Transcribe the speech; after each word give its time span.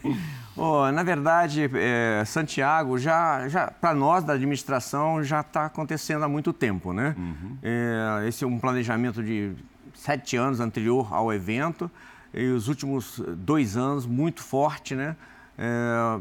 oh, 0.55 0.91
na 0.91 1.03
verdade, 1.03 1.69
é, 1.73 2.23
Santiago 2.25 2.97
já, 2.97 3.47
já 3.47 3.71
para 3.71 3.93
nós 3.93 4.23
da 4.23 4.33
administração 4.33 5.23
já 5.23 5.41
está 5.41 5.65
acontecendo 5.65 6.23
há 6.23 6.27
muito 6.27 6.51
tempo, 6.51 6.91
né? 6.91 7.15
Uhum. 7.17 7.57
É, 7.63 8.27
esse 8.27 8.43
é 8.43 8.47
um 8.47 8.59
planejamento 8.59 9.23
de 9.23 9.53
sete 9.93 10.35
anos 10.35 10.59
anterior 10.59 11.13
ao 11.13 11.31
evento 11.31 11.89
e 12.37 12.49
os 12.49 12.67
últimos 12.67 13.19
dois 13.37 13.75
anos 13.75 14.05
muito 14.05 14.41
forte, 14.41 14.95
né? 14.95 15.15
É, 15.57 16.19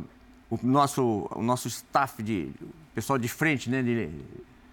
o 0.49 0.59
nosso 0.63 1.29
o 1.31 1.43
nosso 1.43 1.69
staff 1.69 2.23
de 2.23 2.51
pessoal 2.95 3.19
de 3.19 3.29
frente, 3.29 3.69
né, 3.69 3.83
de, 3.83 4.09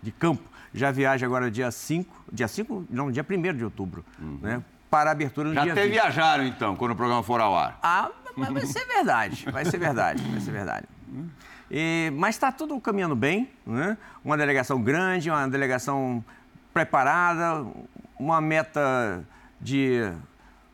de 0.02 0.12
campo 0.12 0.44
já 0.74 0.90
viaja 0.90 1.26
agora 1.26 1.52
dia 1.52 1.70
5, 1.70 2.26
dia 2.32 2.48
5, 2.48 2.88
não, 2.90 3.12
dia 3.12 3.26
1 3.30 3.58
de 3.58 3.64
outubro, 3.64 4.04
uhum. 4.20 4.40
né? 4.42 4.64
Para 4.90 5.10
a 5.10 5.14
abertura 5.14 5.50
no 5.50 5.56
já 5.56 5.64
dia 5.64 5.74
até 5.74 5.84
20. 5.84 5.92
viajaram 5.92 6.46
então, 6.46 6.76
quando 6.76 6.92
o 6.92 6.96
programa 6.96 7.22
for 7.22 7.42
ao 7.42 7.56
ar. 7.56 7.78
Ah, 7.84 8.10
vai 8.36 8.66
ser 8.66 8.86
verdade, 8.86 9.46
vai 9.52 9.66
ser 9.66 9.78
verdade, 9.78 10.24
vai 10.24 10.40
ser 10.40 10.52
verdade. 10.52 10.88
E, 11.70 12.12
mas 12.16 12.36
está 12.36 12.52
tudo 12.52 12.80
caminhando 12.80 13.16
bem, 13.16 13.50
né? 13.66 13.98
Uma 14.24 14.38
delegação 14.38 14.82
grande, 14.82 15.30
uma 15.30 15.48
delegação 15.48 16.24
preparada, 16.74 17.66
uma 18.18 18.40
meta 18.40 19.24
de 19.60 20.12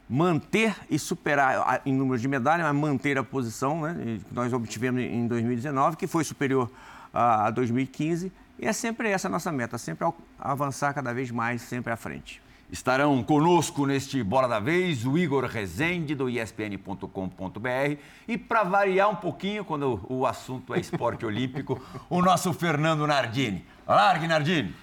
manter 0.09 0.75
e 0.89 0.97
superar 0.97 1.81
em 1.85 1.93
número 1.93 2.19
de 2.19 2.27
medalhas, 2.27 2.65
mas 2.65 2.75
manter 2.75 3.17
a 3.19 3.23
posição 3.23 3.81
né, 3.81 4.19
que 4.27 4.33
nós 4.33 4.51
obtivemos 4.51 5.01
em 5.01 5.27
2019, 5.27 5.95
que 5.95 6.07
foi 6.07 6.23
superior 6.23 6.69
a 7.13 7.51
2015. 7.51 8.31
E 8.57 8.65
é 8.65 8.73
sempre 8.73 9.09
essa 9.09 9.27
a 9.27 9.31
nossa 9.31 9.51
meta, 9.51 9.77
sempre 9.77 10.07
avançar 10.39 10.93
cada 10.93 11.13
vez 11.13 11.29
mais, 11.29 11.61
sempre 11.61 11.93
à 11.93 11.95
frente. 11.95 12.41
Estarão 12.71 13.23
conosco 13.23 13.85
neste 13.85 14.21
Bola 14.21 14.47
da 14.47 14.59
Vez 14.59 15.05
o 15.05 15.17
Igor 15.17 15.45
Rezende, 15.45 16.13
do 16.13 16.29
ESPN.com.br. 16.29 17.97
E 18.27 18.37
para 18.37 18.63
variar 18.63 19.09
um 19.09 19.15
pouquinho, 19.15 19.63
quando 19.63 20.05
o 20.07 20.25
assunto 20.25 20.73
é 20.73 20.79
esporte 20.79 21.25
olímpico, 21.25 21.81
o 22.09 22.21
nosso 22.21 22.51
Fernando 22.53 23.07
Nardini. 23.07 23.65
Largue, 23.87 24.27
Nardini. 24.27 24.75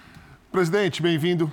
Presidente, 0.51 1.01
bem-vindo 1.01 1.51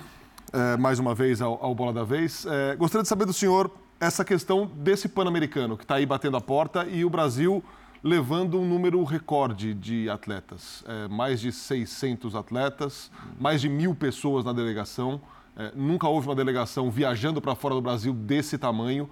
é, 0.53 0.77
mais 0.77 0.99
uma 0.99 1.13
vez 1.13 1.41
ao, 1.41 1.63
ao 1.63 1.73
Bola 1.73 1.93
da 1.93 2.03
Vez. 2.03 2.45
É, 2.45 2.75
gostaria 2.75 3.03
de 3.03 3.09
saber 3.09 3.25
do 3.25 3.33
senhor 3.33 3.71
essa 3.99 4.25
questão 4.25 4.65
desse 4.65 5.07
Pan-Americano 5.07 5.77
que 5.77 5.83
está 5.83 5.95
aí 5.95 6.05
batendo 6.05 6.37
a 6.37 6.41
porta 6.41 6.85
e 6.85 7.05
o 7.05 7.09
Brasil 7.09 7.63
levando 8.03 8.59
um 8.59 8.67
número 8.67 9.03
recorde 9.03 9.73
de 9.73 10.09
atletas. 10.09 10.83
É, 10.87 11.07
mais 11.07 11.39
de 11.39 11.51
600 11.51 12.35
atletas, 12.35 13.11
mais 13.39 13.61
de 13.61 13.69
mil 13.69 13.95
pessoas 13.95 14.45
na 14.45 14.53
delegação. 14.53 15.19
É, 15.57 15.71
nunca 15.75 16.07
houve 16.07 16.27
uma 16.27 16.35
delegação 16.35 16.91
viajando 16.91 17.41
para 17.41 17.55
fora 17.55 17.73
do 17.73 17.81
Brasil 17.81 18.13
desse 18.13 18.57
tamanho 18.57 19.09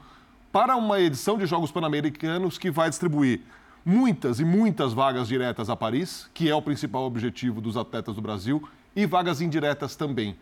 para 0.52 0.76
uma 0.76 1.00
edição 1.00 1.38
de 1.38 1.46
Jogos 1.48 1.72
Pan-Americanos 1.72 2.60
que 2.60 2.70
vai 2.70 2.90
distribuir 2.90 3.42
muitas 3.84 4.40
e 4.40 4.46
muitas 4.46 4.94
vagas 4.94 5.28
diretas 5.28 5.70
a 5.70 5.76
Paris, 5.76 6.30
que 6.34 6.50
é 6.50 6.56
o 6.56 6.62
principal 6.62 7.04
objetivo 7.04 7.60
dos 7.60 7.76
atletas 7.76 8.16
do 8.16 8.22
Brasil, 8.22 8.62
e 8.96 9.06
vagas 9.06 9.42
indiretas 9.42 9.96
também. 9.96 10.38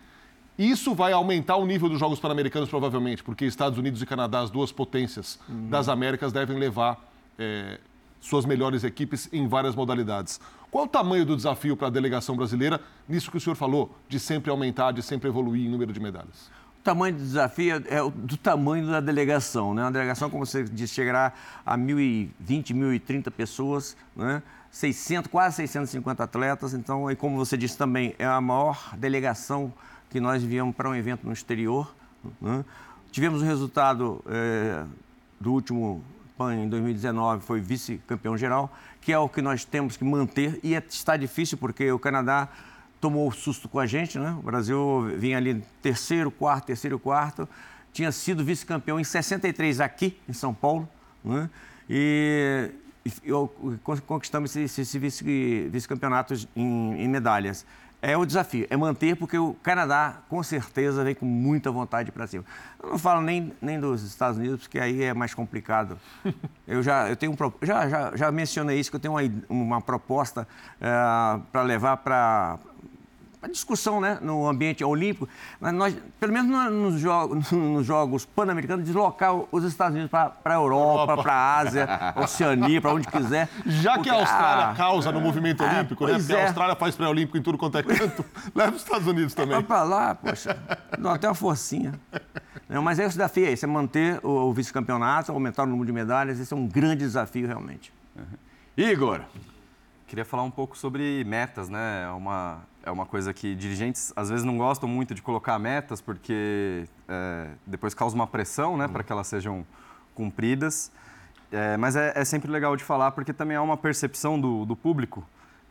Isso 0.57 0.93
vai 0.93 1.13
aumentar 1.13 1.55
o 1.55 1.65
nível 1.65 1.89
dos 1.89 1.99
Jogos 1.99 2.19
Pan-Americanos, 2.19 2.69
provavelmente, 2.69 3.23
porque 3.23 3.45
Estados 3.45 3.79
Unidos 3.79 4.01
e 4.01 4.05
Canadá, 4.05 4.41
as 4.41 4.49
duas 4.49 4.71
potências 4.71 5.39
uhum. 5.47 5.69
das 5.69 5.89
Américas, 5.89 6.31
devem 6.31 6.57
levar 6.57 6.99
é, 7.39 7.79
suas 8.19 8.45
melhores 8.45 8.83
equipes 8.83 9.27
em 9.33 9.47
várias 9.47 9.75
modalidades. 9.75 10.39
Qual 10.69 10.85
o 10.85 10.87
tamanho 10.87 11.25
do 11.25 11.35
desafio 11.35 11.75
para 11.75 11.87
a 11.87 11.89
delegação 11.89 12.35
brasileira, 12.35 12.79
nisso 13.07 13.31
que 13.31 13.37
o 13.37 13.41
senhor 13.41 13.55
falou, 13.55 13.93
de 14.07 14.19
sempre 14.19 14.51
aumentar, 14.51 14.91
de 14.91 15.01
sempre 15.01 15.27
evoluir 15.27 15.65
em 15.65 15.69
número 15.69 15.91
de 15.91 15.99
medalhas? 15.99 16.49
O 16.79 16.83
tamanho 16.83 17.15
do 17.15 17.21
desafio 17.21 17.75
é 17.75 18.09
do 18.09 18.37
tamanho 18.37 18.87
da 18.87 18.99
delegação. 18.99 19.73
Né? 19.73 19.83
Uma 19.83 19.91
delegação, 19.91 20.29
como 20.29 20.45
você 20.45 20.63
disse, 20.63 20.93
chegará 20.93 21.33
a 21.65 21.77
1.020, 21.77 22.73
1.030 22.73 23.29
pessoas, 23.31 23.95
né? 24.15 24.41
600, 24.71 25.29
quase 25.29 25.57
650 25.57 26.23
atletas. 26.23 26.73
Então, 26.73 27.11
e 27.11 27.15
como 27.15 27.35
você 27.37 27.57
disse 27.57 27.77
também, 27.77 28.15
é 28.17 28.25
a 28.25 28.39
maior 28.39 28.95
delegação 28.97 29.71
que 30.11 30.19
nós 30.19 30.43
enviamos 30.43 30.75
para 30.75 30.89
um 30.89 30.93
evento 30.93 31.25
no 31.25 31.31
exterior. 31.31 31.95
Né? 32.39 32.63
Tivemos 33.11 33.41
o 33.41 33.45
resultado 33.45 34.23
é, 34.27 34.83
do 35.39 35.53
último 35.53 36.03
PAN 36.37 36.55
em 36.55 36.69
2019, 36.69 37.43
foi 37.43 37.61
vice-campeão 37.61 38.37
geral, 38.37 38.71
que 38.99 39.13
é 39.13 39.17
o 39.17 39.29
que 39.29 39.41
nós 39.41 39.63
temos 39.63 39.95
que 39.95 40.03
manter 40.03 40.59
e 40.61 40.75
é, 40.75 40.83
está 40.87 41.15
difícil 41.15 41.57
porque 41.57 41.89
o 41.91 41.97
Canadá 41.97 42.49
tomou 42.99 43.31
susto 43.31 43.67
com 43.67 43.79
a 43.79 43.87
gente, 43.87 44.19
né? 44.19 44.31
O 44.39 44.43
Brasil 44.43 45.11
vinha 45.17 45.37
ali 45.37 45.63
terceiro, 45.81 46.29
quarto, 46.29 46.65
terceiro, 46.65 46.99
quarto, 46.99 47.49
tinha 47.91 48.11
sido 48.11 48.43
vice-campeão 48.43 48.99
em 48.99 49.03
63 49.03 49.79
aqui 49.79 50.19
em 50.27 50.33
São 50.33 50.53
Paulo, 50.53 50.87
né? 51.23 51.49
E, 51.89 52.69
e 53.05 53.31
conquistamos 54.05 54.55
esse, 54.55 54.81
esse 54.81 54.99
vice-campeonato 54.99 56.35
vice 56.35 56.47
em, 56.55 57.01
em 57.01 57.07
medalhas 57.07 57.65
é 58.01 58.17
o 58.17 58.25
desafio, 58.25 58.65
é 58.69 58.75
manter, 58.75 59.15
porque 59.15 59.37
o 59.37 59.53
Canadá, 59.61 60.21
com 60.27 60.41
certeza, 60.41 61.03
vem 61.03 61.13
com 61.13 61.25
muita 61.25 61.69
vontade 61.69 62.11
para 62.11 62.25
cima. 62.25 62.43
Eu 62.81 62.89
não 62.91 62.97
falo 62.97 63.21
nem, 63.21 63.53
nem 63.61 63.79
dos 63.79 64.01
Estados 64.03 64.39
Unidos, 64.39 64.61
porque 64.61 64.79
aí 64.79 65.03
é 65.03 65.13
mais 65.13 65.33
complicado. 65.35 65.99
Eu 66.67 66.81
já, 66.81 67.09
eu 67.09 67.17
tenho 67.17 67.33
um, 67.33 67.35
já, 67.61 67.89
já, 67.89 68.15
já 68.15 68.31
mencionei 68.31 68.79
isso, 68.79 68.89
que 68.89 68.95
eu 68.95 68.99
tenho 68.99 69.13
uma, 69.13 69.21
uma 69.49 69.81
proposta 69.81 70.43
uh, 70.43 70.45
eh, 70.79 71.41
para 71.51 71.63
levar 71.63 71.97
para 71.97 72.57
a 73.41 73.47
discussão 73.47 73.99
né, 73.99 74.19
no 74.21 74.47
ambiente 74.47 74.83
olímpico, 74.83 75.27
nós, 75.59 75.95
pelo 76.19 76.31
menos 76.31 76.71
nos 76.71 76.99
jogos, 76.99 77.49
nos 77.51 77.85
jogos 77.85 78.23
pan-americanos, 78.23 78.85
deslocar 78.85 79.33
os 79.51 79.63
Estados 79.63 79.95
Unidos 79.95 80.11
para 80.11 80.35
a 80.45 80.53
Europa, 80.53 81.17
para 81.23 81.33
a 81.33 81.57
Ásia, 81.57 81.87
Oceania, 82.17 82.79
para 82.79 82.93
onde 82.93 83.07
quiser. 83.07 83.49
Já 83.65 83.95
porque, 83.95 84.09
que 84.09 84.15
a 84.15 84.19
Austrália 84.19 84.65
ah, 84.67 84.75
causa 84.75 85.11
no 85.11 85.19
movimento 85.19 85.63
é, 85.63 85.67
olímpico, 85.67 86.05
né? 86.05 86.17
Porque 86.17 86.33
é. 86.33 86.43
a 86.43 86.47
Austrália 86.47 86.75
faz 86.75 86.95
pré-olímpico 86.95 87.37
em 87.37 87.41
tudo 87.41 87.57
quanto 87.57 87.77
é 87.79 87.83
canto, 87.83 88.23
leva 88.53 88.75
os 88.75 88.83
Estados 88.83 89.07
Unidos 89.07 89.33
também. 89.33 89.55
Vai 89.55 89.63
para 89.63 89.83
lá, 89.83 90.15
poxa, 90.15 90.57
não, 90.99 91.11
até 91.11 91.27
uma 91.27 91.35
forcinha. 91.35 91.93
Não, 92.69 92.81
mas 92.81 92.99
é 92.99 93.05
o 93.05 93.09
desafio 93.09 93.47
esse, 93.47 93.65
é 93.65 93.67
manter 93.67 94.19
o, 94.23 94.49
o 94.49 94.53
vice-campeonato, 94.53 95.31
aumentar 95.31 95.63
o 95.63 95.65
número 95.65 95.87
de 95.87 95.91
medalhas, 95.91 96.39
esse 96.39 96.53
é 96.53 96.55
um 96.55 96.67
grande 96.67 96.97
desafio 96.97 97.47
realmente. 97.47 97.91
Uhum. 98.15 98.23
Igor, 98.77 99.21
queria 100.11 100.25
falar 100.25 100.43
um 100.43 100.51
pouco 100.51 100.77
sobre 100.77 101.23
metas, 101.23 101.69
né? 101.69 102.03
É 102.03 102.09
uma, 102.09 102.63
é 102.83 102.91
uma 102.91 103.05
coisa 103.05 103.33
que 103.33 103.55
dirigentes 103.55 104.11
às 104.13 104.29
vezes 104.29 104.43
não 104.43 104.57
gostam 104.57 104.89
muito 104.89 105.15
de 105.15 105.21
colocar 105.21 105.57
metas 105.57 106.01
porque 106.01 106.83
é, 107.07 107.47
depois 107.65 107.93
causa 107.93 108.13
uma 108.13 108.27
pressão, 108.27 108.75
né, 108.75 108.87
uhum. 108.87 108.91
para 108.91 109.03
que 109.03 109.11
elas 109.13 109.27
sejam 109.27 109.65
cumpridas. 110.13 110.91
É, 111.49 111.77
mas 111.77 111.95
é, 111.95 112.11
é, 112.13 112.25
sempre 112.25 112.51
legal 112.51 112.75
de 112.75 112.83
falar 112.83 113.11
porque 113.11 113.31
também 113.31 113.55
há 113.55 113.61
uma 113.61 113.77
percepção 113.77 114.37
do, 114.37 114.65
do 114.65 114.75
público 114.75 115.25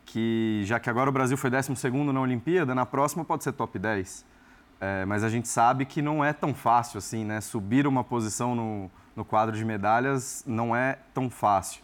que, 0.07 0.63
já 0.65 0.79
que 0.79 0.89
agora 0.89 1.11
o 1.11 1.13
Brasil 1.13 1.37
foi 1.37 1.51
12 1.51 1.71
na 2.11 2.19
Olimpíada, 2.19 2.73
na 2.73 2.85
próxima 2.85 3.23
pode 3.23 3.43
ser 3.43 3.51
top 3.51 3.77
10. 3.77 4.25
É, 4.79 5.05
mas 5.05 5.23
a 5.23 5.29
gente 5.29 5.47
sabe 5.49 5.85
que 5.85 6.01
não 6.01 6.25
é 6.25 6.33
tão 6.33 6.51
fácil 6.55 6.97
assim, 6.97 7.23
né? 7.23 7.41
Subir 7.41 7.85
uma 7.85 8.03
posição 8.03 8.55
no, 8.55 8.89
no 9.15 9.23
quadro 9.23 9.55
de 9.55 9.63
medalhas 9.63 10.43
não 10.47 10.75
é 10.75 10.97
tão 11.13 11.29
fácil. 11.29 11.83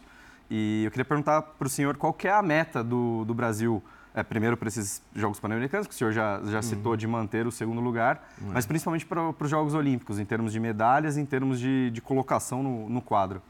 E 0.50 0.84
eu 0.84 0.90
queria 0.90 1.04
perguntar 1.04 1.42
para 1.42 1.66
o 1.66 1.70
senhor 1.70 1.96
qual 1.96 2.16
é 2.24 2.30
a 2.30 2.42
meta 2.42 2.82
do, 2.82 3.24
do 3.24 3.34
Brasil, 3.34 3.82
é, 4.14 4.22
primeiro 4.22 4.56
para 4.56 4.68
esses 4.68 5.02
Jogos 5.14 5.38
Pan-Americanos, 5.38 5.86
que 5.86 5.94
o 5.94 5.96
senhor 5.96 6.12
já, 6.12 6.40
já 6.46 6.62
citou, 6.62 6.92
uhum. 6.92 6.98
de 6.98 7.06
manter 7.06 7.46
o 7.46 7.52
segundo 7.52 7.80
lugar, 7.80 8.26
uhum. 8.40 8.52
mas 8.54 8.64
principalmente 8.64 9.04
para, 9.04 9.32
para 9.32 9.44
os 9.44 9.50
Jogos 9.50 9.74
Olímpicos, 9.74 10.18
em 10.18 10.24
termos 10.24 10.52
de 10.52 10.60
medalhas 10.60 11.16
em 11.16 11.26
termos 11.26 11.60
de, 11.60 11.90
de 11.90 12.00
colocação 12.00 12.62
no, 12.62 12.88
no 12.88 13.02
quadro. 13.02 13.42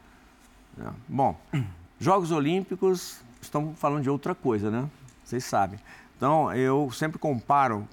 É. 0.81 0.89
Bom, 1.09 1.39
Jogos 2.00 2.33
Olímpicos, 2.33 3.21
estamos 3.41 3.79
falando 3.79 4.03
de 4.03 4.11
outra 4.11 4.35
coisa, 4.35 4.71
né? 4.71 4.89
Vocês 5.25 5.44
sabem. 5.44 5.79
Então, 6.17 6.53
eu 6.53 6.91
sempre 6.91 7.19
comparo 7.19 7.87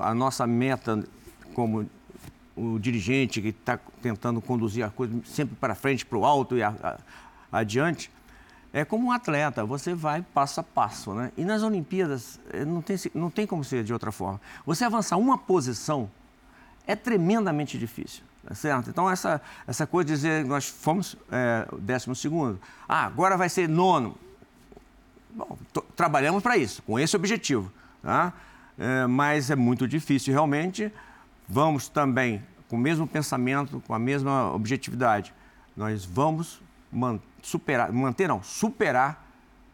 a 0.00 0.14
nossa 0.14 0.46
meta 0.46 1.04
como 1.52 1.86
o 2.56 2.78
dirigente 2.78 3.40
que 3.40 3.48
está 3.48 3.78
tentando 4.02 4.40
conduzir 4.40 4.84
a 4.84 4.90
coisa 4.90 5.14
sempre 5.24 5.54
para 5.56 5.74
frente, 5.74 6.04
para 6.04 6.18
o 6.18 6.24
alto 6.24 6.56
e 6.56 6.62
a, 6.62 6.74
a, 6.82 6.98
adiante, 7.52 8.10
é 8.72 8.84
como 8.84 9.08
um 9.08 9.12
atleta, 9.12 9.64
você 9.64 9.94
vai 9.94 10.22
passo 10.22 10.60
a 10.60 10.62
passo, 10.62 11.14
né? 11.14 11.32
E 11.36 11.44
nas 11.44 11.62
Olimpíadas 11.62 12.38
eh, 12.52 12.64
não 12.64 12.82
tem, 12.82 12.96
não 13.14 13.30
tem 13.30 13.46
como 13.46 13.64
ser 13.64 13.82
de 13.82 13.92
outra 13.92 14.12
forma. 14.12 14.40
Você 14.66 14.84
avançar 14.84 15.16
uma 15.16 15.38
posição 15.38 16.10
é 16.86 16.94
tremendamente 16.94 17.78
difícil, 17.78 18.22
tá 18.46 18.54
certo? 18.54 18.90
Então 18.90 19.10
essa, 19.10 19.40
essa 19.66 19.86
coisa 19.86 20.08
de 20.08 20.14
dizer 20.14 20.44
nós 20.44 20.68
fomos 20.68 21.16
é, 21.30 21.66
décimo 21.80 22.14
segundo, 22.14 22.60
ah, 22.88 23.06
agora 23.06 23.36
vai 23.36 23.48
ser 23.48 23.68
nono. 23.68 24.16
Bom, 25.30 25.56
trabalhamos 25.96 26.42
para 26.42 26.56
isso, 26.56 26.82
com 26.82 26.98
esse 26.98 27.16
objetivo, 27.16 27.72
tá? 28.02 28.32
É, 28.78 29.06
mas 29.06 29.50
é 29.50 29.56
muito 29.56 29.88
difícil 29.88 30.32
realmente. 30.32 30.92
Vamos 31.48 31.88
também 31.88 32.42
com 32.68 32.76
o 32.76 32.78
mesmo 32.78 33.06
pensamento, 33.06 33.82
com 33.86 33.94
a 33.94 33.98
mesma 33.98 34.52
objetividade. 34.52 35.32
Nós 35.76 36.04
vamos 36.04 36.60
man 36.92 37.20
superar, 37.42 37.92
manter 37.92 38.28
não, 38.28 38.42
superar 38.42 39.26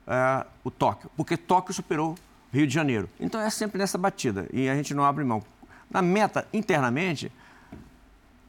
uh, 0.06 0.48
o 0.62 0.70
Tóquio, 0.70 1.10
porque 1.16 1.36
Tóquio 1.36 1.74
superou 1.74 2.14
Rio 2.52 2.66
de 2.66 2.74
Janeiro. 2.74 3.08
Então 3.18 3.40
é 3.40 3.50
sempre 3.50 3.78
nessa 3.78 3.98
batida 3.98 4.46
e 4.52 4.68
a 4.68 4.74
gente 4.74 4.94
não 4.94 5.04
abre 5.04 5.24
mão. 5.24 5.42
Na 5.90 6.00
meta, 6.00 6.46
internamente, 6.52 7.30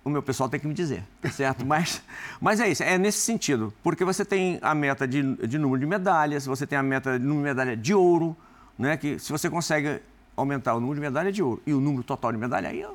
o 0.03 0.09
meu 0.09 0.21
pessoal 0.21 0.47
tem 0.47 0.59
que 0.59 0.67
me 0.67 0.73
dizer, 0.73 1.03
certo? 1.31 1.65
Mas, 1.65 2.03
mas 2.39 2.59
é 2.59 2.69
isso, 2.69 2.83
é 2.83 2.97
nesse 2.97 3.19
sentido, 3.19 3.73
porque 3.81 4.05
você 4.05 4.23
tem 4.23 4.59
a 4.61 4.75
meta 4.75 5.07
de, 5.07 5.35
de 5.47 5.57
número 5.57 5.79
de 5.79 5.87
medalhas, 5.87 6.45
você 6.45 6.67
tem 6.67 6.77
a 6.77 6.83
meta 6.83 7.17
de 7.17 7.25
número 7.25 7.41
de 7.41 7.49
medalha 7.49 7.75
de 7.75 7.93
ouro, 7.93 8.37
né? 8.77 8.95
que 8.97 9.17
se 9.17 9.31
você 9.31 9.49
consegue 9.49 9.99
aumentar 10.37 10.75
o 10.75 10.79
número 10.79 10.95
de 10.95 11.01
medalha 11.01 11.31
de 11.31 11.41
ouro 11.41 11.61
e 11.65 11.73
o 11.73 11.79
número 11.79 12.03
total 12.03 12.31
de 12.31 12.37
medalha, 12.37 12.69
aí 12.69 12.85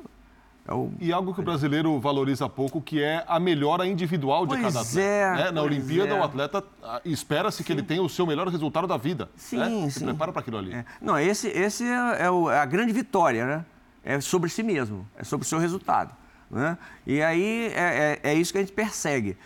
é 0.67 0.73
o... 0.73 0.91
E 0.99 1.11
algo 1.11 1.33
que 1.33 1.39
o 1.39 1.43
brasileiro 1.43 1.99
valoriza 1.99 2.47
pouco, 2.47 2.81
que 2.81 3.01
é 3.01 3.23
a 3.27 3.39
melhora 3.39 3.85
individual 3.85 4.45
de 4.45 4.55
pois 4.55 4.61
cada 4.61 4.81
atleta. 4.81 5.01
É, 5.01 5.35
né? 5.35 5.51
Na 5.51 5.61
Olimpíada, 5.61 6.13
é. 6.13 6.19
o 6.19 6.23
atleta 6.23 6.63
ah, 6.83 7.01
espera-se 7.03 7.63
que 7.63 7.71
ele 7.71 7.81
tenha 7.81 8.01
o 8.01 8.09
seu 8.09 8.25
melhor 8.25 8.47
resultado 8.47 8.87
da 8.87 8.97
vida. 8.97 9.29
Sim, 9.35 9.57
né? 9.57 9.89
Se 9.89 10.03
prepara 10.03 10.31
para 10.31 10.41
aquilo 10.41 10.57
ali. 10.57 10.73
É. 10.73 10.85
Não, 11.01 11.17
esse, 11.17 11.47
esse 11.47 11.83
é, 11.83 12.23
é, 12.25 12.29
o, 12.29 12.49
é, 12.49 12.59
a 12.59 12.65
grande 12.65 12.93
vitória, 12.93 13.45
né? 13.45 13.65
É 14.03 14.19
sobre 14.19 14.49
si 14.49 14.63
mesmo, 14.63 15.07
é 15.15 15.23
sobre 15.23 15.45
o 15.45 15.49
seu 15.49 15.59
resultado. 15.59 16.15
Né? 16.49 16.77
E 17.05 17.21
aí 17.21 17.71
é, 17.73 18.19
é, 18.23 18.31
é 18.31 18.33
isso 18.33 18.51
que 18.51 18.57
a 18.57 18.61
gente 18.61 18.73
persegue. 18.73 19.37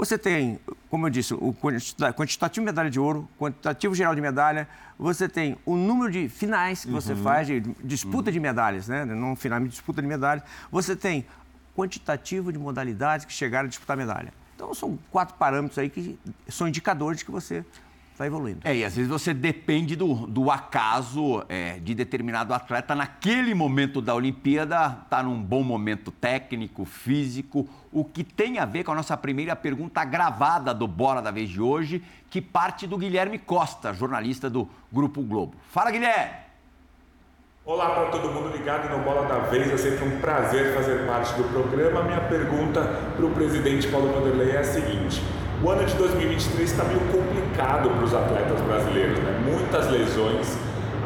Você 0.00 0.16
tem, 0.16 0.58
como 0.88 1.06
eu 1.06 1.10
disse, 1.10 1.34
o 1.34 1.52
quantitativo 1.52 2.64
de 2.64 2.72
medalha 2.72 2.90
de 2.90 2.98
ouro, 2.98 3.28
quantitativo 3.38 3.94
geral 3.94 4.14
de 4.14 4.20
medalha, 4.22 4.66
você 4.98 5.28
tem 5.28 5.58
o 5.66 5.76
número 5.76 6.10
de 6.10 6.26
finais 6.26 6.86
que 6.86 6.90
uhum. 6.90 6.98
você 6.98 7.14
faz, 7.14 7.46
de 7.46 7.60
disputa 7.84 8.30
uhum. 8.30 8.32
de 8.32 8.40
medalhas, 8.40 8.88
né? 8.88 9.04
não 9.04 9.36
final, 9.36 9.60
disputa 9.60 10.00
de 10.00 10.08
medalhas. 10.08 10.42
Você 10.72 10.96
tem 10.96 11.26
quantitativo 11.76 12.50
de 12.50 12.58
modalidades 12.58 13.26
que 13.26 13.32
chegaram 13.34 13.66
a 13.66 13.68
disputar 13.68 13.94
medalha. 13.94 14.32
Então, 14.56 14.72
são 14.72 14.98
quatro 15.10 15.34
parâmetros 15.34 15.78
aí 15.78 15.90
que 15.90 16.18
são 16.48 16.66
indicadores 16.66 17.18
de 17.18 17.26
que 17.26 17.30
você 17.30 17.62
está 18.20 18.26
evoluindo. 18.26 18.60
É, 18.64 18.76
e 18.76 18.84
às 18.84 18.94
vezes 18.94 19.10
você 19.10 19.32
depende 19.32 19.96
do, 19.96 20.26
do 20.26 20.50
acaso 20.50 21.42
é, 21.48 21.78
de 21.78 21.94
determinado 21.94 22.52
atleta 22.52 22.94
naquele 22.94 23.54
momento 23.54 24.02
da 24.02 24.14
Olimpíada, 24.14 24.98
está 25.04 25.22
num 25.22 25.40
bom 25.42 25.62
momento 25.62 26.10
técnico, 26.10 26.84
físico, 26.84 27.66
o 27.90 28.04
que 28.04 28.22
tem 28.22 28.58
a 28.58 28.66
ver 28.66 28.84
com 28.84 28.92
a 28.92 28.94
nossa 28.94 29.16
primeira 29.16 29.56
pergunta 29.56 30.04
gravada 30.04 30.74
do 30.74 30.86
Bora 30.86 31.22
da 31.22 31.30
Vez 31.30 31.48
de 31.48 31.60
hoje, 31.60 32.02
que 32.28 32.40
parte 32.42 32.86
do 32.86 32.98
Guilherme 32.98 33.38
Costa, 33.38 33.94
jornalista 33.94 34.50
do 34.50 34.68
Grupo 34.92 35.22
Globo. 35.22 35.54
Fala, 35.70 35.90
Guilherme! 35.90 36.50
Olá 37.64 37.90
para 37.90 38.06
todo 38.06 38.32
mundo 38.32 38.56
ligado 38.56 38.90
no 38.90 39.04
Bola 39.04 39.26
da 39.26 39.38
Vez, 39.40 39.70
é 39.70 39.76
sempre 39.76 40.04
um 40.04 40.18
prazer 40.18 40.74
fazer 40.74 41.06
parte 41.06 41.32
do 41.34 41.44
programa. 41.44 42.02
Minha 42.02 42.20
pergunta 42.20 42.80
para 43.14 43.24
o 43.24 43.30
presidente 43.30 43.86
Paulo 43.88 44.12
Vanderlei 44.12 44.50
é 44.56 44.58
a 44.58 44.64
seguinte: 44.64 45.22
o 45.62 45.68
ano 45.68 45.84
de 45.84 45.94
2023 45.94 46.70
está 46.70 46.84
meio 46.84 47.00
complicado 47.00 47.90
para 47.90 48.04
os 48.04 48.14
atletas 48.14 48.60
brasileiros, 48.62 49.18
né? 49.18 49.40
Muitas 49.44 49.90
lesões. 49.90 50.56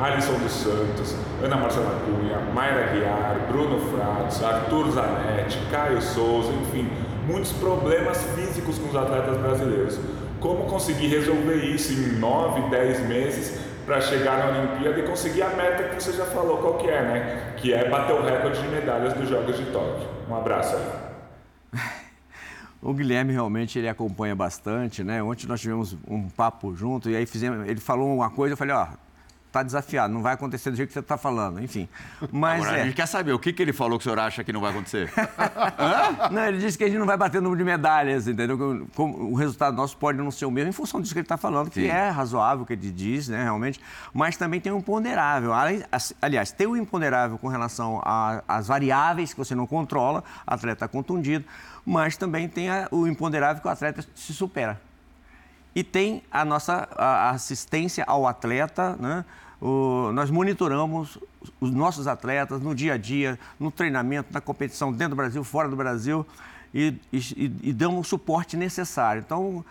Alisson 0.00 0.34
dos 0.34 0.52
Santos, 0.52 1.16
Ana 1.42 1.56
Marcela 1.56 2.00
Cunha, 2.04 2.38
Mayra 2.52 2.92
Guiar, 2.92 3.46
Bruno 3.48 3.78
Fratos, 3.78 4.42
Arthur 4.42 4.90
Zanetti, 4.90 5.58
Caio 5.70 6.02
Souza, 6.02 6.52
enfim, 6.52 6.90
muitos 7.28 7.52
problemas 7.52 8.22
físicos 8.34 8.78
com 8.78 8.88
os 8.88 8.96
atletas 8.96 9.36
brasileiros. 9.38 9.98
Como 10.40 10.64
conseguir 10.64 11.08
resolver 11.08 11.56
isso 11.56 11.92
em 11.92 12.18
9, 12.18 12.70
10 12.70 13.00
meses 13.06 13.60
para 13.86 14.00
chegar 14.00 14.38
na 14.38 14.58
Olimpíada 14.58 14.98
e 14.98 15.02
conseguir 15.04 15.42
a 15.42 15.50
meta 15.50 15.84
que 15.84 16.02
você 16.02 16.12
já 16.12 16.24
falou 16.24 16.58
qual 16.58 16.74
que 16.74 16.88
é, 16.88 17.02
né? 17.02 17.54
Que 17.56 17.72
é 17.72 17.88
bater 17.88 18.14
o 18.14 18.22
recorde 18.22 18.60
de 18.60 18.68
medalhas 18.68 19.12
dos 19.14 19.28
Jogos 19.28 19.56
de 19.56 19.64
Tóquio. 19.66 20.08
Um 20.28 20.34
abraço 20.34 20.76
aí. 20.76 21.03
O 22.84 22.92
Guilherme 22.92 23.32
realmente 23.32 23.78
ele 23.78 23.88
acompanha 23.88 24.36
bastante, 24.36 25.02
né? 25.02 25.22
Ontem 25.22 25.46
nós 25.46 25.58
tivemos 25.58 25.96
um 26.06 26.28
papo 26.28 26.76
junto 26.76 27.08
e 27.08 27.16
aí 27.16 27.24
fizemos, 27.24 27.66
ele 27.66 27.80
falou 27.80 28.14
uma 28.14 28.28
coisa, 28.28 28.52
eu 28.52 28.56
falei, 28.58 28.74
ó, 28.74 28.88
está 29.54 29.62
desafiado, 29.62 30.12
não 30.12 30.20
vai 30.20 30.34
acontecer 30.34 30.70
do 30.70 30.76
jeito 30.76 30.88
que 30.88 30.94
você 30.94 31.00
está 31.00 31.16
falando, 31.16 31.62
enfim. 31.62 31.88
Mas 32.32 32.62
Agora, 32.62 32.78
é... 32.78 32.82
a 32.82 32.84
gente 32.84 32.96
quer 32.96 33.06
saber 33.06 33.32
o 33.32 33.38
que, 33.38 33.52
que 33.52 33.62
ele 33.62 33.72
falou 33.72 33.98
que 33.98 34.02
o 34.02 34.04
senhor 34.04 34.18
acha 34.18 34.42
que 34.42 34.52
não 34.52 34.60
vai 34.60 34.70
acontecer. 34.70 35.12
não, 36.30 36.44
ele 36.46 36.58
disse 36.58 36.76
que 36.76 36.82
a 36.82 36.88
gente 36.88 36.98
não 36.98 37.06
vai 37.06 37.16
bater 37.16 37.38
o 37.38 37.40
número 37.40 37.58
de 37.58 37.64
medalhas, 37.64 38.26
entendeu? 38.26 38.88
O 38.96 39.34
resultado 39.34 39.76
nosso 39.76 39.96
pode 39.96 40.18
não 40.18 40.30
ser 40.30 40.46
o 40.46 40.50
mesmo 40.50 40.70
em 40.70 40.72
função 40.72 41.00
disso 41.00 41.14
que 41.14 41.20
ele 41.20 41.24
está 41.24 41.36
falando, 41.36 41.70
que 41.70 41.82
Sim. 41.82 41.86
é 41.86 42.08
razoável 42.08 42.64
o 42.64 42.66
que 42.66 42.72
ele 42.72 42.90
diz, 42.90 43.28
né, 43.28 43.44
realmente, 43.44 43.80
mas 44.12 44.36
também 44.36 44.60
tem 44.60 44.72
um 44.72 44.80
ponderável. 44.80 45.52
Aliás, 46.20 46.50
tem 46.50 46.66
um 46.66 46.76
imponderável 46.76 47.38
com 47.38 47.46
relação 47.46 48.02
às 48.48 48.66
variáveis 48.66 49.32
que 49.32 49.38
você 49.38 49.54
não 49.54 49.66
controla, 49.66 50.24
atleta 50.46 50.88
contundido, 50.88 51.44
mas 51.86 52.16
também 52.16 52.48
tem 52.48 52.68
o 52.90 53.06
imponderável 53.06 53.62
que 53.62 53.68
o 53.68 53.70
atleta 53.70 54.04
se 54.14 54.32
supera. 54.34 54.80
E 55.74 55.82
tem 55.82 56.22
a 56.30 56.44
nossa 56.44 56.88
a 56.96 57.30
assistência 57.30 58.04
ao 58.06 58.26
atleta, 58.26 58.96
né? 58.96 59.24
O, 59.60 60.10
nós 60.12 60.30
monitoramos 60.30 61.18
os 61.60 61.70
nossos 61.70 62.06
atletas 62.06 62.60
no 62.60 62.74
dia 62.74 62.94
a 62.94 62.96
dia, 62.98 63.38
no 63.58 63.70
treinamento, 63.70 64.32
na 64.32 64.40
competição 64.40 64.92
dentro 64.92 65.10
do 65.10 65.16
Brasil, 65.16 65.42
fora 65.42 65.68
do 65.68 65.76
Brasil, 65.76 66.26
e, 66.72 66.94
e, 67.12 67.52
e 67.62 67.72
damos 67.72 68.06
o 68.06 68.10
suporte 68.10 68.56
necessário. 68.56 69.22
Então, 69.24 69.64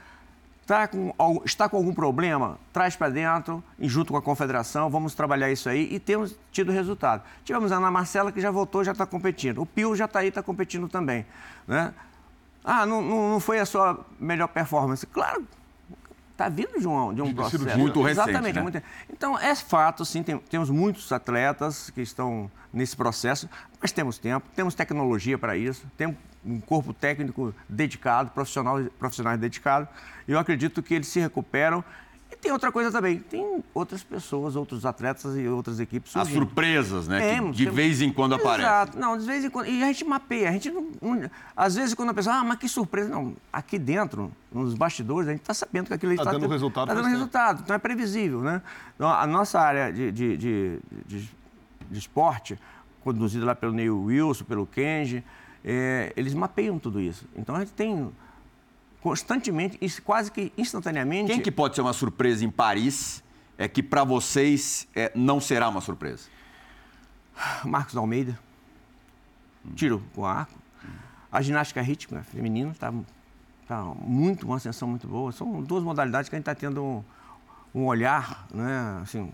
tá 0.66 0.88
com, 0.88 1.14
está 1.46 1.68
com 1.70 1.78
algum 1.78 1.94
problema, 1.94 2.58
traz 2.72 2.96
para 2.96 3.10
dentro, 3.10 3.64
junto 3.80 4.14
com 4.14 4.18
a 4.18 4.22
confederação, 4.22 4.90
vamos 4.90 5.14
trabalhar 5.14 5.52
isso 5.52 5.70
aí 5.70 5.88
e 5.94 6.00
temos 6.00 6.36
tido 6.52 6.72
resultado. 6.72 7.22
Tivemos 7.44 7.72
a 7.72 7.78
Ana 7.78 7.92
Marcela 7.92 8.32
que 8.32 8.42
já 8.42 8.50
voltou, 8.50 8.84
já 8.84 8.94
está 8.94 9.06
competindo. 9.06 9.62
O 9.62 9.66
Pio 9.66 9.96
já 9.96 10.06
está 10.06 10.20
aí, 10.20 10.30
está 10.30 10.42
competindo 10.42 10.88
também. 10.88 11.26
Né? 11.68 11.94
Ah, 12.64 12.86
não, 12.86 13.02
não 13.02 13.40
foi 13.40 13.60
a 13.60 13.66
sua 13.66 14.00
melhor 14.20 14.48
performance. 14.48 15.06
Claro, 15.06 15.46
está 16.34 16.50
vindo 16.50 16.80
de 16.80 16.88
um, 16.88 17.13
de 17.13 17.22
um 17.22 17.34
processo. 17.34 17.78
Muito 17.78 18.02
recente, 18.02 18.30
Exatamente. 18.30 18.56
Né? 18.56 18.62
Muito... 18.62 18.84
Então, 19.12 19.40
é 19.40 19.56
fato, 19.56 20.04
sim, 20.04 20.22
tem, 20.22 20.38
temos 20.38 20.70
muitos 20.70 21.12
atletas 21.12 21.90
que 21.92 22.02
estão 22.02 22.52
nesse 22.74 22.96
processo, 22.96 23.50
mas 23.80 23.92
temos 23.92 24.18
tempo, 24.18 24.46
temos 24.56 24.75
tecnologia 24.75 25.38
para 25.38 25.56
isso, 25.56 25.86
temos 25.96 26.18
um 26.46 26.60
corpo 26.60 26.94
técnico 26.94 27.54
dedicado, 27.70 28.32
profissional, 28.32 28.84
profissionais 29.00 29.40
dedicados. 29.40 29.88
Eu 30.28 30.38
acredito 30.38 30.84
que 30.84 30.94
eles 30.94 31.08
se 31.08 31.20
recuperam 31.20 31.84
tem 32.44 32.52
outra 32.52 32.72
coisa 32.72 32.92
também, 32.92 33.18
tem 33.20 33.64
outras 33.74 34.04
pessoas, 34.04 34.56
outros 34.56 34.86
atletas 34.86 35.36
e 35.36 35.48
outras 35.48 35.80
equipes 35.80 36.16
As 36.16 36.28
surgindo. 36.28 36.44
surpresas, 36.46 37.08
né? 37.08 37.20
que 37.22 37.36
Temos, 37.36 37.58
de 37.58 37.64
temos. 37.64 37.76
vez 37.76 38.02
em 38.02 38.12
quando 38.12 38.36
aparecem. 38.36 38.66
Exato. 38.66 39.00
Não, 39.00 39.18
de 39.18 39.26
vez 39.26 39.44
em 39.46 39.50
quando. 39.50 39.68
E 39.68 39.82
a 39.82 39.88
gente 39.88 40.04
mapeia. 40.04 40.50
A 40.50 40.52
gente 40.52 40.70
não, 40.70 40.88
não- 41.02 41.30
às 41.56 41.74
vezes, 41.76 41.94
quando 41.96 42.10
a 42.10 42.14
pessoa, 42.14 42.36
ah, 42.36 42.44
mas 42.44 42.60
que 42.60 42.68
surpresa. 42.68 43.10
Não, 43.10 43.34
aqui 43.52 43.80
dentro, 43.80 44.32
nos 44.52 44.74
bastidores, 44.76 45.28
a 45.28 45.32
gente 45.32 45.42
está 45.42 45.54
sabendo 45.54 45.88
que 45.88 45.94
aquilo 45.94 46.12
ali 46.12 46.18
Tá 46.18 46.24
está 46.24 46.34
dando 46.38 46.52
resultado 46.52 46.90
Está 46.92 47.02
dando 47.02 47.10
resultado. 47.12 47.62
Então 47.64 47.76
é 47.76 47.80
previsível, 47.80 48.42
né? 48.42 48.62
Então, 48.96 49.10
a 49.10 49.26
nossa 49.26 49.60
área 49.60 49.92
de, 49.92 50.12
de, 50.12 50.38
de, 50.38 50.80
de- 51.08 51.30
de 51.90 52.00
esporte, 52.00 52.60
conduzida 53.04 53.46
lá 53.46 53.56
pelo 53.56 53.72
Neil 53.72 54.00
Wilson, 54.04 54.44
pelo 54.46 54.66
Kenji, 54.66 55.24
é, 55.64 56.12
eles 56.18 56.34
mapeiam 56.34 56.78
tudo 56.78 57.00
isso. 57.00 57.26
Então 57.36 57.56
a 57.56 57.60
gente 57.60 57.72
tem 57.74 58.10
constantemente, 59.04 59.78
e 59.82 59.92
quase 60.02 60.32
que 60.32 60.54
instantaneamente. 60.58 61.30
Quem 61.30 61.42
que 61.42 61.52
pode 61.52 61.76
ser 61.76 61.82
uma 61.82 61.92
surpresa 61.92 62.46
em 62.46 62.50
Paris 62.50 63.22
é 63.58 63.68
que 63.68 63.84
para 63.84 64.06
vocês 64.06 64.88
é, 64.96 65.12
não 65.14 65.42
será 65.42 65.68
uma 65.68 65.82
surpresa? 65.82 66.30
Marcos 67.66 67.98
Almeida, 67.98 68.40
tiro 69.76 70.02
com 70.16 70.26
arco. 70.26 70.58
A 71.30 71.42
ginástica 71.42 71.82
rítmica 71.82 72.24
feminina 72.24 72.72
está 72.72 72.94
tá 73.68 73.84
muito, 73.84 74.46
uma 74.46 74.56
ascensão 74.56 74.88
muito 74.88 75.06
boa. 75.06 75.34
São 75.34 75.62
duas 75.62 75.84
modalidades 75.84 76.30
que 76.30 76.36
a 76.36 76.40
gente 76.40 76.44
está 76.50 76.56
tendo 76.56 76.82
um, 76.82 77.04
um 77.76 77.86
olhar, 77.86 78.48
né, 78.54 79.02
assim, 79.02 79.34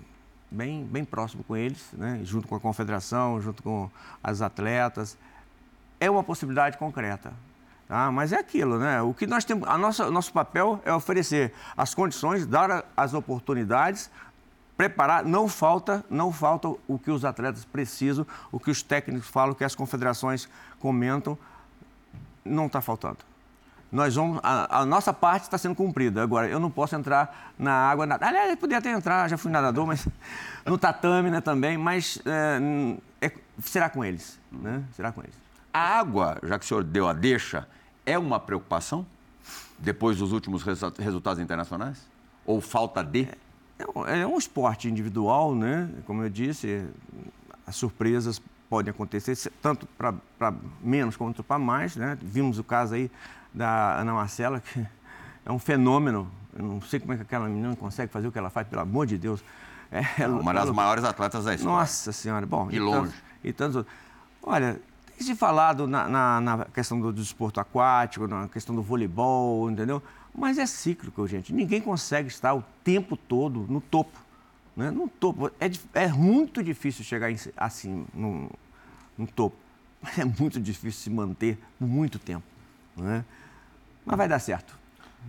bem, 0.50 0.84
bem 0.84 1.06
próximo 1.06 1.44
com 1.44 1.56
eles, 1.56 1.92
né, 1.94 2.22
junto 2.24 2.48
com 2.48 2.56
a 2.56 2.60
confederação, 2.60 3.40
junto 3.40 3.62
com 3.62 3.88
as 4.24 4.42
atletas. 4.42 5.16
É 6.00 6.10
uma 6.10 6.24
possibilidade 6.24 6.76
concreta. 6.76 7.32
Tá? 7.90 8.12
Mas 8.12 8.32
é 8.32 8.38
aquilo, 8.38 8.78
né? 8.78 9.02
O 9.02 9.16
que 9.16 9.26
nós 9.26 9.44
temos, 9.44 9.68
a 9.68 9.76
nossa, 9.76 10.12
nosso 10.12 10.32
papel 10.32 10.80
é 10.86 10.94
oferecer 10.94 11.52
as 11.76 11.96
condições, 11.96 12.46
dar 12.46 12.86
as 12.96 13.16
oportunidades, 13.16 14.12
preparar. 14.78 15.26
Não 15.26 15.48
falta, 15.48 16.06
não 16.08 16.32
falta 16.32 16.68
o 16.88 17.00
que 17.00 17.10
os 17.10 17.26
atletas 17.26 17.66
precisam, 17.66 18.28
o 18.52 18.60
que 18.60 18.70
os 18.70 18.84
técnicos 18.84 19.28
falam, 19.28 19.54
o 19.54 19.56
que 19.56 19.64
as 19.64 19.74
confederações 19.74 20.48
comentam, 20.80 21.36
não 22.46 22.68
está 22.68 22.80
faltando. 22.80 23.18
Nós 23.92 24.16
vamos, 24.16 24.40
a, 24.44 24.82
a 24.82 24.86
nossa 24.86 25.12
parte 25.12 25.46
está 25.46 25.58
sendo 25.58 25.74
cumprida. 25.74 26.22
Agora, 26.22 26.48
eu 26.48 26.60
não 26.60 26.70
posso 26.70 26.96
entrar 26.96 27.54
na 27.58 27.74
água. 27.74 28.06
Na, 28.06 28.20
aliás, 28.22 28.52
eu 28.52 28.58
podia 28.58 28.78
até 28.78 28.92
entrar, 28.92 29.28
já 29.28 29.36
fui 29.36 29.52
nadador, 29.52 29.88
mas 29.88 30.08
no 30.64 30.78
tatame 30.78 31.32
né, 31.32 31.42
também, 31.42 31.76
mas 31.76 32.22
é, 32.24 33.26
é- 33.26 33.34
será 33.64 33.90
com 33.90 34.06
eles. 34.06 34.40
Né? 34.52 34.84
Será 34.96 35.12
com 35.12 35.22
eles. 35.22 35.34
A 35.74 35.98
água, 35.98 36.38
já 36.44 36.60
que 36.60 36.66
o 36.66 36.68
senhor 36.68 36.84
deu 36.84 37.08
a 37.08 37.14
deixa, 37.14 37.68
é 38.12 38.18
uma 38.18 38.40
preocupação 38.40 39.06
depois 39.78 40.18
dos 40.18 40.32
últimos 40.32 40.64
resu- 40.64 40.94
resultados 41.00 41.40
internacionais? 41.42 41.98
Ou 42.46 42.60
falta 42.62 43.04
de? 43.04 43.28
É 43.78 43.86
um, 44.00 44.06
é 44.06 44.28
um 44.28 44.38
esporte 44.38 44.90
individual, 44.90 45.56
né? 45.56 45.90
Como 46.06 46.24
eu 46.24 46.30
disse, 46.30 46.86
as 47.66 47.76
surpresas 47.76 48.42
podem 48.70 48.92
acontecer 48.92 49.36
tanto 49.62 49.88
para 49.98 50.54
menos 50.82 51.16
quanto 51.16 51.44
para 51.44 51.58
mais, 51.60 51.96
né? 51.96 52.18
Vimos 52.22 52.60
o 52.60 52.64
caso 52.64 52.96
aí 52.96 53.10
da 53.54 54.00
Ana 54.00 54.14
Marcela, 54.14 54.60
que 54.60 54.86
é 55.46 55.52
um 55.52 55.60
fenômeno. 55.60 56.30
Eu 56.58 56.66
não 56.66 56.82
sei 56.82 57.00
como 57.00 57.14
é 57.14 57.16
que 57.16 57.22
aquela 57.22 57.48
menina 57.48 57.76
consegue 57.76 58.12
fazer 58.12 58.28
o 58.28 58.32
que 58.32 58.38
ela 58.40 58.50
faz, 58.50 58.68
pelo 58.68 58.82
amor 58.82 59.06
de 59.06 59.18
Deus. 59.18 59.44
É, 59.92 60.28
Uma 60.28 60.54
das 60.54 60.64
ela- 60.66 60.74
maiores 60.74 61.04
atletas 61.04 61.46
da 61.46 61.54
história. 61.56 61.80
nossa 61.80 62.12
Senhora, 62.12 62.46
bom. 62.46 62.68
De 62.68 62.76
e 62.76 62.80
longe. 62.80 63.00
Tantos, 63.12 63.16
e 63.44 63.54
tantos 63.54 63.76
outros. 63.78 63.96
Olha, 64.44 64.80
tem 65.20 65.28
se 65.28 65.36
falado 65.36 65.86
na, 65.86 66.08
na- 66.08 66.42
na 66.42 66.66
questão 66.66 67.00
do 67.00 67.12
desporto 67.12 67.60
aquático, 67.60 68.26
na 68.28 68.48
questão 68.48 68.74
do 68.74 68.82
voleibol, 68.82 69.70
entendeu? 69.70 70.02
Mas 70.34 70.58
é 70.58 70.66
cíclico, 70.66 71.28
gente. 71.28 71.52
Ninguém 71.54 71.82
consegue 71.82 72.30
estar 72.30 72.54
o 72.54 72.64
tempo 72.84 73.18
todo 73.18 73.66
no 73.70 73.82
topo. 73.82 74.18
Né? 74.78 74.90
No 74.92 75.10
topo. 75.10 75.52
É, 75.60 75.70
é 76.06 76.08
muito 76.08 76.64
difícil 76.64 77.04
chegar 77.04 77.30
em- 77.30 77.38
assim, 77.58 78.06
no, 78.14 78.50
no 79.18 79.28
topo. 79.28 79.58
Mas 80.02 80.18
é 80.20 80.24
muito 80.24 80.62
difícil 80.62 81.02
se 81.02 81.10
manter 81.10 81.58
por 81.78 81.86
muito 81.88 82.18
tempo. 82.18 82.46
Né? 82.96 83.26
Mas 84.06 84.18
vai 84.18 84.28
dar 84.30 84.40
certo. 84.40 84.74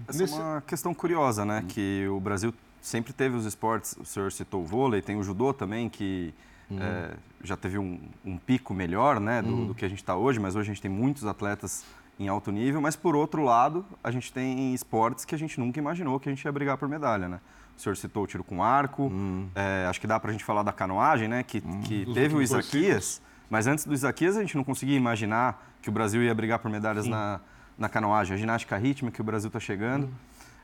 Essa 0.07 0.19
Nesse- 0.21 0.35
é 0.35 0.39
uma 0.39 0.61
questão 0.61 0.95
curiosa, 0.95 1.45
né? 1.45 1.65
Que 1.67 2.07
o 2.09 2.21
Brasil 2.21 2.55
sempre 2.81 3.13
teve 3.13 3.35
os 3.35 3.45
esportes, 3.45 3.97
o 3.99 4.05
senhor 4.05 4.31
citou 4.31 4.63
o 4.63 4.65
vôlei, 4.65 5.03
tem 5.03 5.17
o 5.17 5.23
judô 5.25 5.53
também, 5.53 5.89
que 5.89 6.33
é, 6.71 7.17
já 7.43 7.57
teve 7.57 7.79
um, 7.79 8.01
um 8.25 8.37
pico 8.37 8.75
melhor 8.75 9.19
né, 9.21 9.43
do, 9.43 9.67
do 9.67 9.75
que 9.75 9.85
a 9.85 9.89
gente 9.89 9.99
está 9.99 10.15
hoje, 10.15 10.39
mas 10.39 10.55
hoje 10.55 10.71
a 10.71 10.75
gente 10.75 10.83
tem 10.83 10.91
muitos 10.91 11.25
atletas 11.25 11.85
em 12.19 12.29
alto 12.29 12.53
nível, 12.53 12.81
mas 12.81 12.97
por 12.97 13.17
outro 13.17 13.43
lado, 13.43 13.85
a 14.05 14.11
gente 14.11 14.33
tem 14.33 14.75
esportes 14.75 15.25
que 15.25 15.35
a 15.35 15.39
gente 15.39 15.59
nunca 15.59 15.79
imaginou 15.79 16.21
que 16.21 16.29
a 16.29 16.33
gente 16.33 16.45
ia 16.45 16.53
brigar 16.53 16.77
por 16.77 16.89
medalha, 16.89 17.29
né? 17.29 17.41
O 17.77 17.81
senhor 17.81 17.97
citou 17.97 18.25
o 18.25 18.27
tiro 18.27 18.45
com 18.45 18.63
arco, 18.63 19.11
é, 19.55 19.87
acho 19.89 19.99
que 19.99 20.07
dá 20.07 20.21
para 20.21 20.29
a 20.29 20.33
gente 20.33 20.45
falar 20.45 20.63
da 20.63 20.73
canoagem, 20.73 21.29
né? 21.29 21.43
Que, 21.43 21.63
que 21.83 22.05
Dos 22.05 22.15
teve 22.15 22.37
o 22.37 22.43
Isaquias, 22.43 23.23
mas 23.49 23.67
antes 23.67 23.87
do 23.87 23.95
Isaquias 23.95 24.37
a 24.37 24.41
gente 24.41 24.55
não 24.55 24.63
conseguia 24.63 24.97
imaginar 24.97 25.67
que 25.81 25.89
o 25.89 25.93
Brasil 25.93 26.23
ia 26.23 26.35
brigar 26.35 26.59
por 26.59 26.71
medalhas 26.71 27.07
na, 27.07 27.41
na 27.79 27.89
canoagem. 27.89 28.35
A 28.35 28.37
ginástica 28.37 28.77
rítmica 28.77 29.15
que 29.15 29.21
o 29.23 29.25
Brasil 29.25 29.49
está 29.49 29.59
chegando. 29.59 30.11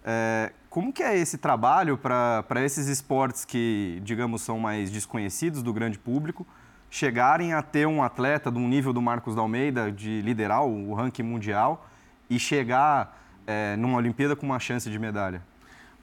É, 0.05 0.53
como 0.69 0.93
que 0.93 1.03
é 1.03 1.19
esse 1.19 1.39
trabalho 1.39 1.99
para 1.99 2.63
esses 2.65 2.87
esportes 2.87 3.45
que, 3.45 4.01
digamos, 4.05 4.43
são 4.43 4.61
mais 4.61 4.91
desconhecidos 4.91 5.63
do 5.63 5.73
grande 5.73 5.99
público, 5.99 6.47
chegarem 6.91 7.53
a 7.53 7.63
ter 7.63 7.87
um 7.87 8.03
atleta 8.03 8.51
de 8.51 8.59
um 8.59 8.69
nível 8.69 8.93
do 8.93 9.03
Marcos 9.03 9.35
da 9.35 9.43
Almeida, 9.43 9.91
de 9.91 10.23
liderar 10.23 10.65
o, 10.65 10.95
ranking 10.95 11.23
mundial, 11.23 11.89
e 12.29 12.39
chegar 12.39 13.21
é, 13.47 13.77
numa 13.77 13.99
Olimpíada 13.99 14.35
com 14.35 14.47
uma 14.47 14.59
chance 14.59 14.91
de 14.91 14.99
medalha? 14.99 15.43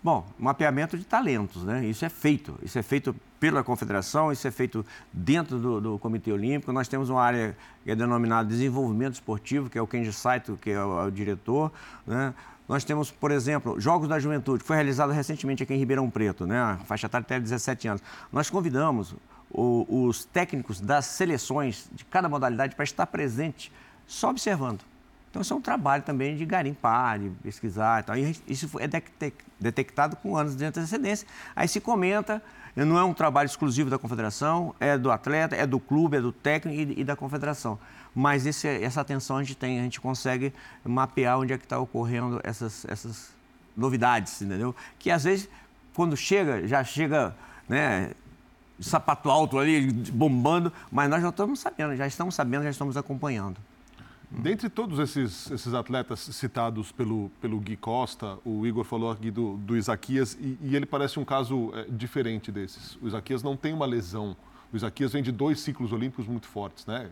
Bom, 0.04 0.26
mapeamento 0.38 0.98
de 0.98 1.06
talentos, 1.06 1.64
né? 1.64 1.86
Isso 1.86 2.04
é 2.04 2.10
feito. 2.10 2.60
Isso 2.62 2.78
é 2.78 2.84
feito 2.84 3.16
pela 3.40 3.64
confederação, 3.64 4.32
isso 4.34 4.46
é 4.46 4.52
feito 4.52 4.86
dentro 5.14 5.58
do, 5.58 5.80
do 5.80 6.00
Comitê 6.00 6.32
Olímpico. 6.32 6.74
Nós 6.74 6.90
temos 6.90 7.10
uma 7.10 7.22
área 7.22 7.56
que 7.84 7.92
é 7.92 7.96
denominada 7.96 8.48
desenvolvimento 8.48 9.14
esportivo, 9.14 9.70
que 9.70 9.78
é 9.78 9.82
o 9.82 9.88
Kenji 9.88 10.12
Saito, 10.12 10.60
que 10.62 10.72
é 10.72 10.84
o, 10.84 11.02
é 11.02 11.06
o 11.06 11.12
diretor, 11.12 11.72
né? 12.06 12.34
Nós 12.68 12.84
temos, 12.84 13.12
por 13.12 13.32
exemplo, 13.32 13.80
Jogos 13.80 14.08
da 14.08 14.20
Juventude, 14.20 14.60
que 14.60 14.66
foi 14.66 14.78
realizado 14.78 15.12
recentemente 15.12 15.64
aqui 15.64 15.74
em 15.74 15.78
Ribeirão 15.78 16.10
Preto, 16.10 16.48
né? 16.48 16.58
A 16.58 16.78
faixa 16.86 17.08
etária 17.08 17.24
até 17.24 17.40
17 17.40 17.88
anos. 17.88 18.04
Nós 18.32 18.50
convidamos 18.50 19.16
o- 19.54 20.06
os 20.08 20.26
técnicos 20.26 20.82
das 20.82 21.06
seleções 21.06 21.88
de 21.94 22.04
cada 22.06 22.28
modalidade 22.28 22.76
para 22.76 22.84
estar 22.84 23.06
presente, 23.06 23.72
só 24.08 24.30
observando. 24.30 24.82
Então, 25.30 25.42
isso 25.42 25.54
é 25.54 25.58
um 25.58 25.62
trabalho 25.62 26.04
também 26.04 26.36
de 26.36 26.46
garimpar, 26.46 27.18
de 27.20 27.30
pesquisar 27.42 28.02
e 28.02 28.04
tal. 28.04 28.16
E 28.18 28.36
isso 28.48 28.70
é 28.80 28.88
detec- 28.88 29.44
detectado 29.60 30.16
com 30.16 30.38
anos 30.38 30.56
de 30.56 30.64
antecedência. 30.64 31.28
Aí 31.56 31.68
se 31.68 31.80
comenta, 31.80 32.42
não 32.76 33.00
é 33.00 33.04
um 33.04 33.14
trabalho 33.16 33.48
exclusivo 33.48 33.90
da 33.90 33.98
confederação, 33.98 34.76
é 34.80 34.96
do 34.96 35.12
atleta, 35.12 35.56
é 35.56 35.66
do 35.66 35.80
clube, 35.80 36.18
é 36.18 36.22
do 36.22 36.32
técnico 36.32 36.92
e, 36.92 37.02
e 37.02 37.04
da 37.04 37.16
confederação. 37.16 37.80
Mas 38.14 38.46
esse- 38.46 38.68
essa 38.68 39.02
atenção 39.02 39.38
a 39.38 39.42
gente 39.44 39.56
tem, 39.56 39.80
a 39.80 39.84
gente 39.84 40.00
consegue 40.00 40.54
mapear 40.86 41.40
onde 41.40 41.52
é 41.54 41.58
que 41.58 41.66
está 41.66 41.80
ocorrendo 41.80 42.40
essas, 42.44 42.86
essas 42.86 43.32
novidades, 43.76 44.40
entendeu? 44.40 44.76
Que 45.00 45.10
às 45.10 45.24
vezes, 45.24 45.50
quando 45.96 46.16
chega, 46.16 46.68
já 46.68 46.84
chega, 46.84 47.36
né, 47.68 48.12
sapato 48.84 49.30
alto 49.30 49.58
ali, 49.58 49.92
bombando, 49.92 50.72
mas 50.92 51.10
nós 51.10 51.22
já 51.22 51.30
estamos 51.30 51.60
sabendo, 51.60 51.96
já 51.96 52.06
estamos 52.06 52.36
sabendo, 52.36 52.64
já 52.64 52.70
estamos 52.70 52.98
acompanhando. 52.98 53.58
Dentre 54.30 54.68
todos 54.68 54.98
esses, 54.98 55.52
esses 55.52 55.74
atletas 55.76 56.20
citados 56.20 56.92
pelo, 56.92 57.30
pelo 57.40 57.60
Gui 57.60 57.78
Costa, 57.78 58.40
o 58.44 58.66
Igor 58.66 58.84
falou 58.84 59.12
aqui 59.12 59.30
do, 59.30 59.58
do 59.58 59.78
Isaquias, 59.78 60.36
e, 60.42 60.58
e 60.60 60.76
ele 60.76 60.88
parece 60.88 61.20
um 61.20 61.26
caso 61.26 61.72
é, 61.76 61.86
diferente 61.88 62.52
desses. 62.52 62.98
O 63.00 63.08
Isaquias 63.08 63.44
não 63.44 63.56
tem 63.56 63.74
uma 63.74 63.86
lesão. 63.86 64.36
O 64.72 64.76
Isaquias 64.76 65.14
vem 65.14 65.22
de 65.22 65.32
dois 65.32 65.60
ciclos 65.60 65.94
olímpicos 65.94 66.26
muito 66.26 66.48
fortes, 66.48 66.86
né? 66.88 67.10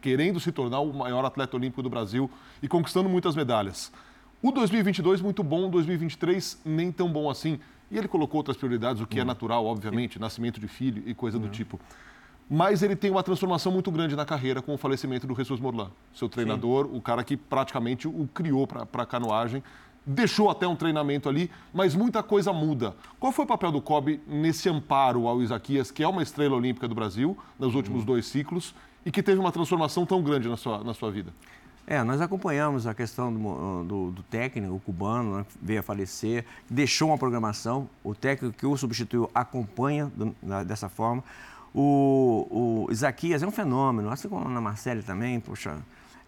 Querendo 0.00 0.40
se 0.40 0.50
tornar 0.50 0.80
o 0.80 0.90
maior 0.92 1.22
atleta 1.22 1.54
olímpico 1.54 1.82
do 1.82 1.90
Brasil 1.90 2.30
e 2.62 2.68
conquistando 2.68 3.10
muitas 3.10 3.36
medalhas. 3.36 3.92
O 4.40 4.50
2022 4.50 5.20
muito 5.20 5.42
bom, 5.42 5.68
o 5.68 5.70
2023 5.70 6.62
nem 6.64 6.90
tão 6.90 7.12
bom 7.12 7.28
assim. 7.28 7.60
E 7.90 7.96
ele 7.96 8.08
colocou 8.08 8.38
outras 8.38 8.56
prioridades, 8.56 9.02
o 9.02 9.06
que 9.06 9.18
é 9.18 9.24
natural, 9.24 9.64
obviamente, 9.64 10.18
nascimento 10.18 10.60
de 10.60 10.68
filho 10.68 11.02
e 11.06 11.14
coisa 11.14 11.38
do 11.38 11.48
tipo. 11.48 11.80
Mas 12.50 12.82
ele 12.82 12.96
tem 12.96 13.10
uma 13.10 13.22
transformação 13.22 13.70
muito 13.70 13.90
grande 13.90 14.16
na 14.16 14.24
carreira 14.24 14.62
com 14.62 14.74
o 14.74 14.78
falecimento 14.78 15.26
do 15.26 15.34
Jesus 15.34 15.60
Morlan, 15.60 15.90
seu 16.14 16.28
treinador, 16.28 16.88
o 16.90 17.00
cara 17.00 17.22
que 17.22 17.36
praticamente 17.36 18.08
o 18.08 18.28
criou 18.32 18.66
para 18.66 18.86
a 19.02 19.06
canoagem. 19.06 19.62
Deixou 20.06 20.48
até 20.48 20.66
um 20.66 20.74
treinamento 20.74 21.28
ali, 21.28 21.50
mas 21.74 21.94
muita 21.94 22.22
coisa 22.22 22.50
muda. 22.50 22.96
Qual 23.20 23.30
foi 23.30 23.44
o 23.44 23.48
papel 23.48 23.70
do 23.70 23.82
Kobe 23.82 24.22
nesse 24.26 24.66
amparo 24.66 25.28
ao 25.28 25.42
Isaquias, 25.42 25.90
que 25.90 26.02
é 26.02 26.08
uma 26.08 26.22
estrela 26.22 26.56
olímpica 26.56 26.88
do 26.88 26.94
Brasil, 26.94 27.36
nos 27.58 27.74
últimos 27.74 28.04
dois 28.06 28.24
ciclos, 28.24 28.74
e 29.04 29.10
que 29.10 29.22
teve 29.22 29.38
uma 29.38 29.52
transformação 29.52 30.06
tão 30.06 30.22
grande 30.22 30.48
na 30.48 30.56
sua, 30.56 30.82
na 30.82 30.94
sua 30.94 31.10
vida? 31.10 31.30
É, 31.90 32.04
nós 32.04 32.20
acompanhamos 32.20 32.86
a 32.86 32.92
questão 32.92 33.32
do, 33.32 33.38
mo- 33.38 33.82
do- 33.82 34.10
do 34.10 34.22
técnico, 34.24 34.78
cubano, 34.84 35.38
né, 35.38 35.46
veio 35.60 35.80
a 35.80 35.82
falecer, 35.82 36.44
deixou 36.68 37.08
uma 37.08 37.16
programação, 37.16 37.88
o 38.04 38.14
técnico 38.14 38.54
que 38.58 38.66
o 38.66 38.76
substituiu 38.76 39.30
acompanha 39.34 40.12
do- 40.14 40.36
na- 40.42 40.62
dessa 40.62 40.90
forma. 40.90 41.24
O, 41.74 42.86
o 42.88 42.92
Isaquias 42.92 43.42
é 43.42 43.46
um 43.46 43.50
fenômeno, 43.50 44.10
assim 44.10 44.28
como 44.28 44.44
a 44.46 44.50
Ana 44.50 44.60
Marcele 44.60 45.02
também, 45.02 45.40
poxa, 45.40 45.78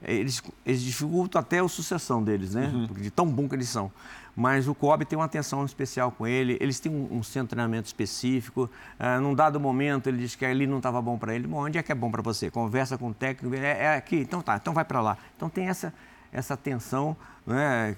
eles, 0.03 0.43
eles 0.65 0.81
dificultam 0.83 1.41
até 1.41 1.59
a 1.59 1.69
sucessão 1.69 2.23
deles, 2.23 2.55
né? 2.55 2.71
De 2.93 3.11
tão 3.11 3.27
bom 3.27 3.49
que 3.49 3.55
eles 3.55 3.69
são. 3.69 3.93
Mas 4.35 4.69
o 4.69 4.75
COB 4.75 5.05
tem 5.05 5.19
uma 5.19 5.25
atenção 5.25 5.65
especial 5.65 6.11
com 6.11 6.27
ele, 6.27 6.57
eles 6.61 6.81
têm 6.81 6.91
um, 6.91 7.19
um 7.19 7.23
centro 7.23 7.49
de 7.49 7.51
treinamento 7.51 7.87
específico. 7.87 8.71
Ah, 8.99 9.21
num 9.21 9.35
dado 9.35 9.61
momento, 9.61 10.07
ele 10.09 10.19
diz 10.19 10.35
que 10.35 10.45
ali 10.45 10.67
não 10.67 10.79
estava 10.79 11.03
bom 11.03 11.19
para 11.19 11.35
ele. 11.35 11.47
Bom, 11.47 11.59
onde 11.65 11.77
é 11.77 11.83
que 11.83 11.93
é 11.93 11.95
bom 11.95 12.11
para 12.11 12.23
você? 12.23 12.51
Conversa 12.51 12.97
com 12.97 13.09
o 13.09 13.15
técnico, 13.15 13.55
é, 13.55 13.85
é 13.85 13.97
aqui, 13.97 14.17
então 14.17 14.41
tá, 14.41 14.57
então 14.57 14.73
vai 14.73 14.85
para 14.85 15.01
lá. 15.01 15.19
Então 15.37 15.51
tem 15.51 15.69
essa, 15.69 15.93
essa 16.33 16.55
atenção 16.55 17.17
né, 17.47 17.97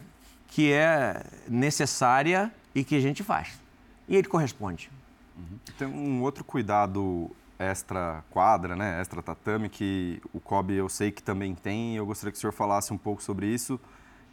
que 0.48 0.72
é 0.72 1.24
necessária 1.48 2.52
e 2.74 2.82
que 2.82 2.96
a 2.96 3.00
gente 3.00 3.22
faz. 3.22 3.60
E 4.08 4.16
ele 4.16 4.26
corresponde. 4.26 4.90
Tem 5.78 5.86
um 5.86 6.22
outro 6.22 6.42
cuidado 6.44 7.30
extra 7.70 8.24
quadra, 8.30 8.74
né, 8.74 9.00
extra 9.00 9.22
tatame, 9.22 9.68
que 9.68 10.20
o 10.32 10.40
COB 10.40 10.74
eu 10.74 10.88
sei 10.88 11.10
que 11.10 11.22
também 11.22 11.54
tem, 11.54 11.94
e 11.94 11.96
eu 11.96 12.06
gostaria 12.06 12.32
que 12.32 12.38
o 12.38 12.40
senhor 12.40 12.52
falasse 12.52 12.92
um 12.92 12.98
pouco 12.98 13.22
sobre 13.22 13.46
isso, 13.46 13.80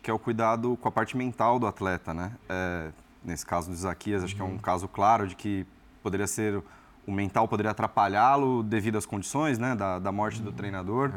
que 0.02 0.10
é 0.10 0.14
o 0.14 0.20
cuidado 0.20 0.78
com 0.78 0.88
a 0.88 0.92
parte 0.92 1.16
mental 1.18 1.60
do 1.60 1.68
atleta, 1.68 2.14
né? 2.14 2.32
É, 2.48 2.92
nesse 3.24 3.46
caso 3.46 3.70
do 3.70 3.74
Isaquias, 3.74 4.24
acho 4.24 4.36
que 4.36 4.42
é 4.42 4.46
um 4.46 4.58
caso 4.58 4.88
claro 4.88 5.28
de 5.28 5.36
que 5.36 5.66
poderia 6.02 6.28
ser, 6.28 6.62
o 7.06 7.12
mental 7.12 7.48
poderia 7.48 7.72
atrapalhá-lo 7.72 8.64
devido 8.64 8.98
às 8.98 9.06
condições, 9.06 9.58
né, 9.58 9.76
da, 9.76 10.00
da 10.00 10.12
morte 10.12 10.42
do 10.42 10.52
treinador. 10.52 11.12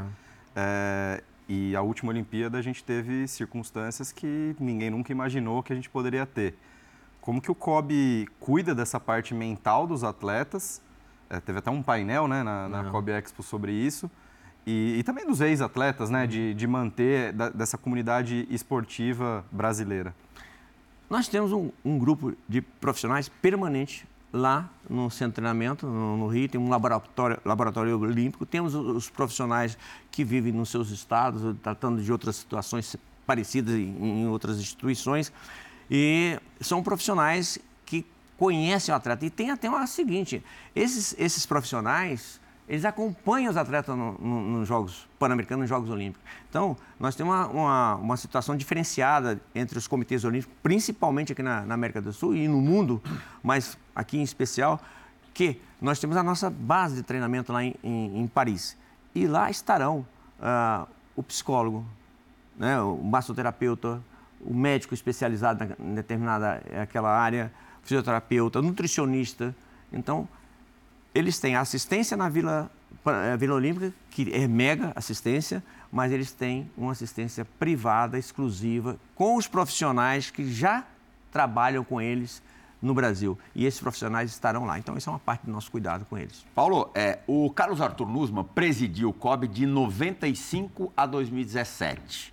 É, 0.55 1.23
e 1.49 1.75
a 1.77 1.83
última 1.83 2.11
Olimpíada 2.11 2.59
a 2.59 2.63
gente 2.63 2.83
teve 2.83 3.27
circunstâncias 3.29 4.13
que 4.13 4.57
ninguém 4.59 4.91
nunca 4.91 5.13
imaginou 5.13 5.63
que 5.63 5.73
a 5.73 5.77
gente 5.77 5.89
poderia 5.89 6.27
ter. 6.27 6.57
Como 7.21 7.41
que 7.41 7.51
o 7.51 7.55
COB 7.55 8.29
cuida 8.41 8.75
dessa 8.75 8.99
parte 8.99 9.33
mental 9.33 9.87
dos 9.87 10.03
atletas? 10.03 10.83
É, 11.33 11.41
teve 11.41 11.61
até 11.61 11.71
um 11.71 11.83
painel 11.83 12.29
né, 12.29 12.43
na, 12.43 12.69
na 12.69 12.85
COB 12.91 13.11
Expo 13.11 13.43
sobre 13.43 13.73
isso. 13.73 14.11
E, 14.67 14.97
e 14.99 15.03
também 15.03 15.27
dos 15.27 15.41
ex-atletas, 15.41 16.11
né, 16.11 16.27
de, 16.27 16.53
de 16.53 16.67
manter 16.67 17.33
da- 17.33 17.49
dessa 17.49 17.79
comunidade 17.79 18.47
esportiva 18.51 19.43
brasileira. 19.51 20.15
Nós 21.09 21.29
temos 21.29 21.51
um, 21.51 21.71
um 21.83 21.99
grupo 21.99 22.35
de 22.47 22.61
profissionais 22.61 23.31
permanente 23.31 24.07
lá 24.31 24.69
no 24.89 25.11
centro 25.11 25.29
de 25.31 25.35
treinamento, 25.37 25.87
no, 25.87 26.19
no 26.19 26.27
Rio, 26.27 26.49
tem 26.51 26.61
um 26.61 26.69
laboratório, 26.69 27.39
laboratório 27.45 27.99
olímpico, 27.99 28.45
temos 28.45 28.75
os, 28.75 29.09
profissionais 29.09 29.77
que 30.11 30.25
vivem 30.25 30.53
nos 30.53 30.71
seus 30.71 30.91
estados, 30.91 31.43
tratando 31.63 32.03
de 32.03 32.13
outras 32.13 32.37
situações 32.37 32.97
parecidas 33.27 33.75
em, 33.75 34.23
em 34.23 34.29
outras 34.29 34.59
instituições, 34.59 35.33
e 35.91 36.39
são 36.61 36.83
profissionais 36.83 37.59
conhecem 38.47 38.93
o 38.93 38.97
atleta. 38.97 39.25
E 39.25 39.31
tem 39.31 39.51
até 39.53 39.69
uma 39.71 39.87
seguinte, 39.87 40.43
esses, 40.75 41.15
esses 41.17 41.47
profissionais, 41.47 42.41
eles 42.69 42.85
acompanham 42.85 43.49
os 43.51 43.57
atletas 43.57 43.97
no- 43.97 44.15
no- 44.19 44.41
nos 44.59 44.67
Jogos 44.67 45.09
Pan-Americanos, 45.17 45.61
nos 45.63 45.69
Jogos 45.69 45.89
Olímpicos. 45.91 46.27
Então, 46.51 46.77
nós 46.99 47.15
temos 47.15 47.33
uma, 47.33 47.47
uma, 47.47 47.95
uma 47.97 48.17
situação 48.17 48.57
diferenciada 48.57 49.41
entre 49.55 49.79
os 49.79 49.87
comitês 49.87 50.25
olímpicos, 50.25 50.57
principalmente 50.61 51.31
aqui 51.33 51.43
na, 51.43 51.61
na 51.63 51.75
América 51.75 52.01
do 52.03 52.13
Sul 52.13 52.35
e 52.35 52.49
no 52.49 52.61
mundo, 52.61 53.01
mas 53.45 53.79
aqui 53.95 54.19
em 54.19 54.23
especial, 54.23 54.81
que 55.33 55.61
nós 55.81 56.01
temos 56.01 56.17
a 56.17 56.23
nossa 56.25 56.51
base 56.51 56.97
de 56.97 57.03
treinamento 57.05 57.53
lá 57.53 57.63
em, 57.63 57.75
em- 57.83 58.23
em 58.23 58.27
Paris. 58.27 58.77
E 59.15 59.25
lá 59.29 59.51
estarão 59.53 60.05
ah, 60.41 60.89
o 61.15 61.23
psicólogo, 61.23 61.85
né, 62.59 62.81
o 62.81 62.97
massoterapeuta, 63.05 64.03
o 64.41 64.53
médico 64.53 64.95
especializado 64.95 65.63
em 65.79 65.95
determinada 65.95 66.61
eh, 66.69 66.81
aquela 66.83 67.09
área, 67.11 67.53
fisioterapeuta, 67.83 68.63
nutricionista. 68.63 69.55
Então, 69.93 70.29
eles 71.15 71.39
têm 71.39 71.57
assistência 71.57 72.17
na 72.17 72.29
Vila, 72.29 72.71
eh, 73.07 73.37
Vila 73.37 73.55
Olímpica, 73.55 73.93
que 74.11 74.33
é 74.33 74.47
mega 74.47 74.93
assistência, 74.95 75.63
mas 75.91 76.11
eles 76.11 76.33
têm 76.33 76.71
uma 76.77 76.93
assistência 76.93 77.45
privada, 77.59 78.19
exclusiva, 78.19 78.99
com 79.15 79.37
os 79.37 79.47
profissionais 79.47 80.31
que 80.31 80.51
já 80.51 80.85
trabalham 81.31 81.85
com 81.85 82.01
eles 82.01 82.43
no 82.81 82.95
Brasil. 82.95 83.39
E 83.55 83.65
esses 83.65 83.79
profissionais 83.79 84.31
estarão 84.31 84.65
lá. 84.65 84.79
Então, 84.79 84.97
isso 84.97 85.09
é 85.09 85.13
uma 85.13 85.19
parte 85.19 85.47
do 85.47 85.53
nosso 85.53 85.71
cuidado 85.71 86.05
com 86.07 86.19
eles. 86.19 86.45
Paulo, 86.55 86.91
é, 86.95 87.21
o 87.27 87.51
Carlos 87.51 87.81
Arthur 87.81 88.09
Nussmann 88.09 88.45
presidiu 88.45 89.11
o 89.11 89.13
COB 89.13 89.47
de 89.47 89.67
95 89.67 90.93
a 90.97 91.07
2017. 91.07 92.33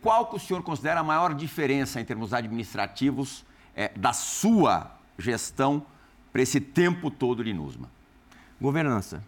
Qual 0.00 0.26
que 0.26 0.36
o 0.36 0.38
senhor 0.38 0.62
considera 0.62 1.00
a 1.00 1.04
maior 1.04 1.34
diferença 1.34 2.00
em 2.00 2.04
termos 2.04 2.32
administrativos 2.32 3.44
é, 3.80 3.90
da 3.96 4.12
sua 4.12 4.90
gestão 5.18 5.82
para 6.32 6.42
esse 6.42 6.60
tempo 6.60 7.10
todo 7.10 7.42
de 7.42 7.52
Nussmann? 7.54 7.88
Governança. 8.60 9.22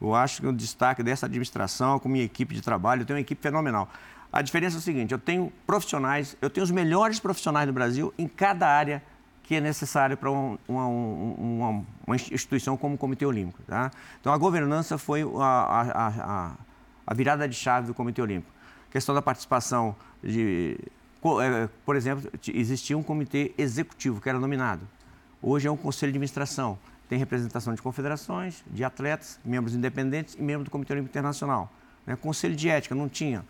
Eu 0.00 0.14
acho 0.14 0.40
que 0.40 0.46
o 0.46 0.52
destaque 0.52 1.02
dessa 1.02 1.26
administração, 1.26 1.98
com 1.98 2.08
minha 2.08 2.24
equipe 2.24 2.54
de 2.54 2.62
trabalho, 2.62 3.02
eu 3.02 3.06
tenho 3.06 3.16
uma 3.18 3.20
equipe 3.22 3.40
fenomenal. 3.40 3.88
A 4.32 4.40
diferença 4.42 4.76
é 4.76 4.78
o 4.78 4.82
seguinte: 4.82 5.12
eu 5.12 5.18
tenho 5.18 5.52
profissionais, 5.66 6.36
eu 6.40 6.48
tenho 6.50 6.64
os 6.64 6.70
melhores 6.70 7.20
profissionais 7.20 7.66
do 7.66 7.72
Brasil 7.72 8.12
em 8.18 8.26
cada 8.26 8.66
área 8.68 9.02
que 9.42 9.54
é 9.56 9.60
necessário 9.60 10.16
para 10.16 10.30
um- 10.30 10.56
uma, 10.66 10.86
um- 10.86 11.34
uma- 11.38 11.84
uma 12.06 12.16
instituição 12.16 12.78
como 12.78 12.94
o 12.94 12.98
Comitê 12.98 13.26
Olímpico. 13.26 13.62
Tá? 13.64 13.90
Então, 14.18 14.32
a 14.32 14.38
governança 14.38 14.96
foi 14.96 15.20
a, 15.22 15.44
a- 15.44 16.08
a- 16.08 16.52
a 17.06 17.14
virada 17.14 17.46
de 17.46 17.54
chave 17.54 17.86
do 17.86 17.92
Comitê 17.94 18.22
Olímpico. 18.22 18.50
Questão 18.90 19.14
da 19.14 19.20
participação 19.20 19.94
de. 20.22 20.78
Eh, 21.42 21.68
Por 21.84 21.96
exemplo, 21.96 22.30
existia 22.48 22.96
um 22.96 23.02
comitê 23.02 23.52
executivo 23.56 24.20
que 24.20 24.28
era 24.28 24.38
nominado. 24.38 24.86
Hoje 25.40 25.66
é 25.68 25.70
um 25.70 25.76
conselho 25.76 26.12
de 26.12 26.16
administração. 26.16 26.78
Tem 27.08 27.18
representação 27.18 27.74
de 27.74 27.82
confederações, 27.82 28.64
de 28.70 28.82
atletas, 28.82 29.38
membros 29.44 29.74
independentes 29.74 30.34
e 30.34 30.42
membros 30.42 30.64
do 30.64 30.70
Comitê 30.70 30.92
Olímpico 30.94 31.12
Internacional. 31.12 31.70
Né? 32.06 32.16
Conselho 32.16 32.56
de 32.56 32.68
ética 32.68 32.94
não 32.94 33.08
tinha, 33.08 33.44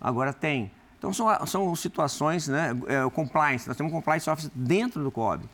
agora 0.00 0.32
tem. 0.32 0.70
Então 0.98 1.12
são, 1.12 1.46
são 1.46 1.74
situações, 1.76 2.48
né? 2.48 2.70
É, 2.86 3.08
compliance, 3.10 3.66
nós 3.68 3.76
temos 3.76 3.92
um 3.92 3.96
compliance 3.96 4.28
office 4.28 4.50
dentro 4.54 5.02
do 5.02 5.10
COB. 5.10 5.44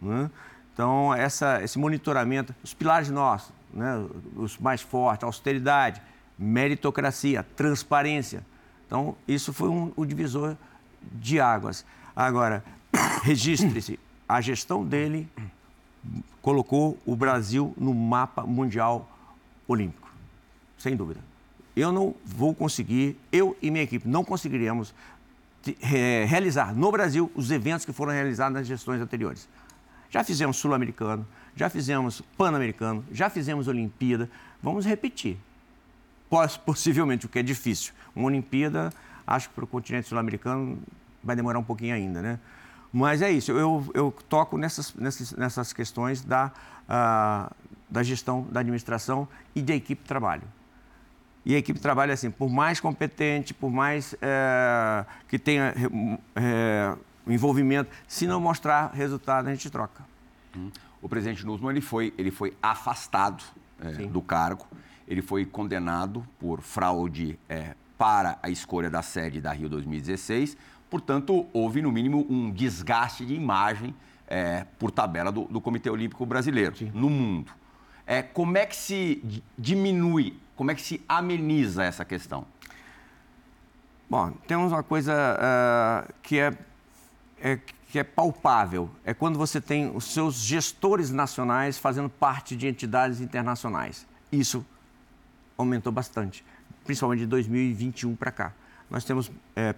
né? 0.00 0.30
Então 0.72 1.14
essa, 1.14 1.62
esse 1.62 1.78
monitoramento, 1.78 2.54
os 2.64 2.74
pilares 2.74 3.10
nossos, 3.10 3.52
né? 3.72 4.04
os 4.36 4.58
mais 4.58 4.80
fortes, 4.80 5.24
austeridade, 5.24 6.02
meritocracia, 6.38 7.44
transparência. 7.54 8.44
Então 8.86 9.16
isso 9.28 9.52
foi 9.52 9.68
um, 9.68 9.92
o 9.94 10.04
divisor 10.04 10.56
de 11.12 11.40
águas. 11.40 11.84
Agora, 12.14 12.64
registre-se, 13.22 13.98
a 14.28 14.40
gestão 14.40 14.84
dele 14.84 15.28
colocou 16.42 16.98
o 17.06 17.16
Brasil 17.16 17.74
no 17.76 17.94
mapa 17.94 18.42
mundial 18.44 19.08
olímpico, 19.66 20.08
sem 20.78 20.94
dúvida. 20.96 21.20
Eu 21.74 21.90
não 21.90 22.14
vou 22.24 22.54
conseguir, 22.54 23.18
eu 23.32 23.56
e 23.60 23.70
minha 23.70 23.82
equipe 23.84 24.06
não 24.08 24.22
conseguiríamos 24.24 24.94
realizar 25.80 26.74
no 26.74 26.92
Brasil 26.92 27.30
os 27.34 27.50
eventos 27.50 27.84
que 27.86 27.92
foram 27.92 28.12
realizados 28.12 28.54
nas 28.58 28.66
gestões 28.66 29.00
anteriores. 29.00 29.48
Já 30.10 30.22
fizemos 30.22 30.56
Sul-Americano, 30.58 31.26
já 31.56 31.68
fizemos 31.70 32.20
Pan-Americano, 32.36 33.04
já 33.10 33.30
fizemos 33.30 33.66
Olimpíada, 33.66 34.30
vamos 34.62 34.84
repetir. 34.84 35.36
Poss- 36.28 36.56
Possivelmente, 36.56 37.26
o 37.26 37.28
que 37.28 37.38
é 37.38 37.42
difícil. 37.42 37.92
Uma 38.14 38.26
Olimpíada, 38.26 38.92
acho 39.26 39.48
que 39.48 39.54
para 39.54 39.64
o 39.64 39.66
continente 39.66 40.08
sul-americano 40.08 40.78
vai 41.22 41.34
demorar 41.34 41.58
um 41.58 41.64
pouquinho 41.64 41.94
ainda, 41.94 42.20
né? 42.20 42.38
Mas 42.92 43.22
é 43.22 43.30
isso, 43.30 43.50
eu, 43.50 43.90
eu 43.92 44.14
toco 44.28 44.56
nessas, 44.56 44.94
nessas, 44.94 45.32
nessas 45.32 45.72
questões 45.72 46.22
da, 46.22 46.52
ah, 46.88 47.50
da 47.90 48.02
gestão, 48.02 48.46
da 48.50 48.60
administração 48.60 49.26
e 49.54 49.60
da 49.60 49.74
equipe 49.74 50.02
de 50.02 50.08
trabalho. 50.08 50.44
E 51.44 51.54
a 51.54 51.58
equipe 51.58 51.78
de 51.78 51.82
trabalho 51.82 52.10
é 52.10 52.14
assim, 52.14 52.30
por 52.30 52.48
mais 52.48 52.80
competente, 52.80 53.52
por 53.52 53.70
mais 53.70 54.14
eh, 54.22 55.04
que 55.28 55.38
tenha 55.38 55.74
eh, 56.34 56.96
envolvimento, 57.26 57.90
se 58.08 58.26
não 58.26 58.40
mostrar 58.40 58.90
resultado, 58.94 59.48
a 59.48 59.50
gente 59.50 59.68
troca. 59.68 60.02
O 61.02 61.08
presidente 61.08 61.44
Nussmann 61.44 61.72
ele 61.72 61.82
foi, 61.82 62.14
ele 62.16 62.30
foi 62.30 62.56
afastado 62.62 63.44
é, 63.78 64.06
do 64.06 64.22
cargo, 64.22 64.66
ele 65.06 65.20
foi 65.20 65.44
condenado 65.44 66.26
por 66.38 66.62
fraude 66.62 67.38
é, 67.46 67.74
para 68.04 68.38
a 68.42 68.50
escolha 68.50 68.90
da 68.90 69.00
sede 69.00 69.40
da 69.40 69.50
Rio 69.50 69.66
2016. 69.66 70.58
Portanto, 70.90 71.46
houve 71.54 71.80
no 71.80 71.90
mínimo 71.90 72.26
um 72.28 72.50
desgaste 72.50 73.24
de 73.24 73.32
imagem 73.34 73.94
é, 74.28 74.66
por 74.78 74.90
tabela 74.90 75.32
do, 75.32 75.44
do 75.44 75.58
Comitê 75.58 75.88
Olímpico 75.88 76.26
Brasileiro 76.26 76.74
no 76.92 77.08
mundo. 77.08 77.50
É, 78.06 78.20
como 78.20 78.58
é 78.58 78.66
que 78.66 78.76
se 78.76 79.22
di- 79.24 79.42
diminui, 79.56 80.38
como 80.54 80.70
é 80.70 80.74
que 80.74 80.82
se 80.82 81.02
ameniza 81.08 81.82
essa 81.82 82.04
questão? 82.04 82.44
Bom, 84.10 84.32
temos 84.46 84.70
uma 84.70 84.82
coisa 84.82 85.14
ah, 85.40 86.06
que, 86.22 86.38
é, 86.38 86.52
é- 87.40 87.58
que 87.90 87.98
é 87.98 88.04
palpável. 88.04 88.90
É 89.02 89.14
quando 89.14 89.38
você 89.38 89.62
tem 89.62 89.90
os 89.96 90.04
seus 90.12 90.34
gestores 90.34 91.10
nacionais 91.10 91.78
fazendo 91.78 92.10
parte 92.10 92.54
de 92.54 92.66
entidades 92.68 93.22
internacionais. 93.22 94.06
Isso 94.30 94.62
aumentou 95.56 95.90
bastante, 95.90 96.44
principalmente 96.84 97.20
de 97.20 97.26
2021 97.26 98.14
para 98.16 98.30
cá. 98.30 98.52
Nós 98.90 99.04
temos 99.04 99.30
é, 99.56 99.74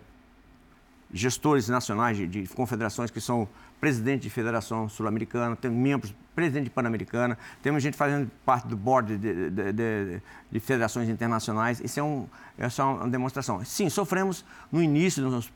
gestores 1.13 1.69
nacionais 1.69 2.17
de, 2.17 2.27
de 2.27 2.47
confederações 2.49 3.11
que 3.11 3.21
são 3.21 3.49
presidente 3.81 4.23
de 4.23 4.31
federação 4.31 4.89
sul-americana, 4.89 5.55
temos 5.55 5.79
membros, 5.79 6.15
presidente 6.35 6.65
de 6.65 6.71
Pan-Americana, 6.71 7.39
temos 7.63 7.83
gente 7.83 7.97
fazendo 7.97 8.31
parte 8.45 8.67
do 8.67 8.77
board 8.77 9.17
de, 9.17 9.51
de, 9.51 9.73
de, 9.73 10.23
de, 10.51 10.61
federações 10.61 11.09
internacionais. 11.09 11.81
Isso 11.81 12.01
é, 12.01 12.03
um, 12.03 12.27
é 12.59 12.83
uma 12.83 13.09
demonstração. 13.09 13.65
Sim, 13.65 13.89
sofremos 13.89 14.45
no 14.73 14.83
início, 14.83 15.23
nos, 15.29 15.51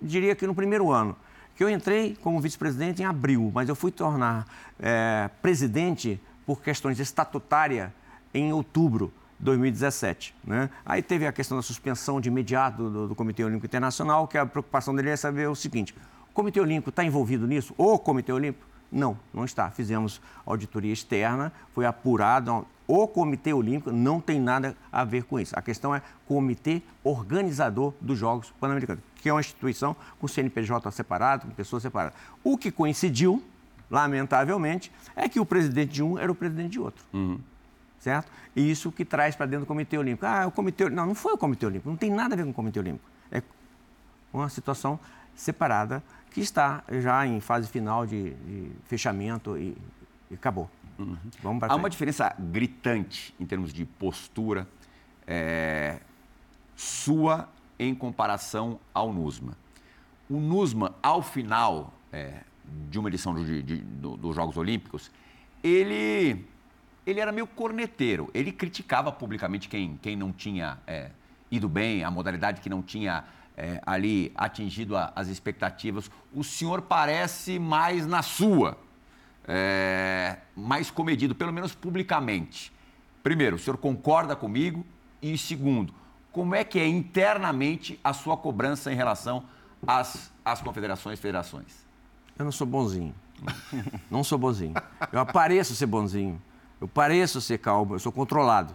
diria 0.00 0.34
que 0.34 0.46
no 0.46 0.54
primeiro 0.54 0.90
ano, 0.90 1.16
que 1.56 1.64
eu 1.64 1.68
entrei 1.68 2.16
como 2.22 2.40
vice-presidente 2.40 3.02
em 3.02 3.04
abril, 3.04 3.50
mas 3.52 3.68
eu 3.68 3.74
fui 3.74 3.90
tornar 3.90 4.46
é, 4.78 5.28
presidente 5.42 6.20
por 6.46 6.62
questões 6.62 7.00
estatutárias 7.00 7.90
em 8.32 8.52
outubro. 8.52 9.12
2017. 9.38 10.34
Né? 10.44 10.68
Aí 10.84 11.02
teve 11.02 11.26
a 11.26 11.32
questão 11.32 11.56
da 11.56 11.62
suspensão 11.62 12.20
de 12.20 12.28
imediato 12.28 12.90
do, 12.90 13.08
do 13.08 13.14
Comitê 13.14 13.44
Olímpico 13.44 13.66
Internacional, 13.66 14.26
que 14.26 14.36
a 14.36 14.44
preocupação 14.44 14.94
dele 14.94 15.10
é 15.10 15.16
saber 15.16 15.48
o 15.48 15.54
seguinte: 15.54 15.94
o 16.30 16.34
Comitê 16.34 16.60
Olímpico 16.60 16.90
está 16.90 17.04
envolvido 17.04 17.46
nisso? 17.46 17.74
O 17.76 17.98
Comitê 17.98 18.32
Olímpico? 18.32 18.66
Não, 18.90 19.18
não 19.32 19.44
está. 19.44 19.70
Fizemos 19.70 20.20
auditoria 20.46 20.92
externa, 20.92 21.52
foi 21.72 21.84
apurado. 21.84 22.66
O 22.86 23.06
Comitê 23.06 23.52
Olímpico 23.52 23.92
não 23.92 24.18
tem 24.18 24.40
nada 24.40 24.74
a 24.90 25.04
ver 25.04 25.24
com 25.24 25.38
isso. 25.38 25.54
A 25.58 25.60
questão 25.60 25.94
é 25.94 26.00
Comitê 26.26 26.80
Organizador 27.04 27.92
dos 28.00 28.18
Jogos 28.18 28.50
Pan-Americanos, 28.58 29.04
que 29.16 29.28
é 29.28 29.32
uma 29.32 29.40
instituição 29.40 29.94
com 30.18 30.26
CNPJ 30.26 30.90
separado, 30.90 31.46
com 31.46 31.52
pessoas 31.52 31.82
separadas. 31.82 32.18
O 32.42 32.56
que 32.56 32.70
coincidiu, 32.70 33.42
lamentavelmente, 33.90 34.90
é 35.14 35.28
que 35.28 35.38
o 35.38 35.44
presidente 35.44 35.92
de 35.92 36.02
um 36.02 36.18
era 36.18 36.32
o 36.32 36.34
presidente 36.34 36.70
de 36.70 36.80
outro. 36.80 37.04
Uhum 37.12 37.38
certo? 37.98 38.30
E 38.54 38.70
isso 38.70 38.90
que 38.92 39.04
traz 39.04 39.34
para 39.34 39.46
dentro 39.46 39.64
do 39.64 39.68
Comitê 39.68 39.98
Olímpico. 39.98 40.26
Ah, 40.26 40.46
o 40.46 40.50
Comitê 40.50 40.88
Não, 40.88 41.06
não 41.06 41.14
foi 41.14 41.32
o 41.32 41.38
Comitê 41.38 41.66
Olímpico, 41.66 41.88
não 41.88 41.96
tem 41.96 42.10
nada 42.10 42.34
a 42.34 42.36
ver 42.36 42.44
com 42.44 42.50
o 42.50 42.54
Comitê 42.54 42.78
Olímpico. 42.78 43.08
É 43.30 43.42
uma 44.32 44.48
situação 44.48 44.98
separada 45.34 46.02
que 46.30 46.40
está 46.40 46.82
já 47.00 47.26
em 47.26 47.40
fase 47.40 47.68
final 47.68 48.06
de, 48.06 48.30
de 48.34 48.70
fechamento 48.84 49.56
e, 49.56 49.76
e 50.30 50.34
acabou. 50.34 50.70
Uhum. 50.98 51.16
Vamos 51.42 51.62
Há 51.62 51.76
uma 51.76 51.88
diferença 51.88 52.34
gritante 52.38 53.34
em 53.38 53.46
termos 53.46 53.72
de 53.72 53.84
postura 53.84 54.66
é, 55.26 55.98
sua 56.74 57.48
em 57.78 57.94
comparação 57.94 58.80
ao 58.92 59.12
NUSMA. 59.12 59.56
O 60.28 60.40
NUSMA, 60.40 60.94
ao 61.02 61.22
final 61.22 61.92
é, 62.12 62.42
de 62.90 62.98
uma 62.98 63.08
edição 63.08 63.32
dos 63.32 63.46
do, 64.00 64.16
do 64.16 64.32
Jogos 64.32 64.56
Olímpicos, 64.56 65.10
ele 65.62 66.44
ele 67.08 67.20
era 67.20 67.32
meio 67.32 67.46
corneteiro. 67.46 68.30
Ele 68.34 68.52
criticava 68.52 69.10
publicamente 69.10 69.66
quem, 69.66 69.98
quem 70.02 70.14
não 70.14 70.30
tinha 70.30 70.78
é, 70.86 71.10
ido 71.50 71.66
bem, 71.66 72.04
a 72.04 72.10
modalidade 72.10 72.60
que 72.60 72.68
não 72.68 72.82
tinha 72.82 73.24
é, 73.56 73.80
ali 73.86 74.30
atingido 74.34 74.94
a, 74.94 75.10
as 75.16 75.28
expectativas. 75.28 76.10
O 76.34 76.44
senhor 76.44 76.82
parece 76.82 77.58
mais 77.58 78.06
na 78.06 78.20
sua, 78.20 78.76
é, 79.46 80.36
mais 80.54 80.90
comedido, 80.90 81.34
pelo 81.34 81.50
menos 81.50 81.74
publicamente. 81.74 82.70
Primeiro, 83.22 83.56
o 83.56 83.58
senhor 83.58 83.78
concorda 83.78 84.36
comigo? 84.36 84.84
E 85.22 85.36
segundo, 85.38 85.94
como 86.30 86.54
é 86.54 86.62
que 86.62 86.78
é 86.78 86.86
internamente 86.86 87.98
a 88.04 88.12
sua 88.12 88.36
cobrança 88.36 88.92
em 88.92 88.94
relação 88.94 89.44
às, 89.86 90.30
às 90.44 90.60
confederações 90.60 91.18
e 91.18 91.22
federações? 91.22 91.86
Eu 92.38 92.44
não 92.44 92.52
sou 92.52 92.66
bonzinho. 92.66 93.14
não 94.10 94.22
sou 94.22 94.36
bonzinho. 94.36 94.74
Eu 95.10 95.20
apareço 95.20 95.74
ser 95.74 95.86
bonzinho. 95.86 96.40
Eu 96.80 96.88
pareço 96.88 97.40
ser 97.40 97.58
calmo, 97.58 97.94
eu 97.94 97.98
sou 97.98 98.12
controlado. 98.12 98.74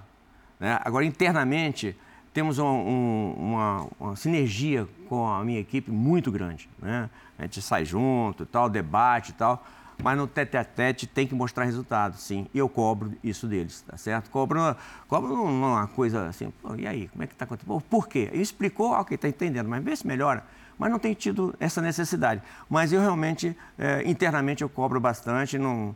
Né? 0.60 0.80
Agora, 0.84 1.06
internamente, 1.06 1.96
temos 2.34 2.58
um, 2.58 2.66
um, 2.66 3.36
uma, 3.38 3.88
uma, 4.00 4.16
sinergia 4.16 4.88
com 5.08 5.28
a 5.28 5.44
minha 5.44 5.60
equipe 5.60 5.92
muito 5.92 6.32
grande. 6.32 6.70
Né? 6.82 7.10
A 7.38 7.44
gente 7.44 7.62
sai 7.62 7.86
junto, 7.86 8.46
tal, 8.46 8.70
debate 8.70 9.30
e 9.30 9.34
tal, 9.34 9.66
mas 10.02 10.18
no 10.18 10.28
tete 10.28 10.58
a 10.58 10.66
tete 10.66 11.06
tem 11.06 11.28
que 11.28 11.36
mostrar 11.36 11.66
resultado, 11.66 12.18
sim. 12.18 12.48
E 12.54 12.58
eu 12.58 12.68
cobro 12.68 13.14
isso 13.24 13.48
deles, 13.48 13.82
tá 13.82 13.96
certo? 13.98 14.30
Cobro, 14.30 14.76
cobro 15.08 15.44
uma 15.44 15.88
coisa 15.88 16.28
assim, 16.28 16.52
e 16.78 16.88
aí, 16.88 17.08
como 17.10 17.24
é 17.24 17.28
que 17.28 17.34
está 17.34 17.46
acontecendo? 17.46 17.82
Por 17.82 18.08
quê? 18.08 18.30
Ele 18.34 18.42
explicou, 18.42 18.92
ok, 18.92 19.16
está 19.16 19.28
entendendo, 19.28 19.70
mas 19.70 19.84
vê 19.84 19.96
se 19.96 20.08
melhora. 20.08 20.44
Mas 20.78 20.90
não 20.92 20.98
tem 20.98 21.14
tido 21.14 21.54
essa 21.60 21.82
necessidade. 21.82 22.42
Mas 22.68 22.92
eu 22.92 23.00
realmente, 23.00 23.56
é, 23.78 24.02
internamente, 24.10 24.64
eu 24.64 24.70
cobro 24.70 25.00
bastante, 25.00 25.58
não, 25.60 25.96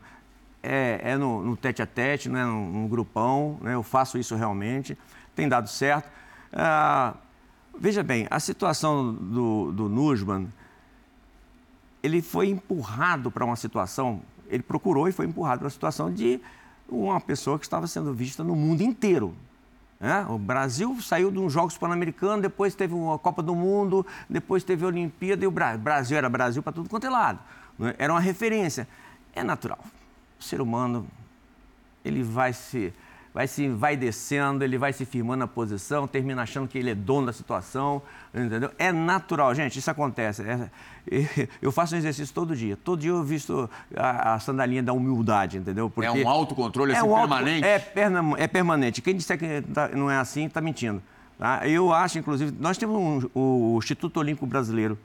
é, 0.61 0.99
é 1.03 1.17
no, 1.17 1.43
no, 1.43 1.55
tete 1.55 1.81
a 1.81 1.85
tete, 1.85 2.29
né, 2.29 2.45
no, 2.45 2.65
no 2.65 2.87
grupão, 2.87 3.57
né, 3.61 3.75
eu 3.75 3.83
faço 3.83 4.17
isso 4.17 4.35
realmente, 4.35 4.97
tem 5.35 5.47
dado 5.47 5.69
certo. 5.69 6.09
Ah, 6.51 7.13
veja 7.79 8.03
bem, 8.03 8.27
a 8.29 8.39
situação 8.39 9.13
do, 9.13 9.71
do 9.71 9.89
Nusman, 9.89 10.51
ele 12.01 12.21
foi 12.21 12.49
empurrado 12.49 13.29
para 13.31 13.45
uma 13.45 13.55
situação, 13.55 14.21
ele 14.49 14.63
procurou 14.63 15.07
e 15.07 15.11
foi 15.11 15.25
empurrado 15.25 15.59
para 15.59 15.67
a 15.67 15.71
situação 15.71 16.11
de 16.11 16.39
uma 16.89 17.19
pessoa 17.19 17.59
que 17.59 17.65
estava 17.65 17.85
sendo 17.85 18.13
vista 18.13 18.43
no 18.43 18.55
mundo 18.55 18.81
inteiro. 18.81 19.35
Né? 19.99 20.25
O 20.29 20.37
Brasil 20.37 20.95
saiu 21.01 21.31
de 21.31 21.39
uns 21.39 21.51
Jogos 21.51 21.77
Pan-Americanos, 21.77 22.41
depois 22.41 22.75
teve 22.75 22.93
uma 22.93 23.17
Copa 23.17 23.41
do 23.41 23.55
Mundo, 23.55 24.05
depois 24.29 24.63
teve 24.63 24.85
a 24.85 24.87
Olimpíada 24.87 25.43
e 25.43 25.47
o 25.47 25.51
Brasil 25.51 26.17
era 26.17 26.29
Brasil 26.29 26.61
para 26.61 26.71
tudo 26.71 26.87
quanto 26.87 27.07
é 27.07 27.09
lado. 27.09 27.39
Né? 27.77 27.95
Era 27.97 28.13
uma 28.13 28.19
referência. 28.19 28.87
É 29.33 29.43
natural 29.43 29.79
o 30.39 30.43
ser 30.43 30.61
humano 30.61 31.07
ele 32.03 32.23
vai 32.23 32.53
se 32.53 32.93
vai 33.37 33.45
se 33.45 33.69
vai 33.69 33.95
descendo, 33.95 34.63
ele 34.63 34.79
vai 34.79 34.91
se 34.91 35.05
firmando 35.05 35.41
na 35.41 35.47
posição, 35.47 36.07
termina 36.07 36.41
achando 36.41 36.67
que 36.67 36.75
ele 36.75 36.89
é 36.89 36.95
dono 36.95 37.27
da 37.27 37.33
situação, 37.33 38.01
entendeu? 38.33 38.71
É 38.79 38.91
natural, 38.91 39.53
gente, 39.53 39.77
isso 39.77 39.91
acontece. 39.91 40.41
É, 40.41 40.69
eu 41.61 41.71
faço 41.71 41.93
um 41.93 41.99
exercício 41.99 42.33
todo 42.33 42.55
dia. 42.55 42.75
Todo 42.75 42.99
dia 42.99 43.11
eu 43.11 43.23
visto 43.23 43.69
a, 43.95 44.33
a 44.33 44.39
sandalinha 44.39 44.81
da 44.81 44.91
humildade, 44.91 45.59
entendeu? 45.59 45.87
Porque 45.87 46.07
é 46.07 46.25
um 46.25 46.27
autocontrole 46.27 46.93
assim, 46.93 47.01
é 47.01 47.03
um 47.03 47.13
permanente? 47.15 47.63
é, 47.67 47.77
perna, 47.77 48.21
é 48.39 48.47
permanente. 48.47 49.03
Quem 49.03 49.15
disser 49.15 49.37
que 49.37 49.61
tá, 49.71 49.89
não 49.89 50.09
é 50.09 50.17
assim, 50.17 50.47
está 50.47 50.59
mentindo. 50.59 50.99
Tá? 51.37 51.67
Eu 51.67 51.93
acho, 51.93 52.17
inclusive, 52.17 52.51
nós 52.59 52.75
temos 52.75 52.97
um, 52.97 53.29
o 53.35 53.77
Instituto 53.77 54.19
Olímpico 54.19 54.47
Brasileiro 54.47 54.97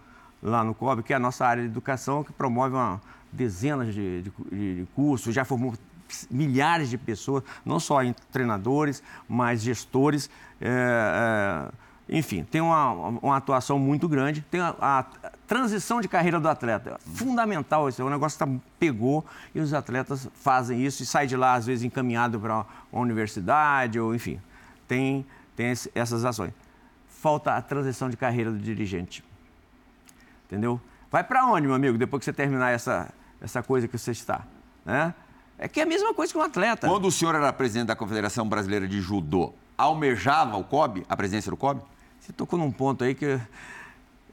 lá 0.42 0.64
no 0.64 0.74
COB, 0.74 1.02
que 1.02 1.12
é 1.12 1.16
a 1.16 1.20
nossa 1.20 1.44
área 1.46 1.62
de 1.62 1.68
educação, 1.68 2.24
que 2.24 2.32
promove 2.32 2.74
uma 2.74 2.98
dezenas 3.32 3.94
de, 3.94 4.22
de, 4.22 4.30
de 4.76 4.88
cursos, 4.94 5.34
já 5.34 5.44
formou 5.44 5.74
milhares 6.30 6.90
de 6.90 6.98
pessoas, 6.98 7.42
não 7.64 7.80
só 7.80 8.02
em 8.02 8.14
treinadores, 8.30 9.02
mas 9.28 9.62
gestores. 9.62 10.28
É, 10.60 11.70
é, 12.10 12.16
enfim, 12.16 12.44
tem 12.44 12.60
uma, 12.60 12.90
uma, 12.92 13.36
atuação 13.36 13.78
muito 13.78 14.08
grande. 14.08 14.44
Tem 14.50 14.60
a, 14.60 14.74
a, 14.80 15.02
transição 15.46 16.00
de 16.00 16.08
carreira 16.08 16.38
do 16.38 16.48
atleta. 16.48 16.90
É 16.90 17.10
fundamental 17.10 17.88
isso. 17.88 18.02
É 18.02 18.04
um 18.04 18.10
negócio 18.10 18.38
que 18.38 18.44
tá, 18.44 18.60
pegou 18.78 19.24
e 19.54 19.60
os 19.60 19.72
atletas 19.72 20.28
fazem 20.34 20.84
isso 20.84 21.02
e 21.02 21.06
saem 21.06 21.28
de 21.28 21.36
lá, 21.36 21.54
às 21.54 21.66
vezes, 21.66 21.84
encaminhado 21.84 22.38
para 22.38 22.66
uma 22.92 23.02
universidade, 23.02 23.98
ou 23.98 24.14
enfim. 24.14 24.40
Tem, 24.86 25.24
tem 25.56 25.70
esse, 25.70 25.90
essas 25.94 26.24
ações. 26.24 26.52
Falta 27.08 27.56
a 27.56 27.62
transição 27.62 28.10
de 28.10 28.16
carreira 28.16 28.50
do 28.50 28.58
dirigente. 28.58 29.24
Entendeu? 30.46 30.80
Vai 31.10 31.22
para 31.22 31.46
onde, 31.46 31.66
meu 31.66 31.76
amigo, 31.76 31.96
depois 31.96 32.20
que 32.20 32.24
você 32.24 32.32
terminar 32.32 32.70
essa, 32.70 33.12
essa 33.42 33.62
coisa 33.62 33.88
que 33.88 33.98
você 33.98 34.12
está. 34.12 34.42
Né? 34.84 35.12
É 35.58 35.68
que 35.68 35.80
é 35.80 35.82
a 35.82 35.86
mesma 35.86 36.14
coisa 36.14 36.32
que 36.32 36.38
um 36.38 36.42
atleta. 36.42 36.88
Quando 36.88 37.06
o 37.06 37.12
senhor 37.12 37.34
era 37.34 37.52
presidente 37.52 37.88
da 37.88 37.96
Confederação 37.96 38.48
Brasileira 38.48 38.86
de 38.86 39.00
Judô, 39.00 39.52
almejava 39.76 40.56
o 40.56 40.64
COB, 40.64 41.04
a 41.08 41.16
presidência 41.16 41.50
do 41.50 41.56
COB? 41.56 41.82
Você 42.20 42.32
tocou 42.32 42.58
num 42.58 42.70
ponto 42.70 43.02
aí 43.04 43.14
que 43.14 43.40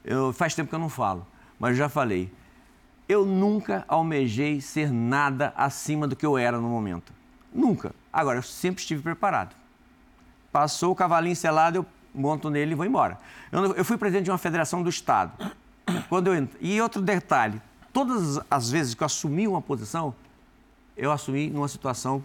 eu, 0.04 0.32
faz 0.32 0.54
tempo 0.54 0.68
que 0.68 0.74
eu 0.74 0.78
não 0.78 0.88
falo, 0.88 1.26
mas 1.58 1.76
já 1.76 1.88
falei. 1.88 2.32
Eu 3.08 3.26
nunca 3.26 3.84
almejei 3.88 4.60
ser 4.60 4.92
nada 4.92 5.52
acima 5.56 6.06
do 6.06 6.14
que 6.14 6.24
eu 6.24 6.38
era 6.38 6.60
no 6.60 6.68
momento. 6.68 7.12
Nunca. 7.52 7.92
Agora, 8.12 8.38
eu 8.38 8.42
sempre 8.42 8.80
estive 8.80 9.02
preparado. 9.02 9.56
Passou 10.52 10.92
o 10.92 10.96
cavalinho 10.96 11.34
selado, 11.34 11.78
eu 11.78 11.86
monto 12.14 12.48
nele 12.48 12.72
e 12.72 12.74
vou 12.76 12.86
embora. 12.86 13.18
Eu, 13.50 13.74
eu 13.74 13.84
fui 13.84 13.96
presidente 13.96 14.26
de 14.26 14.30
uma 14.30 14.38
federação 14.38 14.82
do 14.82 14.88
Estado. 14.88 15.32
Quando 16.08 16.32
eu, 16.32 16.48
e 16.60 16.80
outro 16.80 17.02
detalhe, 17.02 17.60
todas 17.92 18.40
as 18.50 18.70
vezes 18.70 18.94
que 18.94 19.02
eu 19.02 19.06
assumi 19.06 19.46
uma 19.46 19.60
posição, 19.60 20.14
eu 20.96 21.10
assumi 21.12 21.48
numa 21.48 21.68
situação 21.68 22.22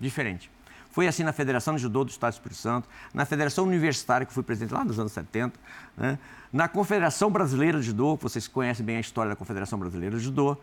diferente. 0.00 0.50
Foi 0.90 1.06
assim 1.06 1.22
na 1.22 1.32
Federação 1.32 1.76
de 1.76 1.82
Judô 1.82 2.04
do 2.04 2.10
Estado 2.10 2.32
do 2.32 2.34
Espírito 2.34 2.60
Santo, 2.60 2.88
na 3.12 3.24
Federação 3.24 3.64
Universitária, 3.64 4.26
que 4.26 4.32
fui 4.32 4.42
presidente 4.42 4.74
lá 4.74 4.84
nos 4.84 4.98
anos 4.98 5.12
70, 5.12 5.58
né? 5.96 6.18
na 6.52 6.66
Confederação 6.66 7.30
Brasileira 7.30 7.78
de 7.78 7.86
Judô, 7.86 8.16
vocês 8.16 8.48
conhecem 8.48 8.84
bem 8.84 8.96
a 8.96 9.00
história 9.00 9.30
da 9.30 9.36
Confederação 9.36 9.78
Brasileira 9.78 10.16
de 10.16 10.24
Judô. 10.24 10.56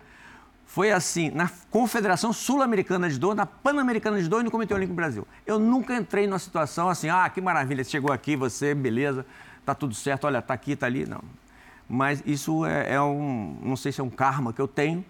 Foi 0.66 0.92
assim 0.92 1.30
na 1.30 1.50
Confederação 1.70 2.34
Sul-Americana 2.34 3.08
de 3.08 3.14
Judô, 3.14 3.36
na 3.36 3.46
Pan-Americana 3.46 4.18
de 4.18 4.24
Judô 4.24 4.40
e 4.40 4.44
no 4.44 4.50
Comitê 4.50 4.74
Olímpico 4.74 4.96
Brasil. 4.96 5.28
Eu 5.46 5.60
nunca 5.60 5.96
entrei 5.96 6.26
numa 6.26 6.40
situação 6.40 6.90
assim, 6.90 7.08
ah, 7.08 7.30
que 7.30 7.40
maravilha, 7.40 7.84
chegou 7.84 8.12
aqui, 8.12 8.36
você, 8.36 8.74
beleza, 8.74 9.26
tá 9.64 9.76
tudo 9.76 9.94
certo, 9.94 10.26
olha, 10.26 10.42
tá 10.42 10.56
aqui, 10.56 10.76
tá 10.76 10.88
ali. 10.88 11.06
Não 11.06 11.22
mas 11.88 12.24
isso 12.26 12.66
é, 12.66 12.94
é, 12.94 13.02
um, 13.02 13.58
não 13.62 13.76
sei 13.76 13.92
se 13.92 14.02
é 14.02 14.04
um 14.04 14.10
karma 14.10 14.52
que 14.52 14.62
eu 14.62 14.68
tenho. 14.68 15.06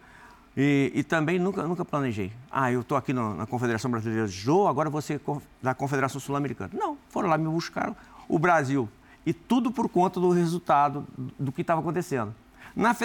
E, 0.58 0.92
e 0.96 1.04
também 1.04 1.38
nunca, 1.38 1.64
nunca 1.64 1.84
planejei. 1.84 2.32
Ah, 2.50 2.72
eu 2.72 2.82
estou 2.82 2.98
aqui 2.98 3.12
no, 3.12 3.36
na 3.36 3.46
Confederação 3.46 3.92
Brasileira 3.92 4.26
de 4.26 4.34
Jô, 4.34 4.68
agora 4.68 4.90
você 4.90 5.20
da 5.62 5.74
Confederação 5.74 6.20
Sul-Americana. 6.22 6.72
Não, 6.74 6.98
foram 7.10 7.28
lá, 7.28 7.38
me 7.38 7.48
buscaram. 7.48 7.96
O 8.28 8.40
Brasil 8.40 8.90
E 9.26 9.34
tudo 9.34 9.72
por 9.72 9.90
conta 9.90 10.20
do 10.20 10.30
resultado 10.32 11.06
do 11.38 11.52
que 11.52 11.62
estava 11.62 11.82
acontecendo. 11.82 12.34
Na 12.76 12.96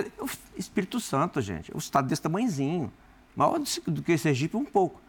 Espírito 0.56 1.00
Santo, 1.00 1.40
gente, 1.40 1.72
o 1.74 1.78
estado 1.78 2.08
desse 2.08 2.22
tamanhozinho, 2.22 2.92
maior 3.34 3.58
do 3.58 3.92
do 3.92 4.02
que 4.02 4.16
Sergipe 4.16 4.56
um 4.56 4.64
pouco. 4.64 5.00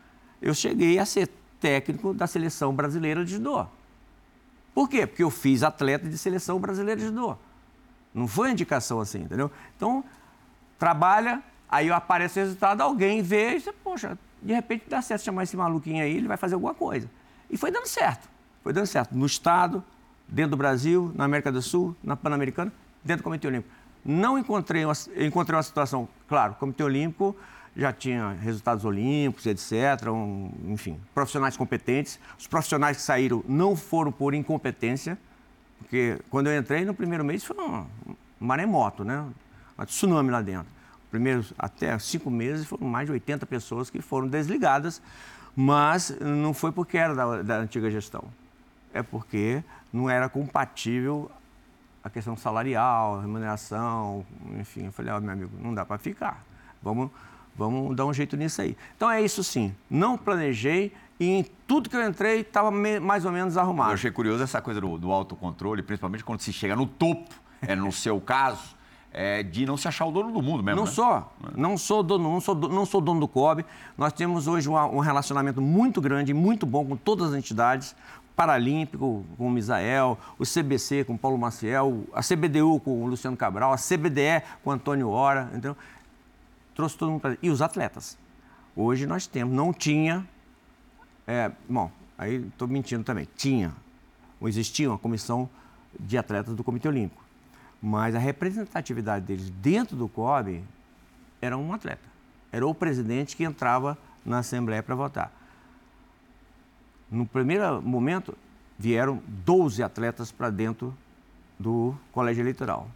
Eu 0.41 0.53
cheguei 0.53 0.97
a 0.97 1.05
ser 1.05 1.29
técnico 1.59 2.13
da 2.13 2.25
seleção 2.25 2.73
brasileira 2.73 3.23
de 3.23 3.33
judô. 3.33 3.65
Por 4.73 4.89
quê? 4.89 5.05
Porque 5.05 5.23
eu 5.23 5.29
fiz 5.29 5.63
atleta 5.63 6.09
de 6.09 6.17
seleção 6.17 6.59
brasileira 6.59 6.99
de 6.99 7.07
judô. 7.07 7.37
Não 8.13 8.27
foi 8.27 8.51
indicação 8.51 8.99
assim, 8.99 9.19
entendeu? 9.19 9.51
Então, 9.75 10.03
trabalha, 10.77 11.41
aí 11.69 11.91
aparece 11.91 12.39
o 12.39 12.43
resultado, 12.43 12.81
alguém 12.81 13.21
vê 13.21 13.55
e 13.55 13.59
você, 13.61 13.71
poxa, 13.71 14.17
de 14.41 14.53
repente 14.53 14.85
dá 14.87 15.01
certo 15.01 15.23
chamar 15.23 15.43
esse 15.43 15.55
maluquinho 15.55 16.03
aí, 16.03 16.17
ele 16.17 16.27
vai 16.27 16.37
fazer 16.37 16.55
alguma 16.55 16.73
coisa. 16.73 17.09
E 17.49 17.57
foi 17.57 17.71
dando 17.71 17.87
certo. 17.87 18.29
Foi 18.63 18.73
dando 18.73 18.87
certo. 18.87 19.15
No 19.15 19.25
Estado, 19.25 19.83
dentro 20.27 20.51
do 20.51 20.57
Brasil, 20.57 21.11
na 21.15 21.25
América 21.25 21.51
do 21.51 21.61
Sul, 21.61 21.95
na 22.03 22.15
Pan-Americana, 22.15 22.71
dentro 23.03 23.21
do 23.21 23.25
Comitê 23.25 23.47
Olímpico. 23.47 23.73
Não 24.03 24.37
encontrei 24.37 24.85
uma, 24.85 24.93
encontrei 25.17 25.55
uma 25.55 25.63
situação, 25.63 26.07
claro, 26.27 26.53
o 26.53 26.55
Comitê 26.55 26.83
Olímpico 26.83 27.35
já 27.75 27.93
tinha 27.93 28.31
resultados 28.31 28.83
olímpicos, 28.83 29.45
etc., 29.45 30.09
um, 30.09 30.51
enfim, 30.67 30.99
profissionais 31.13 31.55
competentes. 31.55 32.19
Os 32.37 32.47
profissionais 32.47 32.97
que 32.97 33.03
saíram 33.03 33.43
não 33.47 33.75
foram 33.75 34.11
por 34.11 34.33
incompetência, 34.33 35.17
porque 35.81 36.19
quando 36.29 36.47
eu 36.47 36.57
entrei 36.57 36.85
no 36.85 36.93
primeiro 36.93 37.23
mês 37.25 37.43
foi 37.43 37.57
um 37.57 37.85
maremoto, 38.39 39.03
né? 39.03 39.25
Um 39.77 39.85
tsunami 39.85 40.29
lá 40.29 40.41
dentro. 40.41 40.67
Primeiros 41.09 41.53
até 41.57 41.97
cinco 41.99 42.29
meses 42.29 42.65
foram 42.65 42.87
mais 42.87 43.07
de 43.07 43.11
80 43.11 43.45
pessoas 43.45 43.89
que 43.89 44.01
foram 44.01 44.27
desligadas, 44.27 45.01
mas 45.55 46.15
não 46.21 46.53
foi 46.53 46.71
porque 46.71 46.97
era 46.97 47.13
da, 47.13 47.41
da 47.41 47.57
antiga 47.57 47.91
gestão. 47.91 48.23
É 48.93 49.03
porque 49.03 49.63
não 49.91 50.09
era 50.09 50.29
compatível 50.29 51.29
a 52.03 52.09
questão 52.09 52.35
salarial, 52.37 53.19
remuneração, 53.19 54.25
enfim. 54.59 54.85
Eu 54.85 54.91
falei, 54.91 55.11
ó, 55.11 55.19
meu 55.19 55.31
amigo, 55.31 55.51
não 55.59 55.73
dá 55.73 55.85
para 55.85 55.97
ficar. 55.97 56.43
Vamos, 56.81 57.11
vamos 57.55 57.95
dar 57.95 58.05
um 58.05 58.13
jeito 58.13 58.37
nisso 58.37 58.61
aí. 58.61 58.77
Então 58.95 59.09
é 59.09 59.21
isso 59.21 59.43
sim. 59.43 59.75
Não 59.89 60.17
planejei 60.17 60.93
e 61.21 61.29
em 61.39 61.45
tudo 61.67 61.87
que 61.89 61.95
eu 61.95 62.03
entrei 62.07 62.39
estava 62.39 62.71
mais 62.71 63.25
ou 63.25 63.31
menos 63.31 63.55
Eu 63.55 63.61
arrumado. 63.61 63.93
achei 63.93 64.09
curioso 64.09 64.41
essa 64.43 64.59
coisa 64.59 64.81
do, 64.81 64.97
do 64.97 65.11
autocontrole, 65.11 65.83
principalmente 65.83 66.23
quando 66.23 66.39
se 66.41 66.51
chega 66.51 66.75
no 66.75 66.87
topo, 66.87 67.29
é, 67.61 67.75
no 67.75 67.91
seu 67.91 68.19
caso, 68.19 68.75
é, 69.13 69.43
de 69.43 69.65
não 69.65 69.77
se 69.77 69.87
achar 69.87 70.05
o 70.05 70.11
dono 70.11 70.31
do 70.31 70.41
mundo 70.41 70.63
mesmo. 70.63 70.77
Não 70.81 70.85
né? 70.87 70.91
sou, 70.91 71.31
não 71.55 71.77
sou 71.77 72.01
dono, 72.01 72.23
não 72.31 72.41
sou, 72.41 72.55
não 72.55 72.85
sou 72.87 72.99
dono 72.99 73.19
do 73.19 73.27
COB. 73.27 73.63
Nós 73.97 74.11
temos 74.13 74.47
hoje 74.47 74.67
uma- 74.67 74.87
um 74.87 74.97
relacionamento 74.99 75.61
muito 75.61 76.01
grande, 76.01 76.33
muito 76.33 76.65
bom 76.65 76.83
com 76.85 76.95
todas 76.97 77.31
as 77.31 77.37
entidades. 77.37 77.95
Paralímpico 78.35 79.23
com 79.37 79.45
o 79.47 79.51
Misael, 79.51 80.17
o 80.39 80.43
CBC 80.45 81.03
com 81.03 81.13
o 81.13 81.17
Paulo 81.19 81.37
Maciel, 81.37 82.03
a 82.13 82.21
CBDU 82.23 82.79
com 82.79 83.03
o 83.03 83.05
Luciano 83.05 83.37
Cabral, 83.37 83.71
a 83.73 83.77
CBDE 83.77 84.41
com 84.63 84.71
o 84.71 84.73
Antônio 84.73 85.09
Hora, 85.09 85.43
entendeu? 85.51 85.77
Trouxe 86.73 86.97
todo 86.97 87.11
mundo 87.11 87.21
para 87.21 87.37
E 87.43 87.49
os 87.51 87.61
atletas. 87.61 88.17
Hoje 88.75 89.05
nós 89.05 89.27
temos, 89.27 89.53
não 89.53 89.71
tinha, 89.71 90.25
é, 91.27 91.51
bom, 91.67 91.91
aí 92.17 92.47
estou 92.47 92.67
mentindo 92.67 93.03
também, 93.03 93.27
tinha, 93.35 93.73
ou 94.39 94.47
existia 94.47 94.89
uma 94.89 94.97
comissão 94.97 95.49
de 95.99 96.17
atletas 96.17 96.55
do 96.55 96.63
Comitê 96.63 96.87
Olímpico. 96.87 97.23
Mas 97.81 98.15
a 98.15 98.19
representatividade 98.19 99.25
deles 99.25 99.49
dentro 99.49 99.95
do 99.95 100.07
COB 100.07 100.63
era 101.41 101.57
um 101.57 101.73
atleta. 101.73 102.09
Era 102.51 102.65
o 102.65 102.75
presidente 102.75 103.35
que 103.35 103.43
entrava 103.43 103.97
na 104.25 104.39
Assembleia 104.39 104.83
para 104.83 104.93
votar. 104.93 105.31
No 107.09 107.25
primeiro 107.25 107.81
momento, 107.81 108.37
vieram 108.77 109.21
12 109.27 109.83
atletas 109.83 110.31
para 110.31 110.49
dentro 110.49 110.95
do 111.59 111.95
colégio 112.11 112.41
eleitoral. 112.41 112.87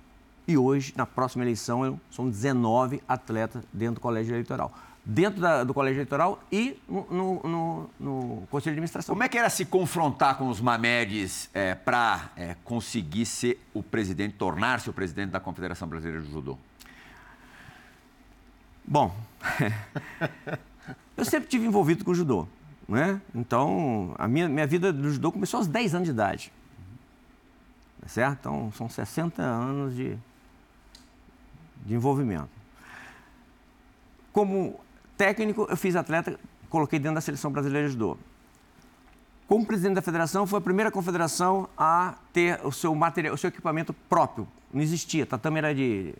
E 0.47 0.57
hoje, 0.57 0.93
na 0.95 1.05
próxima 1.05 1.43
eleição, 1.43 1.99
são 2.11 2.29
19 2.29 3.01
atletas 3.07 3.63
dentro 3.73 3.95
do 3.95 4.01
colégio 4.01 4.33
eleitoral. 4.33 4.71
Dentro 5.07 5.39
da- 5.39 5.63
do 5.63 5.71
colégio 5.73 5.97
eleitoral 5.97 6.41
e 6.51 6.81
no, 6.89 7.05
no- 7.11 7.41
no- 7.43 7.89
no 7.99 8.47
Conselho 8.49 8.73
de 8.73 8.79
Administração. 8.79 9.13
Como 9.13 9.21
é 9.23 9.29
que 9.29 9.37
era 9.37 9.49
se 9.51 9.63
confrontar 9.63 10.35
com 10.37 10.47
os 10.49 10.59
Mamedes 10.59 11.47
para 11.85 12.31
conseguir 12.63 13.25
ser 13.27 13.61
o 13.73 13.83
presidente, 13.83 14.33
tornar-se 14.35 14.89
o 14.89 14.93
presidente 14.93 15.29
da 15.29 15.39
Confederação 15.39 15.87
Brasileira 15.87 16.23
de 16.23 16.31
Judô? 16.31 16.57
Bom, 18.83 19.15
eu 21.17 21.25
sempre 21.25 21.49
tive 21.49 21.65
envolvido 21.65 22.03
com 22.03 22.13
judô, 22.13 22.47
né? 22.87 23.19
Então, 23.33 24.13
a 24.17 24.27
minha, 24.27 24.47
minha 24.49 24.65
vida 24.67 24.91
no 24.91 25.09
judô 25.11 25.31
começou 25.31 25.59
aos 25.59 25.67
10 25.67 25.93
anos 25.95 26.05
de 26.07 26.11
idade. 26.11 26.51
Tá 28.01 28.07
certo? 28.07 28.37
Então, 28.39 28.71
são 28.75 28.87
60 28.89 29.41
anos 29.41 29.95
de, 29.95 30.15
de 31.85 31.93
envolvimento. 31.95 32.49
Como 34.31 34.79
técnico, 35.17 35.67
eu 35.69 35.78
fiz 35.78 35.95
atleta, 35.95 36.39
coloquei 36.69 36.99
dentro 36.99 37.15
da 37.15 37.21
seleção 37.21 37.51
brasileira 37.51 37.88
de 37.88 37.93
judô. 37.93 38.17
Como 39.47 39.65
presidente 39.65 39.95
da 39.95 40.01
federação, 40.01 40.47
foi 40.47 40.58
a 40.58 40.62
primeira 40.62 40.89
confederação 40.89 41.69
a 41.78 42.15
ter 42.34 42.60
o 42.63 42.71
seu 42.71 42.95
material, 42.95 43.36
o 43.36 43.38
seu 43.38 43.49
equipamento 43.49 43.93
próprio. 43.93 44.47
Não 44.73 44.82
existia. 44.82 45.25
Tatame 45.25 45.60
era 45.60 45.73
de, 45.73 46.15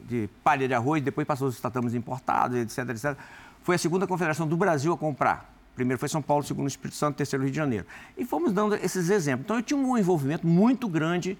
de 0.00 0.28
palha 0.42 0.66
de 0.66 0.72
arroz, 0.72 1.02
depois 1.02 1.26
passou 1.26 1.48
os 1.48 1.60
tatames 1.60 1.94
importados, 1.94 2.56
etc, 2.56 2.88
etc. 2.88 3.16
Foi 3.62 3.74
a 3.74 3.78
segunda 3.78 4.06
confederação 4.06 4.48
do 4.48 4.56
Brasil 4.56 4.92
a 4.92 4.96
comprar. 4.96 5.52
Primeiro 5.74 5.98
foi 5.98 6.08
São 6.08 6.22
Paulo, 6.22 6.42
segundo 6.42 6.66
Espírito 6.66 6.96
Santo, 6.96 7.16
terceiro 7.16 7.44
Rio 7.44 7.50
de 7.52 7.56
Janeiro. 7.56 7.86
E 8.16 8.24
fomos 8.24 8.52
dando 8.52 8.74
esses 8.74 9.10
exemplos. 9.10 9.44
Então 9.44 9.56
eu 9.56 9.62
tinha 9.62 9.78
um 9.78 9.96
envolvimento 9.96 10.46
muito 10.46 10.88
grande 10.88 11.38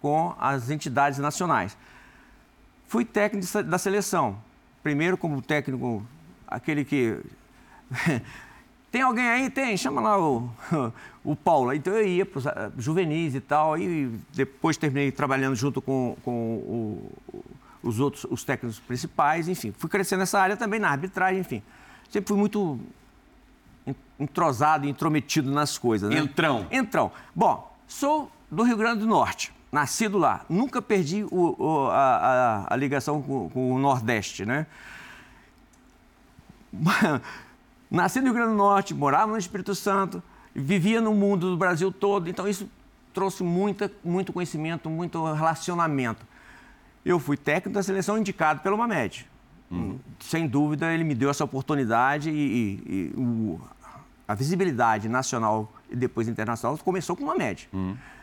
com 0.00 0.34
as 0.38 0.70
entidades 0.70 1.18
nacionais. 1.18 1.76
Fui 2.86 3.04
técnico 3.04 3.62
da 3.62 3.78
seleção. 3.78 4.38
Primeiro 4.82 5.16
como 5.16 5.40
técnico, 5.40 6.06
aquele 6.54 6.84
que 6.84 7.18
tem 8.90 9.02
alguém 9.02 9.26
aí? 9.28 9.50
Tem, 9.50 9.76
chama 9.76 10.00
lá 10.00 10.18
o, 10.18 10.48
o 11.24 11.34
Paulo. 11.36 11.72
Então 11.72 11.92
eu 11.94 12.06
ia 12.06 12.24
para 12.26 12.72
os 12.76 12.84
juvenis 12.84 13.34
e 13.34 13.40
tal, 13.40 13.76
e 13.78 14.06
depois 14.32 14.76
terminei 14.76 15.10
trabalhando 15.10 15.54
junto 15.56 15.82
com, 15.82 16.16
com 16.24 16.32
o- 16.32 17.10
os 17.82 18.00
outros, 18.00 18.24
os 18.30 18.42
técnicos 18.44 18.78
principais, 18.80 19.46
enfim. 19.48 19.74
Fui 19.76 19.90
crescendo 19.90 20.20
nessa 20.20 20.40
área 20.40 20.56
também, 20.56 20.80
na 20.80 20.88
arbitragem, 20.88 21.40
enfim. 21.40 21.62
Sempre 22.08 22.28
fui 22.28 22.38
muito 22.38 22.78
en- 23.86 23.94
entrosado 24.18 24.86
intrometido 24.88 25.50
nas 25.50 25.76
coisas. 25.76 26.08
Né? 26.08 26.18
Entrão. 26.18 26.66
Entrão. 26.70 27.12
Bom, 27.34 27.76
sou 27.86 28.30
do 28.50 28.62
Rio 28.62 28.76
Grande 28.78 29.00
do 29.00 29.06
Norte, 29.06 29.52
nascido 29.70 30.16
lá. 30.16 30.44
Nunca 30.48 30.80
perdi 30.80 31.24
o- 31.30 31.56
o- 31.58 31.88
a, 31.90 31.94
a- 32.68 32.74
a 32.74 32.76
ligação 32.76 33.20
com, 33.20 33.50
com 33.50 33.72
o 33.74 33.78
Nordeste, 33.78 34.46
né? 34.46 34.66
Nasci 37.90 38.18
no 38.20 38.26
Rio 38.26 38.34
Grande 38.34 38.50
do 38.50 38.56
Norte, 38.56 38.94
morava 38.94 39.30
no 39.32 39.38
Espírito 39.38 39.74
Santo, 39.74 40.22
vivia 40.54 41.00
no 41.00 41.14
mundo 41.14 41.50
do 41.50 41.56
Brasil 41.56 41.92
todo, 41.92 42.28
então 42.28 42.48
isso 42.48 42.68
trouxe 43.12 43.42
muita, 43.44 43.90
muito 44.02 44.32
conhecimento, 44.32 44.90
muito 44.90 45.22
relacionamento. 45.32 46.26
Eu 47.04 47.20
fui 47.20 47.36
técnico 47.36 47.74
da 47.74 47.82
seleção 47.82 48.18
indicado 48.18 48.60
pelo 48.60 48.76
Mamed. 48.78 49.26
Sem 50.20 50.46
dúvida, 50.46 50.92
ele 50.92 51.04
me 51.04 51.14
deu 51.14 51.30
essa 51.30 51.44
oportunidade 51.44 52.30
e, 52.30 52.34
e- 52.34 53.12
e 53.16 53.20
o- 53.20 53.60
a 54.26 54.34
visibilidade 54.34 55.08
nacional 55.08 55.72
e 55.90 55.96
depois 55.96 56.28
internacional 56.28 56.76
começou 56.78 57.14
com 57.16 57.24
o 57.24 57.26
Mamed. 57.26 57.68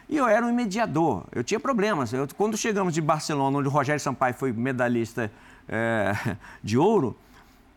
E 0.10 0.18
eu 0.18 0.28
era 0.28 0.46
um 0.46 0.54
mediador, 0.54 1.26
eu 1.32 1.44
tinha 1.44 1.60
problemas. 1.60 2.12
Eu- 2.12 2.28
quando 2.36 2.58
chegamos 2.58 2.94
de 2.94 3.02
Barcelona, 3.02 3.58
onde 3.60 3.68
o 3.68 3.72
Rogério 3.72 4.00
Sampaio 4.02 4.34
foi 4.34 4.52
medalhista 4.52 5.32
eh, 5.70 6.14
de 6.64 6.78
ouro, 6.78 7.16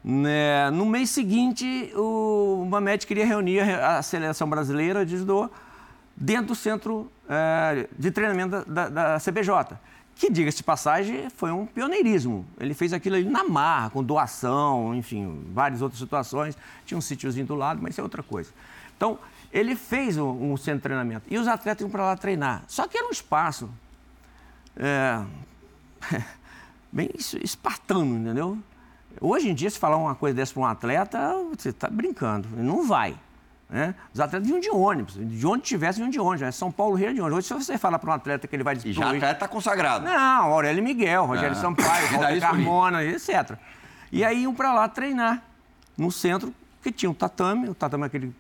né, 0.04 0.70
no 0.70 0.84
mês 0.84 1.08
seguinte, 1.10 1.90
o 1.96 2.66
Mamed 2.68 3.06
queria 3.06 3.24
reunir 3.26 3.60
a 3.60 4.02
seleção 4.02 4.48
brasileira 4.48 5.04
de 5.06 5.16
judô 5.16 5.48
dentro 6.16 6.48
do 6.48 6.54
centro 6.54 7.10
eh, 7.28 7.88
de 7.98 8.10
treinamento 8.10 8.64
da, 8.70 8.88
da- 8.88 9.14
da 9.14 9.18
CBJ. 9.20 9.76
Que, 10.16 10.30
diga-se 10.30 10.58
de 10.58 10.62
passagem, 10.62 11.28
foi 11.30 11.50
um 11.50 11.66
pioneirismo. 11.66 12.46
Ele 12.60 12.72
fez 12.74 12.92
aquilo 12.92 13.16
ali 13.16 13.24
na 13.24 13.42
marra, 13.42 13.90
com 13.90 14.00
doação, 14.04 14.94
enfim, 14.94 15.42
várias 15.52 15.82
outras 15.82 15.98
situações. 15.98 16.56
Tinha 16.86 16.96
um 16.96 17.00
sítiozinho 17.00 17.46
do 17.46 17.54
lado, 17.56 17.80
mas 17.82 17.94
isso 17.94 18.00
é 18.00 18.04
outra 18.04 18.22
coisa. 18.22 18.50
Então, 18.96 19.18
ele 19.52 19.74
fez 19.74 20.16
um, 20.16 20.52
um 20.52 20.56
centro 20.56 20.78
de 20.78 20.82
treinamento. 20.82 21.22
E 21.28 21.36
os 21.36 21.48
atletas 21.48 21.80
iam 21.82 21.90
para 21.90 22.04
lá 22.04 22.16
treinar. 22.16 22.62
Só 22.68 22.86
que 22.86 22.96
era 22.96 23.08
um 23.08 23.10
espaço 23.10 23.68
é, 24.76 25.20
bem 26.92 27.10
es- 27.18 27.34
espartano, 27.42 28.16
entendeu? 28.16 28.56
Hoje 29.20 29.48
em 29.48 29.54
dia, 29.54 29.70
se 29.70 29.78
falar 29.78 29.96
uma 29.96 30.14
coisa 30.14 30.36
dessa 30.36 30.52
para 30.52 30.62
um 30.62 30.66
atleta, 30.66 31.34
você 31.56 31.70
está 31.70 31.88
brincando, 31.88 32.48
não 32.56 32.86
vai. 32.86 33.16
Né? 33.68 33.94
Os 34.12 34.20
atletas 34.20 34.46
vinham 34.46 34.60
de 34.60 34.70
ônibus, 34.70 35.14
de 35.14 35.46
onde 35.46 35.62
tivesse, 35.62 35.98
vinham 35.98 36.10
de 36.10 36.20
ônibus. 36.20 36.42
né? 36.42 36.50
São 36.52 36.70
Paulo, 36.70 36.94
Rio 36.94 37.12
de 37.14 37.20
ônibus. 37.20 37.38
Hoje, 37.38 37.48
se 37.48 37.54
você 37.54 37.78
falar 37.78 37.98
para 37.98 38.10
um 38.10 38.12
atleta 38.12 38.46
que 38.46 38.54
ele 38.54 38.62
vai 38.62 38.76
E 38.84 38.92
já 38.92 39.06
atleta 39.06 39.34
tá 39.34 39.48
consagrado. 39.48 40.04
Não, 40.04 40.52
Aurélio 40.52 40.82
Miguel, 40.82 41.24
Rogério 41.24 41.56
Ah. 41.56 41.60
Sampaio, 41.60 42.08
Walter 42.18 42.40
Carmona, 42.40 43.02
etc. 43.04 43.56
E 44.12 44.24
aí 44.24 44.42
iam 44.42 44.54
para 44.54 44.72
lá 44.72 44.88
treinar 44.88 45.42
no 45.96 46.12
centro, 46.12 46.52
que 46.82 46.92
tinha 46.92 47.10
um 47.10 47.14
tatame, 47.14 47.68
o 47.68 47.74
tatame 47.74 48.04
é 48.04 48.06
aquele 48.06 48.32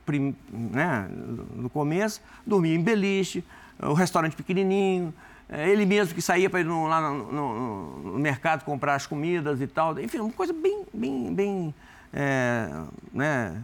né, 0.52 1.08
no 1.56 1.70
começo, 1.70 2.20
dormia 2.46 2.74
em 2.74 2.82
beliche, 2.82 3.42
o 3.82 3.94
restaurante 3.94 4.36
pequenininho, 4.36 5.12
é, 5.12 5.14
ele 5.48 5.84
mesmo 5.84 6.14
que 6.14 6.22
saía 6.22 6.48
para 6.48 6.60
ir 6.60 6.64
no, 6.64 6.86
lá 6.86 7.00
no, 7.00 7.32
no, 7.32 8.12
no, 8.12 8.18
mercado 8.18 8.64
comprar 8.64 8.94
as 8.94 9.06
comidas 9.06 9.60
e 9.60 9.66
tal. 9.66 9.98
Enfim, 10.00 10.18
uma 10.20 10.32
coisa 10.32 10.52
bem, 10.52 10.84
bem, 10.92 11.34
bem 11.34 11.74
é, 12.12 12.68
né, 13.12 13.62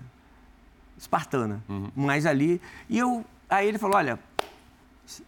espartana. 0.98 1.62
Uhum. 1.68 1.90
Mas 1.96 2.26
ali. 2.26 2.60
E 2.88 2.98
eu. 2.98 3.24
Aí 3.48 3.66
ele 3.66 3.78
falou: 3.78 3.96
olha, 3.96 4.18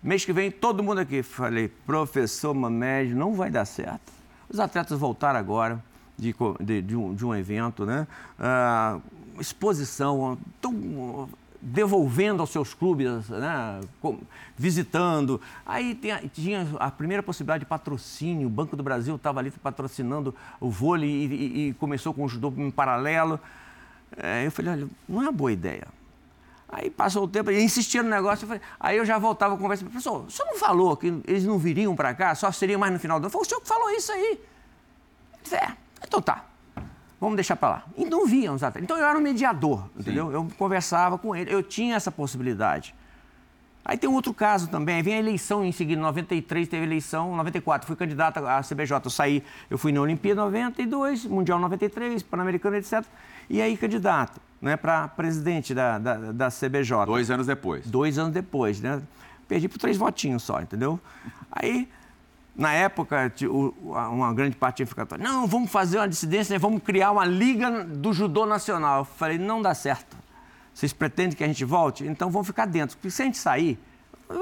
mês 0.02 0.24
que 0.24 0.32
vem 0.32 0.50
todo 0.50 0.82
mundo 0.82 1.00
aqui. 1.00 1.22
Falei, 1.22 1.68
professor 1.68 2.54
Mamed, 2.54 3.14
não 3.14 3.34
vai 3.34 3.50
dar 3.50 3.64
certo. 3.64 4.12
Os 4.48 4.60
atletas 4.60 4.98
voltaram 4.98 5.40
agora 5.40 5.82
de, 6.18 6.34
de, 6.60 6.82
de, 6.82 6.96
um, 6.96 7.14
de 7.14 7.24
um, 7.24 7.34
evento, 7.34 7.86
né? 7.86 8.06
Ah, 8.38 9.00
exposição, 9.40 10.38
tão 10.60 11.28
devolvendo 11.62 12.40
aos 12.40 12.50
seus 12.50 12.74
clubes, 12.74 13.28
né? 13.28 13.80
visitando. 14.58 15.40
Aí 15.64 15.94
tinha, 16.34 16.66
a 16.80 16.90
primeira 16.90 17.22
possibilidade 17.22 17.60
de 17.60 17.66
patrocínio, 17.66 18.48
o 18.48 18.50
Banco 18.50 18.76
do 18.76 18.82
Brasil 18.82 19.14
estava 19.14 19.38
ali 19.38 19.52
patrocinando 19.52 20.34
o 20.60 20.68
vôlei 20.68 21.08
e, 21.08 21.26
e, 21.26 21.68
e, 21.68 21.74
começou 21.74 22.12
com 22.12 22.24
o 22.24 22.28
judô 22.28 22.52
em 22.56 22.70
paralelo. 22.70 23.38
É, 24.16 24.44
eu 24.44 24.50
falei, 24.50 24.72
olha, 24.72 24.88
não 25.08 25.20
é 25.20 25.26
uma 25.26 25.32
boa 25.32 25.52
ideia. 25.52 25.86
Aí 26.68 26.90
passou 26.90 27.24
o 27.24 27.28
tempo, 27.28 27.50
e 27.50 27.62
insistia 27.62 28.02
no 28.02 28.08
negócio, 28.08 28.44
eu 28.44 28.48
falei, 28.48 28.62
aí 28.80 28.96
eu 28.96 29.04
já 29.04 29.18
voltava 29.18 29.54
a 29.54 29.58
conversa, 29.58 29.84
professor, 29.84 30.24
o 30.24 30.30
senhor 30.30 30.48
não 30.50 30.58
falou 30.58 30.96
que 30.96 31.06
eles 31.26 31.44
não 31.44 31.58
viriam 31.58 31.94
para 31.94 32.14
cá, 32.14 32.34
só 32.34 32.50
seriam 32.50 32.80
mais 32.80 32.92
no 32.92 32.98
final 32.98 33.20
do 33.20 33.24
ano? 33.24 33.26
Eu 33.26 33.30
falei, 33.30 33.46
o 33.46 33.48
senhor 33.48 33.60
que 33.60 33.68
falou 33.68 33.90
isso 33.90 34.10
aí. 34.10 34.40
Ele 35.46 35.54
é, 35.56 35.76
então 36.02 36.20
tá 36.22 36.51
vamos 37.22 37.36
deixar 37.36 37.54
para 37.54 37.68
lá. 37.68 37.84
E 37.96 38.04
não 38.04 38.26
viam 38.26 38.56
os 38.56 38.64
atletas. 38.64 38.82
Então 38.82 38.98
eu 38.98 39.06
era 39.06 39.16
um 39.16 39.20
mediador, 39.20 39.88
entendeu? 39.96 40.26
Sim. 40.26 40.34
Eu 40.34 40.48
conversava 40.58 41.16
com 41.16 41.36
ele, 41.36 41.54
eu 41.54 41.62
tinha 41.62 41.94
essa 41.94 42.10
possibilidade. 42.10 42.92
Aí 43.84 43.96
tem 43.96 44.10
um 44.10 44.14
outro 44.14 44.34
caso 44.34 44.68
também, 44.68 44.96
aí 44.96 45.02
vem 45.02 45.14
a 45.14 45.18
eleição 45.18 45.64
em 45.64 45.70
seguida, 45.70 46.00
em 46.00 46.02
93 46.02 46.66
teve 46.66 46.84
eleição, 46.84 47.36
94 47.36 47.86
fui 47.86 47.94
candidato 47.94 48.38
à 48.38 48.60
CBJ, 48.60 49.00
eu 49.04 49.10
saí, 49.10 49.42
eu 49.70 49.78
fui 49.78 49.92
na 49.92 50.00
Olimpíada 50.00 50.44
92, 50.44 51.24
Mundial 51.26 51.60
93, 51.60 52.24
Pan-Americano, 52.24 52.76
etc. 52.76 53.04
E 53.48 53.62
aí 53.62 53.76
candidato, 53.76 54.40
né, 54.60 54.76
para 54.76 55.06
presidente 55.06 55.72
da, 55.74 55.98
da, 55.98 56.32
da 56.32 56.48
CBJ. 56.48 57.06
Dois 57.06 57.30
anos 57.30 57.46
depois. 57.46 57.86
Dois 57.88 58.18
anos 58.18 58.32
depois, 58.32 58.80
né? 58.80 59.00
Perdi 59.46 59.68
por 59.68 59.78
três 59.78 59.96
votinhos 59.96 60.42
só, 60.42 60.60
entendeu? 60.60 60.98
Aí 61.52 61.88
na 62.54 62.72
época, 62.72 63.32
uma 64.10 64.32
grande 64.34 64.56
parte 64.56 64.76
tinha 64.76 64.86
ficado, 64.86 65.16
não, 65.18 65.46
vamos 65.46 65.70
fazer 65.70 65.98
uma 65.98 66.08
dissidência, 66.08 66.58
vamos 66.58 66.82
criar 66.82 67.10
uma 67.10 67.24
liga 67.24 67.84
do 67.84 68.12
judô 68.12 68.44
nacional. 68.44 69.00
Eu 69.00 69.04
falei, 69.04 69.38
não 69.38 69.62
dá 69.62 69.74
certo. 69.74 70.16
Vocês 70.74 70.92
pretendem 70.92 71.36
que 71.36 71.44
a 71.44 71.46
gente 71.46 71.64
volte? 71.64 72.04
Então 72.04 72.30
vamos 72.30 72.46
ficar 72.46 72.66
dentro. 72.66 72.96
Porque 72.96 73.10
se 73.10 73.22
a 73.22 73.24
gente 73.24 73.38
sair, 73.38 73.78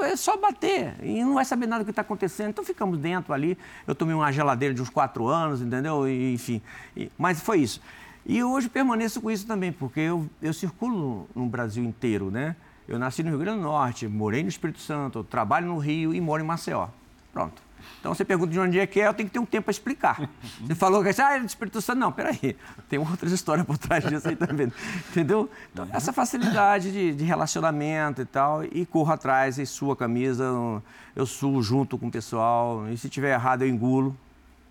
é 0.02 0.16
só 0.16 0.36
bater 0.36 0.94
e 1.02 1.22
não 1.22 1.34
vai 1.34 1.44
saber 1.44 1.66
nada 1.66 1.82
do 1.82 1.86
que 1.86 1.90
está 1.90 2.02
acontecendo. 2.02 2.50
Então 2.50 2.64
ficamos 2.64 2.98
dentro 2.98 3.32
ali. 3.32 3.56
Eu 3.86 3.94
tomei 3.94 4.14
uma 4.14 4.30
geladeira 4.32 4.74
de 4.74 4.82
uns 4.82 4.90
quatro 4.90 5.26
anos, 5.26 5.60
entendeu? 5.60 6.08
E, 6.08 6.34
enfim, 6.34 6.60
mas 7.18 7.40
foi 7.40 7.60
isso. 7.60 7.80
E 8.26 8.42
hoje 8.44 8.68
permaneço 8.68 9.20
com 9.20 9.30
isso 9.30 9.46
também, 9.46 9.72
porque 9.72 10.00
eu, 10.00 10.28
eu 10.42 10.52
circulo 10.52 11.28
no 11.34 11.46
Brasil 11.46 11.82
inteiro, 11.82 12.30
né? 12.30 12.54
Eu 12.86 12.98
nasci 12.98 13.22
no 13.22 13.30
Rio 13.30 13.38
Grande 13.38 13.58
do 13.58 13.64
Norte, 13.64 14.06
morei 14.06 14.42
no 14.42 14.48
Espírito 14.48 14.80
Santo, 14.80 15.24
trabalho 15.24 15.66
no 15.66 15.78
Rio 15.78 16.12
e 16.14 16.20
moro 16.20 16.42
em 16.42 16.46
Maceió. 16.46 16.88
Pronto. 17.32 17.69
Então 18.00 18.14
você 18.14 18.24
pergunta 18.24 18.52
de 18.52 18.58
onde 18.58 18.78
é 18.78 18.86
que 18.86 19.00
é, 19.00 19.08
eu 19.08 19.14
tenho 19.14 19.28
que 19.28 19.32
ter 19.32 19.38
um 19.38 19.46
tempo 19.46 19.64
para 19.64 19.72
explicar. 19.72 20.28
Você 20.60 20.74
falou 20.74 21.02
que 21.02 21.08
ah, 21.20 21.36
é 21.36 21.40
do 21.40 21.46
Espírito 21.46 21.80
Santo. 21.80 21.98
Não, 21.98 22.12
peraí. 22.12 22.56
Tem 22.88 22.98
outras 22.98 23.32
histórias 23.32 23.66
por 23.66 23.78
trás 23.78 24.04
disso 24.04 24.28
aí 24.28 24.36
também. 24.36 24.72
Entendeu? 25.10 25.50
Então, 25.72 25.86
essa 25.92 26.12
facilidade 26.12 26.92
de, 26.92 27.14
de, 27.14 27.24
relacionamento 27.24 28.22
e 28.22 28.24
tal, 28.24 28.64
e 28.64 28.86
corro 28.86 29.12
atrás, 29.12 29.58
e 29.58 29.66
suo 29.66 29.92
a 29.92 29.96
camisa, 29.96 30.44
eu 31.14 31.26
suo 31.26 31.62
junto 31.62 31.98
com 31.98 32.08
o 32.08 32.10
pessoal, 32.10 32.88
e 32.88 32.96
se 32.96 33.08
tiver 33.08 33.32
errado 33.32 33.62
eu 33.62 33.68
engulo. 33.68 34.16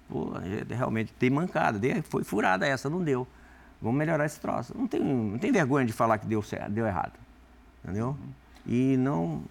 Pô, 0.08 0.34
é, 0.38 0.74
realmente 0.74 1.14
tem 1.14 1.30
mancada, 1.30 1.80
foi 2.10 2.24
furada 2.24 2.66
essa, 2.66 2.90
não 2.90 3.04
deu. 3.04 3.28
Vamos 3.82 3.98
melhorar 3.98 4.26
esse 4.26 4.40
troço. 4.40 4.76
Não 4.78 4.88
tem, 4.88 5.02
não 5.02 5.38
tem 5.38 5.52
vergonha 5.52 5.86
de 5.86 5.94
falar 5.94 6.18
que 6.18 6.26
deu 6.26 6.42
certo, 6.42 6.72
deu 6.72 6.86
errado. 6.86 7.14
Entendeu? 7.84 8.18
E 8.66 8.98
não, 8.98 9.42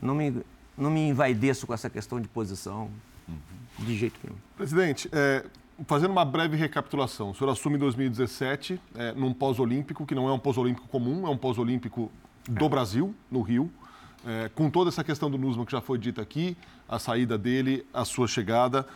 não 0.00 0.14
me 0.14 0.42
não 0.76 0.90
me 0.90 1.08
envaideço 1.08 1.66
com 1.66 1.74
essa 1.74 1.88
questão 1.88 2.20
de 2.20 2.28
posição, 2.28 2.90
uhum. 3.28 3.84
de 3.84 3.96
jeito 3.96 4.18
nenhum. 4.22 4.36
Presidente, 4.56 5.08
é, 5.12 5.44
fazendo 5.86 6.10
uma 6.10 6.24
breve 6.24 6.56
recapitulação, 6.56 7.30
o 7.30 7.34
senhor 7.34 7.50
assume 7.50 7.76
em 7.76 7.78
2017 7.78 8.80
é, 8.94 9.12
num 9.12 9.32
pós-olímpico, 9.32 10.06
que 10.06 10.14
não 10.14 10.28
é 10.28 10.32
um 10.32 10.38
pós-olímpico 10.38 10.88
comum, 10.88 11.26
é 11.26 11.30
um 11.30 11.36
pós-olímpico 11.36 12.10
do 12.48 12.64
é. 12.64 12.68
Brasil, 12.68 13.14
no 13.30 13.42
Rio, 13.42 13.70
é, 14.24 14.50
com 14.54 14.70
toda 14.70 14.88
essa 14.88 15.04
questão 15.04 15.30
do 15.30 15.38
Nusman 15.38 15.64
que 15.64 15.72
já 15.72 15.80
foi 15.80 15.98
dita 15.98 16.22
aqui, 16.22 16.56
a 16.88 16.98
saída 16.98 17.36
dele, 17.36 17.86
a 17.92 18.04
sua 18.04 18.26
chegada. 18.26 18.86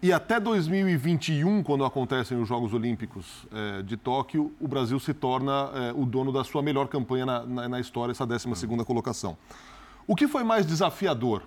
E 0.00 0.12
até 0.12 0.38
2021, 0.38 1.62
quando 1.62 1.84
acontecem 1.84 2.40
os 2.40 2.46
Jogos 2.46 2.72
Olímpicos 2.72 3.46
é, 3.50 3.82
de 3.82 3.96
Tóquio, 3.96 4.52
o 4.60 4.68
Brasil 4.68 4.98
se 5.00 5.12
torna 5.12 5.70
é, 5.74 5.92
o 5.92 6.06
dono 6.06 6.32
da 6.32 6.44
sua 6.44 6.62
melhor 6.62 6.86
campanha 6.86 7.26
na, 7.26 7.44
na, 7.44 7.68
na 7.68 7.80
história, 7.80 8.12
essa 8.12 8.24
12 8.24 8.54
segunda 8.54 8.84
colocação. 8.84 9.36
O 10.08 10.16
que 10.16 10.26
foi 10.26 10.42
mais 10.42 10.64
desafiador? 10.64 11.42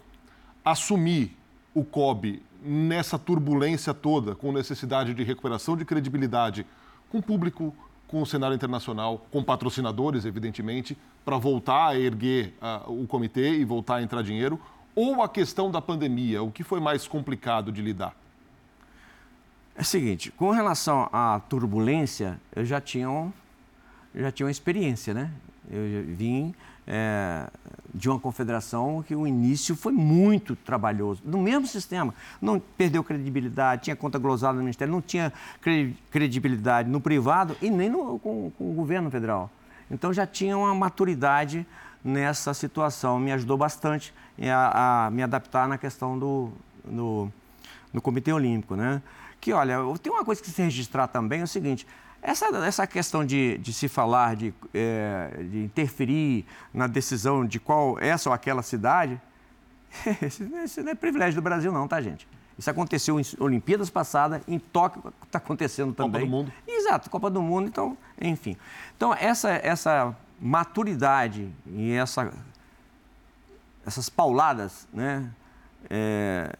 Assumir 0.63 1.35
o 1.73 1.83
COB 1.83 2.43
nessa 2.61 3.17
turbulência 3.17 3.91
toda, 3.91 4.35
com 4.35 4.51
necessidade 4.51 5.15
de 5.15 5.23
recuperação 5.23 5.75
de 5.75 5.83
credibilidade 5.83 6.63
com 7.09 7.17
o 7.17 7.23
público, 7.23 7.73
com 8.07 8.21
o 8.21 8.25
cenário 8.25 8.53
internacional, 8.53 9.25
com 9.31 9.43
patrocinadores, 9.43 10.25
evidentemente, 10.25 10.95
para 11.25 11.39
voltar 11.39 11.87
a 11.87 11.99
erguer 11.99 12.53
uh, 12.61 13.01
o 13.01 13.07
comitê 13.07 13.57
e 13.57 13.65
voltar 13.65 13.95
a 13.95 14.03
entrar 14.03 14.21
dinheiro, 14.21 14.61
ou 14.93 15.23
a 15.23 15.27
questão 15.27 15.71
da 15.71 15.81
pandemia, 15.81 16.43
o 16.43 16.51
que 16.51 16.63
foi 16.63 16.79
mais 16.79 17.07
complicado 17.07 17.71
de 17.71 17.81
lidar? 17.81 18.15
É 19.75 19.81
o 19.81 19.85
seguinte, 19.85 20.29
com 20.29 20.51
relação 20.51 21.09
à 21.11 21.41
turbulência, 21.49 22.39
eu 22.55 22.63
já 22.63 22.79
tinha, 22.79 23.09
um, 23.09 23.33
já 24.13 24.31
tinha 24.31 24.45
uma 24.45 24.51
experiência, 24.51 25.15
né? 25.15 25.31
Eu 25.67 26.05
vim 26.15 26.53
é, 26.87 27.47
de 27.93 28.09
uma 28.09 28.19
confederação 28.19 29.03
que 29.05 29.15
o 29.15 29.27
início 29.27 29.75
foi 29.75 29.91
muito 29.91 30.55
trabalhoso, 30.55 31.21
no 31.25 31.39
mesmo 31.39 31.67
sistema. 31.67 32.13
Não 32.41 32.59
perdeu 32.59 33.03
credibilidade, 33.03 33.83
tinha 33.83 33.95
conta 33.95 34.17
glosada 34.17 34.53
no 34.53 34.59
Ministério, 34.59 34.91
não 34.91 35.01
tinha 35.01 35.31
credibilidade 36.09 36.89
no 36.89 37.01
privado 37.01 37.55
e 37.61 37.69
nem 37.69 37.89
no, 37.89 38.17
com, 38.19 38.51
com 38.57 38.71
o 38.71 38.73
governo 38.73 39.09
federal. 39.11 39.49
Então 39.89 40.13
já 40.13 40.25
tinha 40.25 40.57
uma 40.57 40.73
maturidade 40.73 41.65
nessa 42.03 42.53
situação, 42.53 43.19
me 43.19 43.31
ajudou 43.31 43.57
bastante 43.57 44.13
a, 44.41 45.05
a 45.05 45.11
me 45.11 45.21
adaptar 45.21 45.67
na 45.67 45.77
questão 45.77 46.17
do, 46.17 46.49
do, 46.83 47.31
do 47.93 48.01
Comitê 48.01 48.31
Olímpico. 48.31 48.75
Né? 48.75 49.01
Que, 49.39 49.53
olha, 49.53 49.77
tem 50.01 50.11
uma 50.11 50.25
coisa 50.25 50.41
que 50.41 50.49
se 50.49 50.61
registrar 50.61 51.07
também, 51.07 51.41
é 51.41 51.43
o 51.43 51.47
seguinte, 51.47 51.85
essa, 52.21 52.45
essa 52.65 52.85
questão 52.85 53.25
de, 53.25 53.57
de 53.57 53.73
se 53.73 53.87
falar, 53.87 54.35
de, 54.35 54.53
é, 54.73 55.43
de 55.49 55.63
interferir 55.63 56.45
na 56.73 56.87
decisão 56.87 57.45
de 57.45 57.59
qual 57.59 57.97
essa 57.99 58.29
ou 58.29 58.33
aquela 58.33 58.61
cidade, 58.61 59.19
isso 60.63 60.83
não 60.83 60.91
é 60.91 60.95
privilégio 60.95 61.35
do 61.35 61.43
Brasil, 61.43 61.71
não, 61.71 61.87
tá, 61.87 61.99
gente? 62.01 62.27
Isso 62.57 62.69
aconteceu 62.69 63.19
em 63.19 63.23
Olimpíadas 63.39 63.89
passadas, 63.89 64.41
em 64.47 64.59
Tóquio 64.59 65.11
está 65.23 65.39
acontecendo 65.39 65.93
também. 65.93 66.21
Copa 66.21 66.25
do 66.25 66.31
Mundo. 66.31 66.53
Exato, 66.67 67.09
Copa 67.09 67.29
do 67.29 67.41
Mundo, 67.41 67.67
então, 67.67 67.97
enfim. 68.19 68.55
Então, 68.95 69.15
essa, 69.15 69.49
essa 69.49 70.15
maturidade 70.39 71.51
e 71.65 71.91
essa, 71.93 72.31
essas 73.85 74.09
pauladas, 74.09 74.87
né? 74.93 75.27
É, 75.89 76.55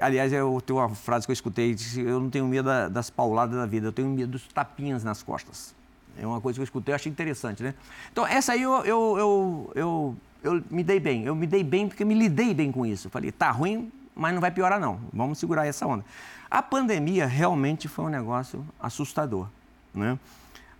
Aliás, 0.00 0.32
eu 0.32 0.60
tenho 0.64 0.78
uma 0.78 0.88
frase 0.90 1.26
que 1.26 1.30
eu 1.30 1.34
escutei, 1.34 1.74
eu 1.96 2.20
não 2.20 2.30
tenho 2.30 2.46
medo 2.46 2.68
das 2.90 3.10
pauladas 3.10 3.56
da 3.56 3.66
vida, 3.66 3.88
eu 3.88 3.92
tenho 3.92 4.08
medo 4.08 4.32
dos 4.32 4.46
tapinhas 4.46 5.02
nas 5.02 5.22
costas. 5.22 5.74
É 6.18 6.26
uma 6.26 6.40
coisa 6.40 6.56
que 6.56 6.60
eu 6.60 6.64
escutei, 6.64 6.92
eu 6.92 6.96
achei 6.96 7.10
interessante, 7.10 7.62
né? 7.62 7.74
Então, 8.12 8.26
essa 8.26 8.52
aí 8.52 8.62
eu, 8.62 8.84
eu, 8.84 9.72
eu, 9.74 10.16
eu, 10.42 10.64
me 10.70 10.84
dei 10.84 11.00
bem. 11.00 11.24
Eu 11.24 11.34
me 11.34 11.46
dei 11.46 11.64
bem 11.64 11.88
porque 11.88 12.04
me 12.04 12.14
lidei 12.14 12.54
bem 12.54 12.70
com 12.70 12.84
isso. 12.84 13.08
Falei, 13.10 13.32
tá 13.32 13.50
ruim, 13.50 13.90
mas 14.14 14.32
não 14.32 14.40
vai 14.40 14.50
piorar 14.50 14.78
não. 14.78 15.00
Vamos 15.12 15.38
segurar 15.38 15.66
essa 15.66 15.86
onda. 15.86 16.04
A 16.50 16.62
pandemia 16.62 17.26
realmente 17.26 17.88
foi 17.88 18.04
um 18.04 18.08
negócio 18.08 18.64
assustador, 18.78 19.48
né? 19.94 20.18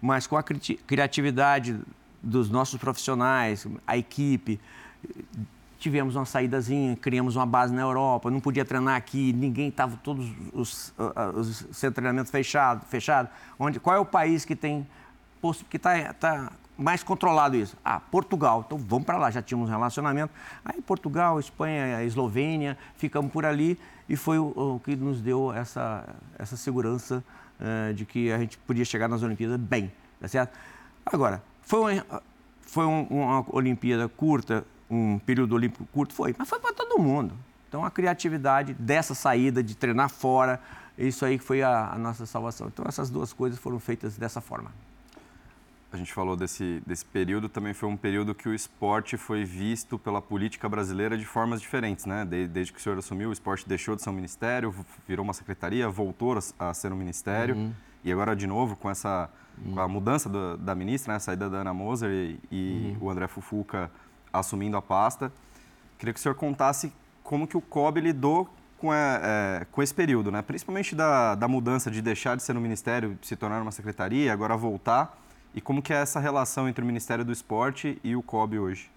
Mas 0.00 0.26
com 0.26 0.36
a 0.36 0.42
criatividade 0.42 1.78
dos 2.22 2.50
nossos 2.50 2.78
profissionais, 2.78 3.66
a 3.86 3.96
equipe, 3.96 4.60
tivemos 5.80 6.14
uma 6.14 6.26
saídazinha, 6.26 6.94
criamos 6.94 7.34
uma 7.36 7.46
base 7.46 7.72
na 7.74 7.80
Europa, 7.80 8.30
não 8.30 8.38
podia 8.38 8.64
treinar 8.64 8.96
aqui, 8.96 9.32
ninguém 9.32 9.68
estava 9.68 9.96
todos 9.96 10.30
os, 10.52 10.92
os, 11.34 11.62
os 11.62 11.80
treinamentos 11.94 12.30
fechados, 12.30 12.86
fechado. 12.88 13.30
Onde, 13.58 13.80
qual 13.80 13.96
é 13.96 13.98
o 13.98 14.04
país 14.04 14.44
que 14.44 14.54
tem 14.54 14.86
que 15.70 15.78
está 15.78 16.12
tá 16.12 16.52
mais 16.76 17.02
controlado 17.02 17.56
isso? 17.56 17.76
Ah, 17.82 17.98
Portugal. 17.98 18.62
Então 18.66 18.76
vamos 18.76 19.06
para 19.06 19.16
lá, 19.16 19.30
já 19.30 19.40
tínhamos 19.40 19.70
um 19.70 19.72
relacionamento. 19.72 20.32
Aí 20.62 20.82
Portugal, 20.82 21.40
Espanha, 21.40 22.04
Eslovênia, 22.04 22.76
ficamos 22.96 23.32
por 23.32 23.46
ali 23.46 23.78
e 24.06 24.16
foi 24.16 24.38
o, 24.38 24.52
o 24.76 24.80
que 24.84 24.94
nos 24.94 25.22
deu 25.22 25.50
essa, 25.50 26.04
essa 26.38 26.58
segurança 26.58 27.24
uh, 27.58 27.94
de 27.94 28.04
que 28.04 28.30
a 28.30 28.38
gente 28.38 28.58
podia 28.58 28.84
chegar 28.84 29.08
nas 29.08 29.22
Olimpíadas 29.22 29.58
bem, 29.58 29.90
tá 30.20 30.28
certo? 30.28 30.58
Agora, 31.06 31.42
foi 31.62 31.80
uma, 31.80 32.22
foi 32.60 32.84
uma 32.84 33.46
Olimpíada 33.48 34.08
curta, 34.08 34.64
um 34.90 35.18
período 35.18 35.54
olímpico 35.54 35.86
curto? 35.92 36.12
Foi, 36.12 36.34
mas 36.36 36.48
foi 36.48 36.58
para 36.58 36.72
todo 36.72 37.00
mundo. 37.00 37.34
Então, 37.68 37.84
a 37.84 37.90
criatividade 37.90 38.74
dessa 38.74 39.14
saída, 39.14 39.62
de 39.62 39.76
treinar 39.76 40.10
fora, 40.10 40.60
isso 40.98 41.24
aí 41.24 41.38
foi 41.38 41.62
a, 41.62 41.92
a 41.92 41.98
nossa 41.98 42.26
salvação. 42.26 42.66
Então, 42.66 42.84
essas 42.88 43.08
duas 43.08 43.32
coisas 43.32 43.58
foram 43.58 43.78
feitas 43.78 44.16
dessa 44.16 44.40
forma 44.40 44.70
a 45.92 45.96
gente 45.96 46.12
falou 46.12 46.36
desse, 46.36 46.80
desse 46.86 47.04
período, 47.04 47.48
também 47.48 47.74
foi 47.74 47.88
um 47.88 47.96
período 47.96 48.34
que 48.34 48.48
o 48.48 48.54
esporte 48.54 49.16
foi 49.16 49.44
visto 49.44 49.98
pela 49.98 50.22
política 50.22 50.68
brasileira 50.68 51.18
de 51.18 51.24
formas 51.24 51.60
diferentes, 51.60 52.06
né? 52.06 52.24
Desde, 52.24 52.48
desde 52.48 52.72
que 52.72 52.78
o 52.78 52.82
senhor 52.82 52.96
assumiu, 52.98 53.30
o 53.30 53.32
esporte 53.32 53.68
deixou 53.68 53.96
de 53.96 54.02
ser 54.02 54.10
um 54.10 54.12
ministério, 54.12 54.74
virou 55.06 55.24
uma 55.24 55.32
secretaria, 55.32 55.88
voltou 55.88 56.38
a, 56.58 56.74
ser 56.74 56.92
um 56.92 56.96
ministério. 56.96 57.56
Uhum. 57.56 57.72
E 58.04 58.12
agora, 58.12 58.36
de 58.36 58.46
novo, 58.46 58.76
com 58.76 58.88
essa 58.88 59.28
uhum. 59.58 59.74
com 59.74 59.80
a 59.80 59.88
mudança 59.88 60.28
do, 60.28 60.56
da 60.56 60.74
ministra, 60.74 61.12
né? 61.12 61.16
a 61.16 61.20
saída 61.20 61.50
da 61.50 61.58
Ana 61.58 61.74
Moser 61.74 62.10
e, 62.10 62.38
e 62.50 62.96
uhum. 63.00 63.06
o 63.06 63.10
André 63.10 63.26
Fufuca 63.26 63.90
assumindo 64.32 64.76
a 64.76 64.82
pasta, 64.82 65.32
queria 65.98 66.12
que 66.12 66.20
o 66.20 66.22
senhor 66.22 66.34
contasse 66.34 66.92
como 67.22 67.46
que 67.46 67.56
o 67.56 67.60
COB 67.60 68.00
lidou 68.00 68.48
com, 68.78 68.92
é, 68.92 69.66
com 69.70 69.82
esse 69.82 69.94
período, 69.94 70.30
né? 70.30 70.42
principalmente 70.42 70.94
da, 70.94 71.34
da 71.34 71.46
mudança 71.46 71.90
de 71.90 72.00
deixar 72.00 72.36
de 72.36 72.42
ser 72.42 72.56
um 72.56 72.60
ministério, 72.60 73.18
se 73.22 73.36
tornar 73.36 73.60
uma 73.60 73.72
secretaria, 73.72 74.32
agora 74.32 74.56
voltar 74.56 75.18
e 75.54 75.60
como 75.60 75.82
que 75.82 75.92
é 75.92 75.96
essa 75.96 76.20
relação 76.20 76.68
entre 76.68 76.82
o 76.82 76.86
Ministério 76.86 77.24
do 77.24 77.32
Esporte 77.32 77.98
e 78.04 78.14
o 78.14 78.22
COB 78.22 78.58
hoje? 78.58 78.90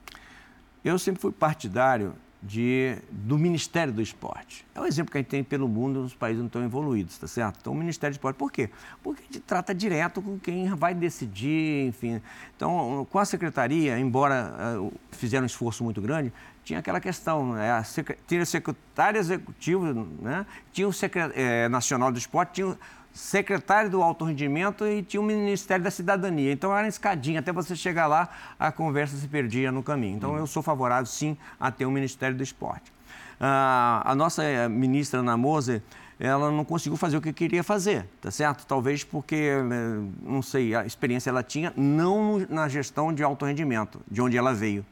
Eu 0.85 0.99
sempre 0.99 1.21
fui 1.21 1.31
partidário 1.31 2.13
de, 2.43 2.97
do 3.09 3.37
Ministério 3.37 3.93
do 3.93 4.01
Esporte. 4.01 4.65
É 4.75 4.81
um 4.81 4.85
exemplo 4.85 5.11
que 5.11 5.17
a 5.17 5.21
gente 5.21 5.29
tem 5.29 5.43
pelo 5.43 5.67
mundo 5.67 6.01
nos 6.01 6.13
países 6.13 6.41
não 6.41 6.49
tão 6.49 6.63
evoluídos, 6.63 7.17
tá 7.17 7.25
certo? 7.25 7.59
Então, 7.61 7.71
o 7.71 7.75
Ministério 7.75 8.13
do 8.13 8.17
Esporte, 8.17 8.35
por 8.35 8.51
quê? 8.51 8.69
Porque 9.01 9.21
a 9.21 9.25
gente 9.25 9.39
trata 9.39 9.73
direto 9.73 10.21
com 10.21 10.37
quem 10.37 10.67
vai 10.75 10.93
decidir, 10.93 11.87
enfim. 11.87 12.21
Então, 12.55 13.07
com 13.09 13.17
a 13.17 13.25
Secretaria, 13.25 13.97
embora 13.97 14.77
uh, 14.77 14.93
fizeram 15.11 15.43
um 15.43 15.45
esforço 15.45 15.83
muito 15.85 16.01
grande, 16.01 16.33
tinha 16.65 16.79
aquela 16.79 16.99
questão, 16.99 17.53
né? 17.53 17.71
a 17.71 17.83
tinha 18.27 18.41
o 18.41 18.45
secretário 18.45 19.19
executivo, 19.19 20.07
né? 20.21 20.45
tinha 20.71 20.87
o 20.87 20.93
secretário 20.93 21.35
eh, 21.35 21.67
nacional 21.67 22.11
do 22.11 22.17
esporte, 22.17 22.53
tinha 22.53 22.77
secretário 23.13 23.91
do 23.91 24.01
alto 24.01 24.25
rendimento 24.25 24.85
e 24.87 25.03
tinha 25.03 25.21
o 25.21 25.23
Ministério 25.23 25.83
da 25.83 25.91
Cidadania. 25.91 26.51
Então 26.51 26.75
era 26.75 26.87
escadinha, 26.87 27.39
até 27.39 27.53
você 27.53 27.75
chegar 27.75 28.07
lá, 28.07 28.27
a 28.59 28.71
conversa 28.71 29.15
se 29.15 29.27
perdia 29.27 29.71
no 29.71 29.83
caminho. 29.83 30.17
Então 30.17 30.35
eu 30.35 30.47
sou 30.47 30.63
favorável, 30.63 31.05
sim, 31.05 31.37
a 31.59 31.71
ter 31.71 31.85
o 31.85 31.91
Ministério 31.91 32.35
do 32.35 32.43
Esporte. 32.43 32.91
Ah, 33.39 34.01
a 34.03 34.15
nossa 34.15 34.43
eh, 34.43 34.67
ministra 34.67 35.19
Ana 35.19 35.37
Moser, 35.37 35.81
ela 36.19 36.51
não 36.51 36.65
conseguiu 36.65 36.97
fazer 36.97 37.17
o 37.17 37.21
que 37.21 37.31
queria 37.31 37.63
fazer, 37.63 38.07
tá 38.19 38.31
certo? 38.31 38.65
Talvez 38.65 39.03
porque, 39.03 39.35
eh, 39.35 39.63
não 40.21 40.41
sei, 40.41 40.73
a 40.73 40.85
experiência 40.85 41.29
ela 41.29 41.43
tinha, 41.43 41.71
não 41.75 42.39
na 42.49 42.67
gestão 42.67 43.13
de 43.13 43.21
alto 43.21 43.45
rendimento, 43.45 44.01
de 44.09 44.21
onde 44.21 44.37
ela 44.37 44.53
veio, 44.53 44.83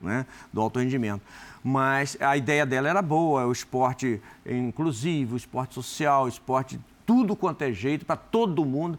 né? 0.00 0.26
do 0.52 0.60
alto 0.60 0.80
rendimento 0.80 1.22
mas 1.62 2.16
a 2.20 2.36
ideia 2.36 2.64
dela 2.64 2.88
era 2.88 3.02
boa, 3.02 3.46
o 3.46 3.52
esporte 3.52 4.20
inclusivo, 4.46 5.34
o 5.34 5.36
esporte 5.36 5.74
social, 5.74 6.24
o 6.24 6.28
esporte 6.28 6.80
tudo 7.10 7.34
quanto 7.34 7.62
é 7.62 7.72
jeito, 7.72 8.06
para 8.06 8.14
todo 8.14 8.64
mundo. 8.64 8.96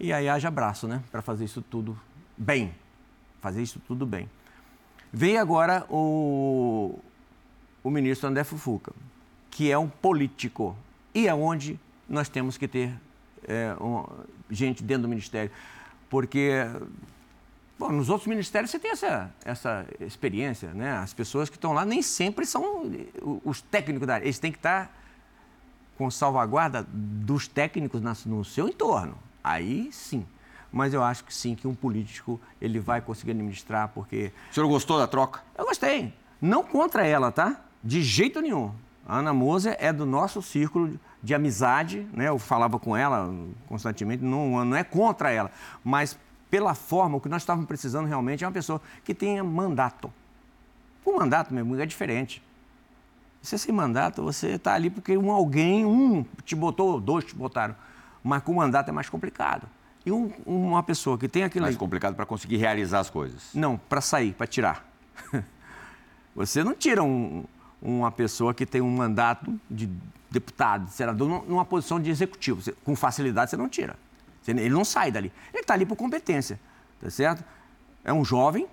E 0.00 0.14
aí 0.14 0.30
haja 0.30 0.48
abraço, 0.48 0.88
né? 0.88 1.02
Para 1.12 1.20
fazer 1.20 1.44
isso 1.44 1.60
tudo 1.60 1.94
bem. 2.38 2.74
Fazer 3.42 3.60
isso 3.60 3.78
tudo 3.86 4.06
bem. 4.06 4.30
Vem 5.12 5.36
agora 5.36 5.84
o, 5.90 6.98
o 7.82 7.90
ministro 7.90 8.30
André 8.30 8.44
Fufuca, 8.44 8.94
que 9.50 9.70
é 9.70 9.76
um 9.76 9.90
político. 9.90 10.74
E 11.14 11.28
é 11.28 11.34
onde 11.34 11.78
nós 12.08 12.30
temos 12.30 12.56
que 12.56 12.66
ter 12.66 12.98
é, 13.46 13.76
um, 13.78 14.06
gente 14.50 14.82
dentro 14.82 15.02
do 15.02 15.08
ministério. 15.08 15.50
Porque 16.08 16.66
Bom, 17.78 17.92
nos 17.92 18.08
outros 18.08 18.26
ministérios 18.26 18.70
você 18.70 18.78
tem 18.78 18.92
essa, 18.92 19.30
essa 19.44 19.86
experiência, 20.00 20.72
né? 20.72 20.92
As 20.92 21.12
pessoas 21.12 21.50
que 21.50 21.56
estão 21.56 21.74
lá 21.74 21.84
nem 21.84 22.00
sempre 22.00 22.46
são 22.46 22.90
os 23.44 23.60
técnicos 23.60 24.06
da 24.06 24.14
área. 24.14 24.24
Eles 24.24 24.38
têm 24.38 24.50
que 24.50 24.58
estar 24.58 25.03
com 25.96 26.10
salvaguarda 26.10 26.86
dos 26.88 27.46
técnicos 27.46 28.00
no 28.24 28.44
seu 28.44 28.68
entorno. 28.68 29.16
Aí 29.42 29.90
sim. 29.92 30.26
Mas 30.72 30.92
eu 30.92 31.04
acho 31.04 31.24
que 31.24 31.32
sim, 31.32 31.54
que 31.54 31.68
um 31.68 31.74
político 31.74 32.40
ele 32.60 32.80
vai 32.80 33.00
conseguir 33.00 33.30
administrar, 33.30 33.88
porque. 33.94 34.32
O 34.50 34.54
senhor 34.54 34.68
gostou 34.68 34.98
da 34.98 35.06
troca? 35.06 35.40
Eu 35.56 35.64
gostei. 35.64 36.12
Não 36.40 36.64
contra 36.64 37.06
ela, 37.06 37.30
tá? 37.30 37.60
De 37.82 38.02
jeito 38.02 38.40
nenhum. 38.40 38.72
A 39.06 39.18
Ana 39.18 39.32
Moser 39.32 39.76
é 39.78 39.92
do 39.92 40.04
nosso 40.04 40.42
círculo 40.42 40.98
de 41.22 41.34
amizade, 41.34 42.08
né? 42.12 42.28
Eu 42.28 42.38
falava 42.38 42.78
com 42.78 42.96
ela 42.96 43.32
constantemente, 43.68 44.24
não, 44.24 44.64
não 44.64 44.76
é 44.76 44.82
contra 44.82 45.30
ela, 45.30 45.50
mas 45.84 46.18
pela 46.50 46.74
forma, 46.74 47.16
o 47.16 47.20
que 47.20 47.28
nós 47.28 47.42
estávamos 47.42 47.66
precisando 47.66 48.06
realmente 48.06 48.44
é 48.44 48.46
uma 48.46 48.52
pessoa 48.52 48.80
que 49.02 49.14
tenha 49.14 49.42
mandato. 49.42 50.12
O 51.04 51.16
mandato, 51.16 51.52
meu 51.52 51.62
amigo, 51.62 51.80
é 51.80 51.86
diferente. 51.86 52.42
Você 53.44 53.58
sem 53.58 53.74
mandato, 53.74 54.22
você 54.22 54.52
está 54.52 54.72
ali 54.72 54.88
porque 54.88 55.18
um 55.18 55.30
alguém, 55.30 55.84
um 55.84 56.24
te 56.46 56.56
botou, 56.56 56.98
dois 56.98 57.26
te 57.26 57.34
botaram. 57.34 57.76
Mas 58.22 58.42
com 58.42 58.54
mandato 58.54 58.88
é 58.88 58.92
mais 58.92 59.10
complicado. 59.10 59.68
E 60.06 60.10
um, 60.10 60.32
uma 60.46 60.82
pessoa 60.82 61.18
que 61.18 61.28
tem 61.28 61.44
aquilo 61.44 61.64
Mais 61.66 61.76
complicado 61.76 62.14
para 62.14 62.24
conseguir 62.24 62.56
realizar 62.56 63.00
as 63.00 63.10
coisas. 63.10 63.50
Não, 63.52 63.76
para 63.76 64.00
sair, 64.00 64.32
para 64.32 64.46
tirar. 64.46 64.88
você 66.34 66.64
não 66.64 66.74
tira 66.74 67.02
um, 67.02 67.44
uma 67.82 68.10
pessoa 68.10 68.54
que 68.54 68.64
tem 68.64 68.80
um 68.80 68.90
mandato 68.90 69.60
de 69.70 69.90
deputado, 70.30 70.86
de 70.86 70.92
senador, 70.92 71.44
numa 71.46 71.66
posição 71.66 72.00
de 72.00 72.08
executivo. 72.08 72.62
Você, 72.62 72.72
com 72.82 72.96
facilidade 72.96 73.50
você 73.50 73.58
não 73.58 73.68
tira. 73.68 73.94
Ele 74.48 74.70
não 74.70 74.86
sai 74.86 75.12
dali. 75.12 75.30
Ele 75.52 75.60
está 75.60 75.74
ali 75.74 75.84
por 75.84 75.96
competência, 75.96 76.58
tá 76.98 77.10
certo? 77.10 77.44
É 78.02 78.12
um 78.12 78.24
jovem, 78.24 78.66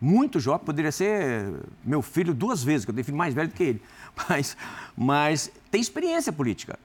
muito 0.00 0.40
jovem, 0.40 0.64
poderia 0.64 0.90
ser 0.90 1.52
meu 1.84 2.00
filho 2.00 2.32
duas 2.32 2.64
vezes, 2.64 2.84
que 2.84 2.90
eu 2.90 2.94
tenho 2.94 3.04
filho 3.04 3.18
mais 3.18 3.34
velho 3.34 3.48
do 3.48 3.54
que 3.54 3.62
ele. 3.62 3.82
mas, 4.28 4.56
mas 4.96 5.52
tem 5.70 5.80
experiência 5.80 6.32
política. 6.32 6.78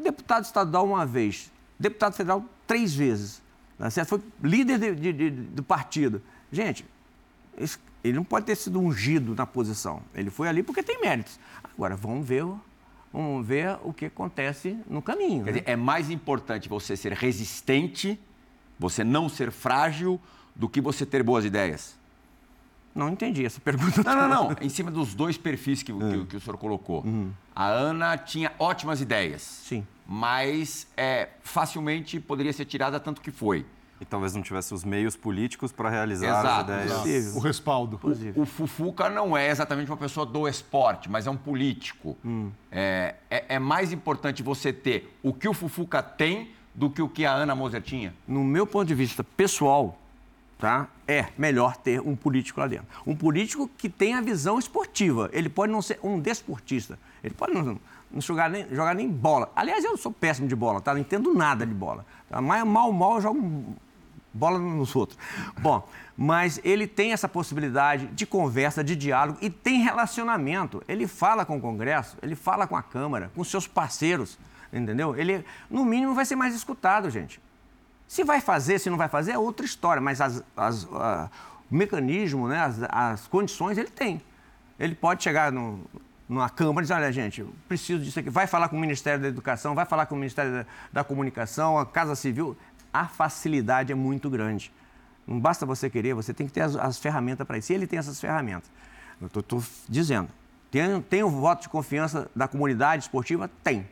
Deputado 0.00 0.44
estadual 0.44 0.86
uma 0.86 1.04
vez, 1.04 1.50
deputado 1.78 2.14
federal 2.14 2.44
três 2.66 2.94
vezes. 2.94 3.42
Tá 3.76 3.90
certo? 3.90 4.08
Foi 4.08 4.22
líder 4.42 4.78
de, 4.78 4.94
de, 4.94 5.12
de, 5.12 5.30
do 5.30 5.62
partido. 5.62 6.22
Gente, 6.52 6.84
ele 8.04 8.14
não 8.14 8.24
pode 8.24 8.46
ter 8.46 8.54
sido 8.54 8.78
ungido 8.78 9.34
na 9.34 9.46
posição. 9.46 10.02
Ele 10.14 10.30
foi 10.30 10.48
ali 10.48 10.62
porque 10.62 10.82
tem 10.82 11.00
méritos. 11.00 11.40
Agora, 11.64 11.96
vamos 11.96 12.26
ver, 12.26 12.44
vamos 13.12 13.46
ver 13.46 13.78
o 13.82 13.92
que 13.92 14.06
acontece 14.06 14.78
no 14.88 15.02
caminho. 15.02 15.44
Quer 15.44 15.52
né? 15.52 15.58
dizer, 15.60 15.70
é 15.70 15.76
mais 15.76 16.10
importante 16.10 16.68
você 16.68 16.96
ser 16.96 17.12
resistente, 17.12 18.20
você 18.78 19.02
não 19.02 19.28
ser 19.28 19.50
frágil, 19.50 20.20
do 20.54 20.68
que 20.68 20.80
você 20.80 21.06
ter 21.06 21.22
boas 21.22 21.44
ideias. 21.44 21.98
Não 22.94 23.08
entendi 23.08 23.44
essa 23.44 23.60
pergunta. 23.60 24.02
Não, 24.02 24.16
não, 24.16 24.28
não. 24.28 24.56
Em 24.60 24.68
cima 24.68 24.90
dos 24.90 25.14
dois 25.14 25.38
perfis 25.38 25.82
que, 25.82 25.92
que, 25.92 26.26
que 26.26 26.36
o 26.36 26.40
senhor 26.40 26.56
colocou. 26.56 27.02
Uhum. 27.04 27.30
A 27.54 27.66
Ana 27.66 28.18
tinha 28.18 28.52
ótimas 28.58 29.00
ideias. 29.00 29.42
Sim. 29.42 29.86
Mas 30.06 30.88
é, 30.96 31.28
facilmente 31.42 32.18
poderia 32.18 32.52
ser 32.52 32.64
tirada 32.64 32.98
tanto 32.98 33.20
que 33.20 33.30
foi. 33.30 33.64
E 34.00 34.04
talvez 34.04 34.34
não 34.34 34.40
tivesse 34.40 34.72
os 34.72 34.82
meios 34.82 35.14
políticos 35.14 35.72
para 35.72 35.90
realizar 35.90 36.26
Exato. 36.26 36.72
as 36.72 36.84
ideias. 36.84 37.06
Exato. 37.06 37.38
O 37.38 37.40
respaldo. 37.40 38.00
O, 38.02 38.40
o, 38.40 38.46
Fufuca 38.46 39.10
não 39.10 39.36
é 39.36 39.50
exatamente 39.50 39.90
uma 39.90 39.96
pessoa 39.96 40.24
do 40.24 40.48
esporte, 40.48 41.10
mas 41.10 41.26
é 41.26 41.30
um 41.30 41.36
político. 41.36 42.16
Hum. 42.24 42.50
É, 42.72 43.16
é, 43.30 43.44
é, 43.56 43.58
mais 43.58 43.92
importante 43.92 44.42
você 44.42 44.72
ter 44.72 45.14
o 45.22 45.34
que 45.34 45.46
o 45.46 45.52
Fufuca 45.52 46.02
tem 46.02 46.50
do 46.74 46.88
que 46.88 47.02
o 47.02 47.08
que 47.10 47.26
a 47.26 47.32
Ana 47.32 47.54
Moser 47.54 47.82
tinha? 47.82 48.14
No 48.26 48.42
meu 48.42 48.66
ponto 48.66 48.88
de 48.88 48.94
vista 48.94 49.22
pessoal, 49.22 49.99
tá? 50.60 50.88
é 51.10 51.26
melhor 51.36 51.76
ter 51.76 52.00
um 52.00 52.14
político 52.14 52.60
lá 52.60 52.68
dentro. 52.68 52.86
Um 53.04 53.16
político 53.16 53.68
que 53.76 53.88
tem 53.88 54.14
a 54.14 54.20
visão 54.20 54.58
esportiva. 54.58 55.28
Ele 55.32 55.48
pode 55.48 55.72
não 55.72 55.82
ser 55.82 55.98
um 56.04 56.20
desportista. 56.20 56.96
Ele 57.22 57.34
pode 57.34 57.52
não, 57.52 57.80
não 58.10 58.20
jogar, 58.20 58.48
nem, 58.48 58.68
jogar 58.68 58.94
nem 58.94 59.08
bola. 59.08 59.50
Aliás, 59.56 59.82
eu 59.84 59.96
sou 59.96 60.12
péssimo 60.12 60.46
de 60.46 60.54
bola, 60.54 60.80
tá? 60.80 60.94
Não 60.94 61.00
entendo 61.00 61.34
nada 61.34 61.66
de 61.66 61.74
bola. 61.74 62.06
Tá? 62.28 62.40
Mas 62.40 62.64
mal, 62.64 62.92
mal 62.92 63.16
eu 63.16 63.20
jogo 63.20 63.76
bola 64.32 64.60
nos 64.60 64.94
outros. 64.94 65.18
Bom, 65.58 65.88
mas 66.16 66.60
ele 66.62 66.86
tem 66.86 67.12
essa 67.12 67.28
possibilidade 67.28 68.06
de 68.06 68.24
conversa, 68.24 68.84
de 68.84 68.94
diálogo 68.94 69.38
e 69.42 69.50
tem 69.50 69.82
relacionamento. 69.82 70.80
Ele 70.86 71.08
fala 71.08 71.44
com 71.44 71.56
o 71.56 71.60
Congresso, 71.60 72.16
ele 72.22 72.36
fala 72.36 72.68
com 72.68 72.76
a 72.76 72.82
Câmara, 72.82 73.32
com 73.34 73.42
seus 73.42 73.66
parceiros, 73.66 74.38
entendeu? 74.72 75.16
Ele, 75.16 75.44
no 75.68 75.84
mínimo, 75.84 76.14
vai 76.14 76.24
ser 76.24 76.36
mais 76.36 76.54
escutado, 76.54 77.10
gente. 77.10 77.40
Se 78.10 78.24
vai 78.24 78.40
fazer, 78.40 78.80
se 78.80 78.90
não 78.90 78.96
vai 78.96 79.08
fazer, 79.08 79.30
é 79.30 79.38
outra 79.38 79.64
história, 79.64 80.02
mas 80.02 80.20
as, 80.20 80.42
as, 80.56 80.84
a, 80.94 81.30
o 81.70 81.76
mecanismo, 81.76 82.48
né, 82.48 82.58
as, 82.58 82.78
as, 82.88 83.28
condições 83.28 83.78
ele 83.78 83.88
tem. 83.88 84.20
Ele 84.80 84.96
pode 84.96 85.22
chegar 85.22 85.52
no, 85.52 85.78
numa 86.28 86.50
Câmara 86.50 86.80
e 86.80 86.86
dizer, 86.86 86.94
olha, 86.94 87.12
gente, 87.12 87.46
preciso 87.68 88.02
disso 88.02 88.18
aqui. 88.18 88.28
Vai 88.28 88.48
falar 88.48 88.68
com 88.68 88.76
o 88.76 88.80
Ministério 88.80 89.22
da 89.22 89.28
Educação, 89.28 89.76
vai 89.76 89.86
falar 89.86 90.06
com 90.06 90.16
o 90.16 90.18
Ministério 90.18 90.52
da, 90.52 90.66
da 90.92 91.04
Comunicação, 91.04 91.78
a 91.78 91.86
Casa 91.86 92.16
Civil. 92.16 92.56
A 92.92 93.06
facilidade 93.06 93.92
é 93.92 93.94
muito 93.94 94.28
grande. 94.28 94.72
Não 95.24 95.38
basta 95.38 95.64
você 95.64 95.88
querer, 95.88 96.12
você 96.12 96.34
tem 96.34 96.48
que 96.48 96.52
ter 96.52 96.62
as, 96.62 96.74
as 96.74 96.98
ferramentas 96.98 97.46
para 97.46 97.58
isso. 97.58 97.70
E 97.70 97.76
ele 97.76 97.86
tem 97.86 98.00
essas 98.00 98.20
ferramentas. 98.20 98.68
Eu 99.20 99.28
estou 99.28 99.62
dizendo. 99.88 100.30
Tem, 100.68 101.00
tem 101.02 101.22
o 101.22 101.30
voto 101.30 101.62
de 101.62 101.68
confiança 101.68 102.28
da 102.34 102.48
comunidade 102.48 103.04
esportiva? 103.04 103.48
Tem. 103.62 103.86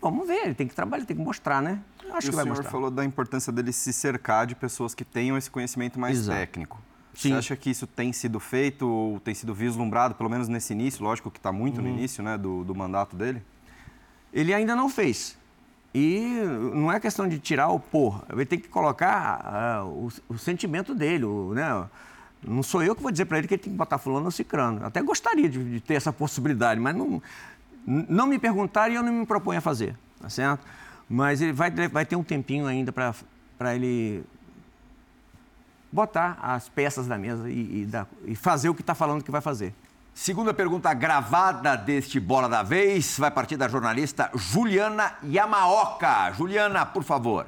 Vamos 0.00 0.26
ver, 0.26 0.44
ele 0.46 0.54
tem 0.54 0.66
que 0.66 0.74
trabalhar, 0.74 1.04
tem 1.04 1.16
que 1.16 1.22
mostrar, 1.22 1.60
né? 1.60 1.80
Acho 2.12 2.28
e 2.28 2.30
que 2.30 2.36
vai 2.36 2.44
mostrar. 2.44 2.52
O 2.52 2.56
senhor 2.56 2.70
falou 2.70 2.90
da 2.90 3.04
importância 3.04 3.52
dele 3.52 3.72
se 3.72 3.92
cercar 3.92 4.46
de 4.46 4.54
pessoas 4.54 4.94
que 4.94 5.04
tenham 5.04 5.36
esse 5.36 5.50
conhecimento 5.50 5.98
mais 5.98 6.18
Exato. 6.18 6.38
técnico. 6.38 6.80
Sim. 7.14 7.30
Você 7.30 7.34
acha 7.34 7.56
que 7.56 7.70
isso 7.70 7.86
tem 7.86 8.12
sido 8.12 8.40
feito 8.40 8.88
ou 8.88 9.20
tem 9.20 9.34
sido 9.34 9.54
vislumbrado, 9.54 10.14
pelo 10.14 10.30
menos 10.30 10.48
nesse 10.48 10.72
início? 10.72 11.02
Lógico 11.04 11.30
que 11.30 11.38
está 11.38 11.52
muito 11.52 11.78
uhum. 11.78 11.84
no 11.84 11.88
início 11.90 12.22
né, 12.22 12.38
do, 12.38 12.64
do 12.64 12.74
mandato 12.74 13.16
dele. 13.16 13.42
Ele 14.32 14.54
ainda 14.54 14.74
não 14.74 14.88
fez. 14.88 15.36
E 15.92 16.20
não 16.72 16.90
é 16.90 17.00
questão 17.00 17.28
de 17.28 17.38
tirar 17.38 17.68
ou 17.68 17.80
pôr, 17.80 18.22
ele 18.32 18.46
tem 18.46 18.60
que 18.60 18.68
colocar 18.68 19.82
uh, 19.82 19.88
o, 19.88 20.08
o, 20.28 20.38
sentimento 20.38 20.94
dele, 20.94 21.24
o, 21.24 21.52
né? 21.52 21.84
Não 22.46 22.62
sou 22.62 22.80
eu 22.82 22.94
que 22.94 23.02
vou 23.02 23.10
dizer 23.10 23.24
para 23.24 23.38
ele 23.38 23.48
que 23.48 23.54
ele 23.54 23.62
tem 23.62 23.72
que 23.72 23.76
botar 23.76 23.98
fulano 23.98 24.26
ou 24.26 24.30
cicrano. 24.30 24.86
Até 24.86 25.02
gostaria 25.02 25.48
de, 25.48 25.62
de, 25.62 25.80
ter 25.80 25.94
essa 25.94 26.12
possibilidade, 26.12 26.80
mas 26.80 26.94
não, 26.94 27.20
não 27.86 28.26
me 28.26 28.38
perguntaram 28.38 28.92
e 28.92 28.96
eu 28.96 29.02
não 29.02 29.12
me 29.12 29.26
proponho 29.26 29.58
a 29.58 29.62
fazer, 29.62 29.96
tá 30.20 30.28
certo? 30.28 30.66
Mas 31.08 31.40
ele 31.40 31.52
vai, 31.52 31.70
vai 31.88 32.06
ter 32.06 32.16
um 32.16 32.22
tempinho 32.22 32.66
ainda 32.66 32.92
para 32.92 33.74
ele 33.74 34.22
botar 35.90 36.38
as 36.40 36.68
peças 36.68 37.06
na 37.06 37.18
mesa 37.18 37.50
e, 37.50 37.82
e, 37.82 37.86
dar, 37.86 38.06
e 38.24 38.36
fazer 38.36 38.68
o 38.68 38.74
que 38.74 38.80
está 38.80 38.94
falando 38.94 39.24
que 39.24 39.30
vai 39.30 39.40
fazer. 39.40 39.74
Segunda 40.14 40.52
pergunta 40.52 40.92
gravada 40.92 41.76
deste 41.76 42.20
Bola 42.20 42.48
da 42.48 42.62
Vez 42.62 43.18
vai 43.18 43.30
partir 43.30 43.56
da 43.56 43.68
jornalista 43.68 44.30
Juliana 44.34 45.14
Yamaoka. 45.24 46.32
Juliana, 46.32 46.84
por 46.84 47.02
favor. 47.02 47.46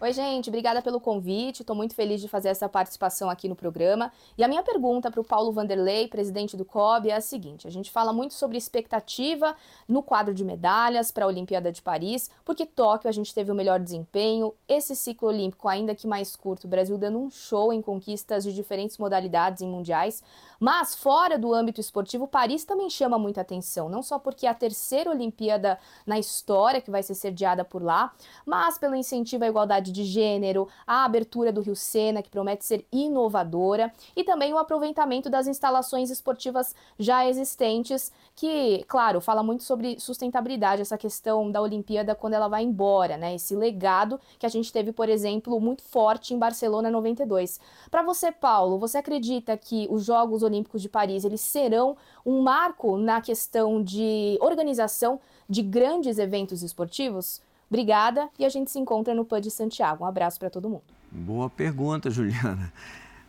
Oi, 0.00 0.12
gente, 0.12 0.48
obrigada 0.48 0.80
pelo 0.80 1.00
convite. 1.00 1.62
Estou 1.62 1.74
muito 1.74 1.92
feliz 1.92 2.20
de 2.20 2.28
fazer 2.28 2.50
essa 2.50 2.68
participação 2.68 3.28
aqui 3.28 3.48
no 3.48 3.56
programa. 3.56 4.12
E 4.36 4.44
a 4.44 4.48
minha 4.48 4.62
pergunta 4.62 5.10
para 5.10 5.20
o 5.20 5.24
Paulo 5.24 5.50
Vanderlei, 5.50 6.06
presidente 6.06 6.56
do 6.56 6.64
COB, 6.64 7.10
é 7.10 7.16
a 7.16 7.20
seguinte: 7.20 7.66
a 7.66 7.70
gente 7.70 7.90
fala 7.90 8.12
muito 8.12 8.32
sobre 8.32 8.56
expectativa 8.56 9.56
no 9.88 10.00
quadro 10.00 10.32
de 10.32 10.44
medalhas 10.44 11.10
para 11.10 11.24
a 11.24 11.26
Olimpíada 11.26 11.72
de 11.72 11.82
Paris, 11.82 12.30
porque 12.44 12.64
Tóquio 12.64 13.08
a 13.08 13.12
gente 13.12 13.34
teve 13.34 13.50
o 13.50 13.56
melhor 13.56 13.80
desempenho. 13.80 14.54
Esse 14.68 14.94
ciclo 14.94 15.30
olímpico, 15.30 15.66
ainda 15.66 15.96
que 15.96 16.06
mais 16.06 16.36
curto, 16.36 16.66
o 16.66 16.70
Brasil 16.70 16.96
dando 16.96 17.18
um 17.18 17.28
show 17.28 17.72
em 17.72 17.82
conquistas 17.82 18.44
de 18.44 18.54
diferentes 18.54 18.98
modalidades 18.98 19.62
em 19.62 19.68
mundiais. 19.68 20.22
Mas 20.58 20.94
fora 20.94 21.38
do 21.38 21.54
âmbito 21.54 21.80
esportivo, 21.80 22.26
Paris 22.26 22.64
também 22.64 22.90
chama 22.90 23.18
muita 23.18 23.40
atenção, 23.40 23.88
não 23.88 24.02
só 24.02 24.18
porque 24.18 24.46
é 24.46 24.50
a 24.50 24.54
terceira 24.54 25.10
Olimpíada 25.10 25.78
na 26.06 26.18
história 26.18 26.80
que 26.80 26.90
vai 26.90 27.02
ser 27.02 27.14
sediada 27.14 27.64
por 27.64 27.82
lá, 27.82 28.12
mas 28.44 28.76
pelo 28.76 28.94
incentivo 28.94 29.44
à 29.44 29.48
igualdade 29.48 29.92
de 29.92 30.04
gênero, 30.04 30.68
a 30.86 31.04
abertura 31.04 31.52
do 31.52 31.60
Rio 31.60 31.76
Sena, 31.76 32.22
que 32.22 32.30
promete 32.30 32.64
ser 32.64 32.84
inovadora, 32.90 33.92
e 34.16 34.24
também 34.24 34.52
o 34.52 34.58
aproveitamento 34.58 35.30
das 35.30 35.46
instalações 35.46 36.10
esportivas 36.10 36.74
já 36.98 37.26
existentes, 37.26 38.12
que, 38.34 38.84
claro, 38.88 39.20
fala 39.20 39.42
muito 39.42 39.62
sobre 39.62 39.98
sustentabilidade, 39.98 40.82
essa 40.82 40.98
questão 40.98 41.50
da 41.50 41.60
Olimpíada 41.60 42.14
quando 42.14 42.34
ela 42.34 42.48
vai 42.48 42.62
embora, 42.62 43.16
né? 43.16 43.34
Esse 43.34 43.54
legado 43.54 44.20
que 44.38 44.46
a 44.46 44.48
gente 44.48 44.72
teve, 44.72 44.92
por 44.92 45.08
exemplo, 45.08 45.60
muito 45.60 45.82
forte 45.82 46.34
em 46.34 46.38
Barcelona 46.38 46.90
92. 46.90 47.60
Para 47.90 48.02
você, 48.02 48.30
Paulo, 48.32 48.78
você 48.78 48.98
acredita 48.98 49.56
que 49.56 49.86
os 49.90 50.04
Jogos 50.04 50.42
Olímpicos 50.48 50.82
de 50.82 50.88
Paris, 50.88 51.24
eles 51.24 51.40
serão 51.40 51.96
um 52.24 52.42
marco 52.42 52.96
na 52.96 53.20
questão 53.20 53.82
de 53.82 54.36
organização 54.40 55.20
de 55.48 55.62
grandes 55.62 56.18
eventos 56.18 56.62
esportivos? 56.62 57.40
Obrigada 57.70 58.28
e 58.38 58.44
a 58.44 58.48
gente 58.48 58.70
se 58.70 58.78
encontra 58.78 59.14
no 59.14 59.24
PUD 59.24 59.42
de 59.42 59.50
Santiago. 59.50 60.04
Um 60.04 60.06
abraço 60.06 60.38
para 60.38 60.50
todo 60.50 60.68
mundo. 60.68 60.84
Boa 61.10 61.48
pergunta, 61.48 62.10
Juliana. 62.10 62.72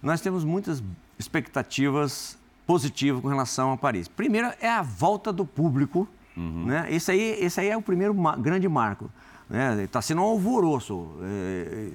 Nós 0.01 0.21
temos 0.21 0.43
muitas 0.43 0.81
expectativas 1.17 2.37
positivas 2.65 3.21
com 3.21 3.27
relação 3.27 3.73
a 3.73 3.77
Paris. 3.77 4.07
Primeiro 4.07 4.51
é 4.61 4.69
a 4.69 4.81
volta 4.81 5.33
do 5.33 5.45
público, 5.45 6.07
uhum. 6.37 6.65
né? 6.65 6.87
Esse 6.89 7.11
aí, 7.11 7.37
esse 7.39 7.59
aí 7.59 7.69
é 7.69 7.75
o 7.75 7.81
primeiro 7.81 8.13
grande 8.37 8.69
marco. 8.69 9.11
Está 9.49 9.75
né? 9.75 9.87
Tá 9.87 10.01
sendo 10.01 10.21
um 10.21 10.25
alvoroço. 10.25 11.09
É, 11.21 11.89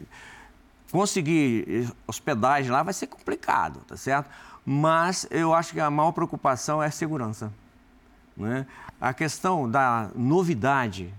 conseguir 0.90 1.88
hospedagem 2.06 2.70
lá 2.70 2.82
vai 2.82 2.92
ser 2.92 3.06
complicado, 3.06 3.80
tá 3.86 3.96
certo? 3.96 4.28
Mas 4.64 5.26
eu 5.30 5.52
acho 5.52 5.72
que 5.72 5.80
a 5.80 5.90
maior 5.90 6.12
preocupação 6.12 6.82
é 6.82 6.86
a 6.86 6.90
segurança. 6.90 7.52
Né? 8.36 8.66
A 9.00 9.12
questão 9.12 9.70
da 9.70 10.10
novidade, 10.14 11.12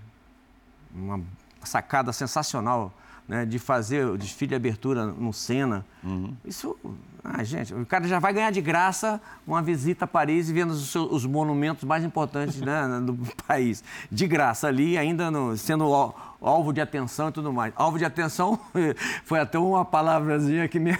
uma 0.94 1.22
sacada 1.64 2.12
sensacional 2.12 2.92
né, 3.28 3.46
de 3.46 3.58
fazer 3.58 4.06
o 4.06 4.18
desfile 4.18 4.50
de 4.50 4.56
abertura 4.56 5.06
no 5.06 5.34
Sena. 5.34 5.86
Uhum. 6.04 6.34
Isso, 6.46 6.78
ah, 7.24 7.44
gente, 7.44 7.74
o 7.74 7.86
cara 7.86 8.08
já 8.08 8.20
vai 8.20 8.32
ganhar 8.32 8.52
de 8.52 8.62
graça 8.62 9.20
uma 9.48 9.62
visita 9.62 10.06
a 10.06 10.08
Paris 10.08 10.50
e 10.50 10.54
vendo 10.54 10.72
os, 10.72 10.92
seus, 10.92 11.12
os 11.12 11.26
monumentos 11.26 11.84
mais 11.84 12.04
importantes 12.04 12.62
né, 12.62 12.88
do 13.02 13.18
país. 13.48 13.84
De 14.12 14.28
graça 14.28 14.68
ali, 14.68 14.98
ainda 14.98 15.32
no, 15.32 15.58
sendo 15.58 15.92
alvo 16.40 16.72
de 16.72 16.82
atenção 16.82 17.30
e 17.30 17.32
tudo 17.32 17.52
mais. 17.52 17.74
Alvo 17.76 17.98
de 17.98 18.06
atenção 18.06 18.60
foi 19.26 19.40
até 19.40 19.58
uma 19.58 19.84
palavrazinha 19.84 20.68
que 20.68 20.80
me 20.80 20.92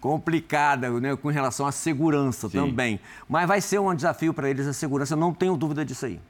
complicada 0.00 0.90
né, 1.00 1.14
com 1.14 1.28
relação 1.28 1.64
à 1.64 1.70
segurança 1.70 2.48
Sim. 2.48 2.58
também. 2.58 3.00
Mas 3.28 3.46
vai 3.46 3.60
ser 3.60 3.78
um 3.78 3.94
desafio 3.94 4.34
para 4.34 4.50
eles 4.50 4.66
a 4.66 4.72
segurança, 4.72 5.14
não 5.14 5.32
tenho 5.32 5.56
dúvida 5.56 5.84
disso 5.84 6.06
aí. 6.06 6.20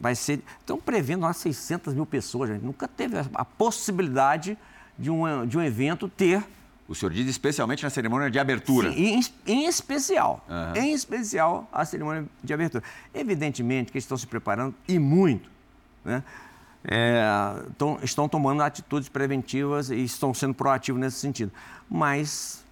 Vai 0.00 0.14
ser. 0.14 0.42
Estão 0.58 0.78
prevendo 0.78 1.24
umas 1.24 1.36
600 1.36 1.92
mil 1.92 2.06
pessoas, 2.06 2.48
gente. 2.50 2.64
Nunca 2.64 2.88
teve 2.88 3.16
a, 3.18 3.44
possibilidade 3.44 4.56
de 4.98 5.10
um, 5.10 5.46
de 5.46 5.58
um 5.58 5.62
evento 5.62 6.08
ter 6.08 6.42
o 6.90 6.94
senhor 6.94 7.12
diz 7.12 7.28
especialmente 7.28 7.84
na 7.84 7.88
cerimônia 7.88 8.28
de 8.28 8.36
abertura. 8.36 8.90
Sim, 8.90 9.20
em, 9.20 9.20
em 9.46 9.66
especial. 9.68 10.44
Uhum. 10.48 10.82
Em 10.82 10.92
especial 10.92 11.68
a 11.72 11.84
cerimônia 11.84 12.26
de 12.42 12.52
abertura. 12.52 12.82
Evidentemente 13.14 13.92
que 13.92 13.98
eles 13.98 14.02
estão 14.02 14.18
se 14.18 14.26
preparando 14.26 14.74
e 14.88 14.98
muito. 14.98 15.48
Né? 16.04 16.20
É, 16.82 17.22
tão, 17.78 17.96
estão 18.02 18.28
tomando 18.28 18.60
atitudes 18.62 19.08
preventivas 19.08 19.88
e 19.90 20.02
estão 20.02 20.34
sendo 20.34 20.52
proativos 20.52 21.00
nesse 21.00 21.18
sentido. 21.18 21.52
Mas 21.88 22.64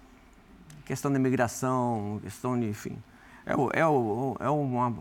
questão 0.85 1.09
da 1.09 1.17
imigração, 1.17 2.19
questão 2.21 2.59
de, 2.59 2.67
enfim, 2.67 2.97
é, 3.45 3.53
é, 3.79 3.79
é 3.79 4.49
uma, 4.49 4.95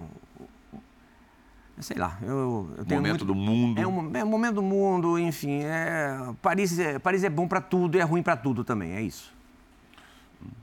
sei 1.81 1.97
lá, 1.97 2.19
eu, 2.23 2.71
eu 2.77 2.85
tenho 2.85 3.01
momento 3.01 3.25
muito, 3.25 3.25
do 3.25 3.35
mundo. 3.35 3.81
É 3.81 3.87
um, 3.87 4.17
é 4.17 4.25
um 4.25 4.29
momento 4.29 4.55
do 4.57 4.63
mundo, 4.63 5.19
enfim, 5.19 5.63
é, 5.63 6.35
Paris, 6.43 6.79
é, 6.79 6.99
Paris 6.99 7.25
é 7.25 7.31
bom 7.31 7.47
para 7.47 7.61
tudo 7.61 7.97
e 7.97 8.01
é 8.01 8.05
ruim 8.05 8.23
para 8.23 8.37
tudo 8.37 8.65
também, 8.65 8.93
é 8.93 9.03
isso. 9.03 9.33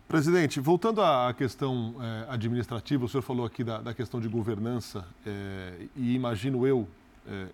Presidente, 0.07 0.59
voltando 0.59 1.01
à 1.01 1.33
questão 1.33 1.95
é, 1.99 2.25
administrativa, 2.29 3.05
o 3.05 3.09
senhor 3.09 3.23
falou 3.23 3.45
aqui 3.45 3.63
da, 3.63 3.79
da 3.81 3.93
questão 3.93 4.19
de 4.19 4.27
governança 4.27 5.05
é, 5.25 5.87
e 5.95 6.13
imagino 6.13 6.65
eu, 6.65 6.87
é, 7.27 7.47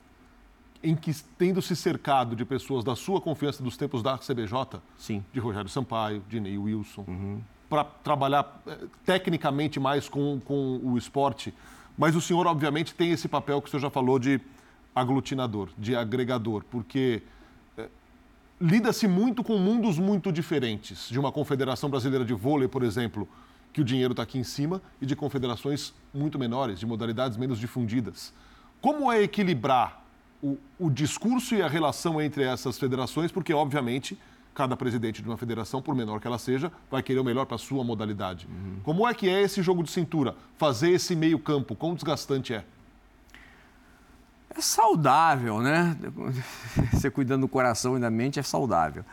em 0.84 0.94
que 0.96 1.14
tendo 1.38 1.62
se 1.62 1.76
cercado 1.76 2.36
de 2.36 2.44
pessoas 2.44 2.84
da 2.84 2.96
sua 2.96 3.22
confiança 3.22 3.64
dos 3.64 3.78
tempos 3.78 4.04
da 4.04 4.18
CBJ, 4.18 4.82
Sim. 4.98 5.24
de 5.32 5.40
Rogério 5.40 5.70
Sampaio, 5.70 6.24
de 6.28 6.40
Ney 6.40 6.58
Wilson, 6.58 7.06
uhum. 7.08 7.42
para 7.70 7.86
trabalhar 7.86 8.62
é, 8.68 8.78
tecnicamente 9.06 9.80
mais 9.80 10.10
com, 10.10 10.40
com 10.44 10.80
o 10.84 10.98
esporte, 10.98 11.54
mas 12.02 12.16
o 12.16 12.20
senhor, 12.20 12.48
obviamente, 12.48 12.96
tem 12.96 13.12
esse 13.12 13.28
papel 13.28 13.62
que 13.62 13.68
o 13.68 13.70
senhor 13.70 13.82
já 13.82 13.90
falou 13.92 14.18
de 14.18 14.42
aglutinador, 14.96 15.70
de 15.78 15.96
agregador, 15.96 16.64
porque 16.68 17.22
é, 17.78 17.88
lida-se 18.60 19.08
muito 19.08 19.44
com 19.44 19.56
mundos 19.60 20.00
muito 20.00 20.32
diferentes. 20.32 21.08
De 21.10 21.20
uma 21.20 21.32
confederação 21.32 21.92
brasileira 21.92 22.26
de 22.26 22.34
vôlei, 22.34 22.68
por 22.68 22.82
exemplo, 22.82 23.30
que 23.72 23.82
o 23.82 23.84
dinheiro 23.84 24.14
está 24.14 24.24
aqui 24.24 24.40
em 24.40 24.44
cima, 24.44 24.82
e 25.00 25.06
de 25.06 25.16
confederações 25.16 25.94
muito 26.12 26.40
menores, 26.40 26.80
de 26.80 26.88
modalidades 26.88 27.38
menos 27.38 27.60
difundidas. 27.60 28.34
Como 28.82 29.12
é 29.12 29.22
equilibrar 29.22 30.04
o, 30.42 30.58
o 30.80 30.90
discurso 30.90 31.54
e 31.54 31.62
a 31.62 31.68
relação 31.68 32.20
entre 32.20 32.42
essas 32.42 32.80
federações? 32.80 33.32
Porque, 33.32 33.54
obviamente, 33.54 34.18
cada 34.62 34.78
presidente 34.78 35.24
de 35.24 35.28
uma 35.28 35.38
federação, 35.38 35.82
por 35.82 35.96
menor 35.96 36.22
que 36.22 36.28
ela 36.28 36.38
seja, 36.38 36.72
vai 36.92 37.02
querer 37.02 37.20
o 37.20 37.24
melhor 37.24 37.48
para 37.48 37.56
a 37.56 37.58
sua 37.58 37.84
modalidade. 37.84 38.48
Uhum. 38.48 38.80
Como 38.84 39.08
é 39.08 39.14
que 39.16 39.28
é 39.28 39.42
esse 39.42 39.64
jogo 39.64 39.82
de 39.82 39.90
cintura? 39.90 40.36
Fazer 40.56 40.92
esse 40.92 41.16
meio 41.16 41.40
campo, 41.40 41.76
quão 41.76 41.96
desgastante 41.96 42.54
é? 42.54 42.64
É 44.56 44.62
saudável, 44.62 45.62
né? 45.62 45.98
Você 46.94 47.10
cuidando 47.10 47.42
do 47.42 47.48
coração 47.48 47.98
e 47.98 48.00
da 48.00 48.12
mente 48.12 48.40
é 48.40 48.44
saudável. 48.44 49.04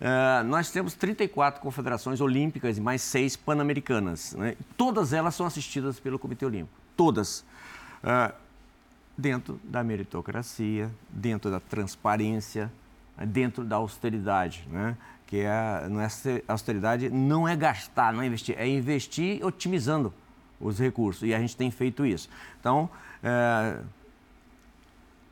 Uh, 0.00 0.44
nós 0.44 0.70
temos 0.70 0.94
34 0.94 1.60
confederações 1.60 2.20
olímpicas 2.20 2.78
e 2.78 2.80
mais 2.80 3.02
seis 3.02 3.34
pan-americanas. 3.34 4.32
Né? 4.34 4.54
Todas 4.76 5.12
elas 5.12 5.34
são 5.34 5.44
assistidas 5.44 5.98
pelo 5.98 6.20
Comitê 6.20 6.46
Olímpico. 6.46 6.78
Todas. 6.96 7.40
Uh, 8.04 8.32
dentro 9.18 9.60
da 9.64 9.82
meritocracia, 9.82 10.88
dentro 11.10 11.50
da 11.50 11.58
transparência, 11.58 12.70
dentro 13.26 13.64
da 13.64 13.76
austeridade, 13.76 14.66
né? 14.70 14.96
que 15.26 15.38
é, 15.38 15.88
não 15.88 16.00
é 16.00 16.08
austeridade 16.46 17.10
não 17.10 17.48
é 17.48 17.56
gastar, 17.56 18.12
não 18.12 18.22
é 18.22 18.26
investir, 18.26 18.54
é 18.58 18.68
investir 18.68 19.44
otimizando 19.44 20.12
os 20.60 20.78
recursos. 20.78 21.22
E 21.22 21.34
a 21.34 21.38
gente 21.38 21.56
tem 21.56 21.70
feito 21.70 22.04
isso. 22.06 22.28
Então, 22.60 22.88
é, 23.22 23.78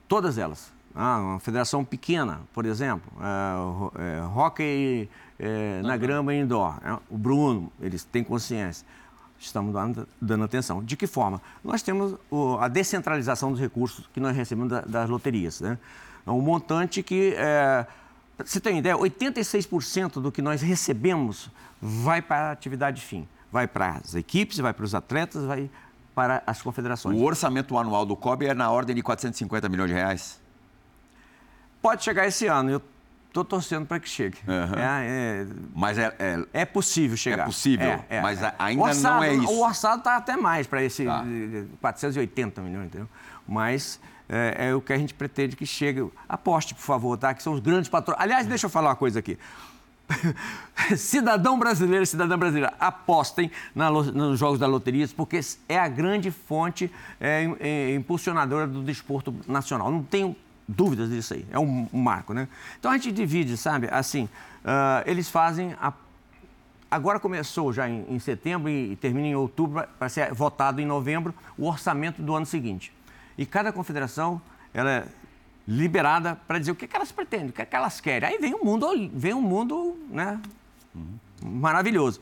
todas 0.08 0.38
elas. 0.38 0.72
Ah, 0.94 1.18
uma 1.20 1.40
federação 1.40 1.84
pequena, 1.84 2.40
por 2.52 2.66
exemplo, 2.66 3.10
é, 3.18 4.18
é, 4.18 4.22
hockey 4.26 5.08
é, 5.38 5.80
na 5.82 5.96
grama 5.96 6.34
indoor. 6.34 6.78
Né? 6.82 6.98
O 7.08 7.16
Bruno, 7.16 7.72
eles 7.80 8.04
têm 8.04 8.22
consciência. 8.22 8.86
Estamos 9.38 9.72
dando, 9.72 10.06
dando 10.20 10.44
atenção. 10.44 10.84
De 10.84 10.96
que 10.96 11.06
forma? 11.06 11.40
Nós 11.64 11.82
temos 11.82 12.14
o, 12.30 12.58
a 12.58 12.68
descentralização 12.68 13.50
dos 13.50 13.60
recursos 13.60 14.06
que 14.12 14.20
nós 14.20 14.36
recebemos 14.36 14.70
da, 14.70 14.82
das 14.82 15.08
loterias. 15.08 15.60
Né? 15.60 15.78
É 16.26 16.30
um 16.30 16.40
montante 16.40 17.02
que 17.02 17.34
é, 17.36 17.86
você 18.38 18.60
tem 18.60 18.78
ideia, 18.78 18.96
86% 18.96 20.14
do 20.20 20.30
que 20.32 20.40
nós 20.42 20.62
recebemos 20.62 21.50
vai 21.80 22.22
para 22.22 22.48
a 22.48 22.52
atividade 22.52 23.02
fim. 23.02 23.26
Vai 23.50 23.66
para 23.66 24.00
as 24.02 24.14
equipes, 24.14 24.58
vai 24.58 24.72
para 24.72 24.84
os 24.84 24.94
atletas, 24.94 25.44
vai 25.44 25.68
para 26.14 26.42
as 26.46 26.62
confederações. 26.62 27.18
O 27.18 27.22
orçamento 27.24 27.76
anual 27.76 28.06
do 28.06 28.16
COB 28.16 28.46
é 28.46 28.54
na 28.54 28.70
ordem 28.70 28.94
de 28.94 29.02
450 29.02 29.68
milhões 29.68 29.88
de 29.88 29.94
reais. 29.94 30.40
Pode 31.80 32.04
chegar 32.04 32.26
esse 32.26 32.46
ano, 32.46 32.70
eu 32.70 32.82
estou 33.28 33.44
torcendo 33.44 33.84
para 33.86 33.98
que 33.98 34.08
chegue. 34.08 34.38
Aham. 34.46 34.76
É, 34.78 34.82
é, 35.42 35.46
Mas 35.74 35.98
é, 35.98 36.14
é- 36.18 36.46
é 36.52 36.64
possível 36.64 37.16
chegar. 37.16 37.42
É 37.42 37.46
possível, 37.46 37.86
É, 37.86 38.04
é, 38.08 38.20
mas 38.20 38.38
ainda 38.58 38.82
orçado- 38.82 39.16
não 39.16 39.22
é 39.24 39.34
isso. 39.34 39.52
O 39.52 39.62
orçado 39.64 39.98
está 39.98 40.16
até 40.16 40.36
mais 40.36 40.66
para 40.66 40.82
esse 40.82 41.04
Tá. 41.04 41.24
eh, 41.26 41.64
480 41.80 42.60
milhões, 42.62 42.86
entendeu? 42.86 43.08
Mas 43.48 43.98
é, 44.32 44.68
é 44.68 44.74
o 44.74 44.80
que 44.80 44.92
a 44.92 44.98
gente 44.98 45.12
pretende 45.12 45.54
que 45.54 45.66
chegue. 45.66 46.10
Aposte, 46.26 46.74
por 46.74 46.80
favor, 46.80 47.18
tá? 47.18 47.34
Que 47.34 47.42
são 47.42 47.52
os 47.52 47.60
grandes 47.60 47.90
patrões. 47.90 48.18
Aliás, 48.18 48.46
deixa 48.46 48.64
eu 48.66 48.70
falar 48.70 48.88
uma 48.88 48.96
coisa 48.96 49.18
aqui. 49.18 49.38
Cidadão 50.96 51.58
brasileiro, 51.58 52.04
cidadã 52.06 52.38
brasileira, 52.38 52.74
apostem 52.80 53.50
na 53.74 53.90
nos 53.90 54.38
jogos 54.38 54.58
da 54.58 54.66
loteria, 54.66 55.06
porque 55.16 55.40
é 55.68 55.78
a 55.78 55.88
grande 55.88 56.30
fonte 56.30 56.90
é, 57.20 57.48
é, 57.60 57.94
impulsionadora 57.94 58.66
do 58.66 58.82
desporto 58.82 59.34
nacional. 59.46 59.90
Não 59.90 60.02
tenho 60.02 60.34
dúvidas 60.66 61.10
disso 61.10 61.34
aí. 61.34 61.46
É 61.50 61.58
um, 61.58 61.88
um 61.92 62.00
marco, 62.00 62.32
né? 62.32 62.48
Então 62.78 62.90
a 62.90 62.94
gente 62.94 63.12
divide, 63.12 63.56
sabe? 63.56 63.88
Assim, 63.90 64.28
ah, 64.64 65.02
eles 65.06 65.28
fazem 65.28 65.74
a 65.80 65.92
Agora 66.90 67.18
começou 67.18 67.72
já 67.72 67.88
em, 67.88 68.04
em 68.06 68.18
setembro 68.18 68.68
e 68.68 68.96
termina 68.96 69.26
em 69.26 69.34
outubro 69.34 69.82
para 69.98 70.10
ser 70.10 70.34
votado 70.34 70.78
em 70.78 70.84
novembro 70.84 71.34
o 71.56 71.66
orçamento 71.66 72.20
do 72.20 72.34
ano 72.34 72.44
seguinte. 72.44 72.92
E 73.36 73.46
cada 73.46 73.72
confederação 73.72 74.40
ela 74.74 74.90
é 74.90 75.06
liberada 75.66 76.36
para 76.46 76.58
dizer 76.58 76.72
o 76.72 76.74
que, 76.74 76.86
que 76.86 76.96
elas 76.96 77.12
pretendem, 77.12 77.50
o 77.50 77.52
que, 77.52 77.64
que 77.64 77.76
elas 77.76 78.00
querem. 78.00 78.28
Aí 78.28 78.38
vem 78.38 78.54
um 78.54 78.64
mundo, 78.64 78.88
vem 79.14 79.34
um 79.34 79.40
mundo, 79.40 79.96
né, 80.10 80.40
maravilhoso. 81.42 82.20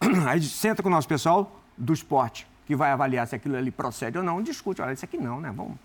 Aí 0.28 0.42
senta 0.42 0.82
com 0.82 0.88
o 0.88 0.92
nosso 0.92 1.08
pessoal 1.08 1.60
do 1.76 1.92
esporte 1.92 2.46
que 2.66 2.76
vai 2.76 2.92
avaliar 2.92 3.26
se 3.26 3.34
aquilo 3.34 3.56
ali 3.56 3.70
procede 3.70 4.16
ou 4.16 4.22
não, 4.22 4.40
discute, 4.40 4.80
olha, 4.80 4.92
isso 4.92 5.04
aqui 5.04 5.18
não, 5.18 5.40
né? 5.40 5.52
Vamos. 5.52 5.76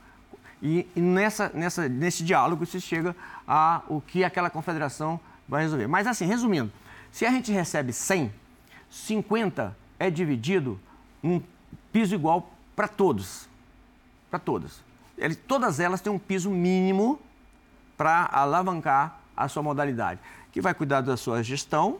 E, 0.62 0.88
e 0.96 1.02
nessa, 1.02 1.52
nessa, 1.54 1.90
nesse 1.90 2.24
diálogo 2.24 2.64
se 2.66 2.80
chega 2.80 3.16
a 3.48 3.82
o 3.88 4.00
que 4.00 4.24
aquela 4.24 4.52
confederação 4.52 5.20
vai 5.48 5.64
resolver. 5.64 5.88
Mas 5.88 6.06
assim, 6.06 6.26
resumindo, 6.26 6.72
se 7.12 7.26
a 7.26 7.32
gente 7.32 7.52
recebe 7.52 7.92
100, 7.92 8.32
50 8.90 9.76
é 9.98 10.10
dividido 10.12 10.80
num 11.24 11.42
piso 11.92 12.14
igual 12.14 12.52
para 12.76 12.88
todos. 12.88 13.50
Para 14.30 14.40
todas. 14.40 14.84
Todas 15.48 15.80
elas 15.80 16.02
têm 16.02 16.12
um 16.12 16.20
piso 16.20 16.50
mínimo 16.50 17.20
para 17.98 18.30
alavancar 18.32 19.20
a 19.36 19.48
sua 19.48 19.64
modalidade, 19.64 20.20
que 20.52 20.62
vai 20.62 20.74
cuidar 20.74 21.02
da 21.02 21.18
sua 21.18 21.44
gestão, 21.44 22.00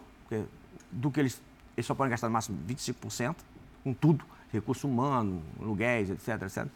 do 0.92 1.12
que 1.12 1.20
eles, 1.20 1.42
eles 1.76 1.86
só 1.86 1.94
podem 1.94 2.12
gastar 2.12 2.28
no 2.28 2.34
máximo 2.34 2.58
25%, 2.68 3.36
com 3.84 3.94
tudo, 3.94 4.26
recurso 4.52 4.88
humano, 4.88 5.42
aluguéis, 5.60 6.10
etc, 6.10 6.42
etc. 6.44 6.68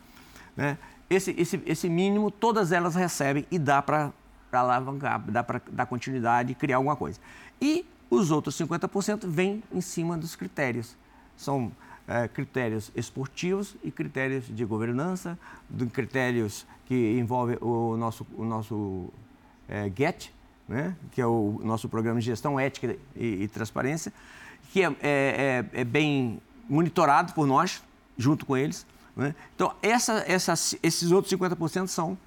Né? 0.56 0.78
Esse, 1.10 1.32
esse, 1.32 1.62
esse 1.66 1.90
mínimo, 1.90 2.30
todas 2.30 2.72
elas 2.72 2.96
recebem 2.96 3.46
e 3.50 3.58
dá 3.58 3.82
para 3.82 4.12
alavancar, 4.52 5.20
dá 5.32 5.44
para 5.44 5.62
dar 5.72 5.86
continuidade 5.86 6.54
criar 6.54 6.78
alguma 6.78 6.96
coisa. 6.96 7.20
E 7.62 7.86
os 8.10 8.32
outros 8.32 8.58
50% 8.58 9.28
vêm 9.28 9.64
em 9.72 9.82
cima 9.82 10.18
dos 10.18 10.36
critérios. 10.36 10.96
São 11.38 11.72
eh, 12.10 12.28
critérios 12.28 12.92
esportivos 12.96 13.76
e 13.84 13.92
critérios 13.92 14.46
de 14.48 14.66
governança, 14.66 15.38
de 15.70 15.86
critérios 15.86 16.66
que 16.88 17.18
envolvem 17.20 17.58
o 17.62 17.96
nosso, 17.96 18.26
o 18.36 18.44
nosso 18.44 19.08
eh, 19.70 19.92
GET, 19.96 20.34
né? 20.68 20.96
que 21.12 21.22
é 21.22 21.26
o 21.26 21.62
nosso 21.64 21.88
programa 21.88 22.20
de 22.20 22.26
gestão 22.26 22.60
ética 22.60 22.98
e, 23.16 23.44
e 23.44 23.48
transparência, 23.48 24.12
que 24.74 24.82
é, 24.84 24.88
é- 25.02 25.66
é- 25.74 25.82
é 25.82 25.84
bem 25.84 26.42
monitorado 26.68 27.34
por 27.34 27.46
nós, 27.48 27.84
junto 28.18 28.46
com 28.46 28.58
eles. 28.58 28.86
né? 29.16 29.34
Então, 29.56 29.74
essa, 29.82 30.24
essas- 30.28 30.76
esses 30.82 31.12
outros 31.12 31.32
50% 31.32 31.88
são 31.88 32.18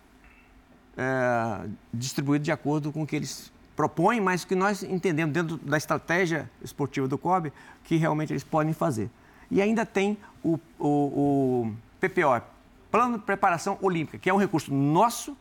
é, 0.97 1.66
distribuído 1.93 2.45
de 2.45 2.53
acordo 2.53 2.93
com 2.93 3.03
o 3.03 3.07
que 3.07 3.16
eles 3.16 3.51
propõem, 3.74 4.20
mas 4.20 4.45
que 4.45 4.55
nós 4.55 4.83
entendemos 4.83 5.33
dentro 5.33 5.57
da 5.59 5.76
estratégia 5.78 6.51
esportiva 6.62 7.09
do 7.09 7.16
COB 7.16 7.51
que 7.85 7.97
realmente 7.97 8.33
eles 8.33 8.45
podem 8.45 8.72
fazer. 8.74 9.09
E 9.53 9.61
ainda 9.61 9.84
tem 9.84 10.16
o, 10.42 10.59
o, 10.78 10.88
o 10.88 11.74
PPO, 12.00 12.42
Plano 12.90 13.18
de 13.18 13.24
Preparação 13.24 13.76
Olímpica, 13.82 14.16
que 14.16 14.30
é 14.30 14.32
um 14.32 14.38
recurso 14.38 14.72
nosso, 14.72 15.36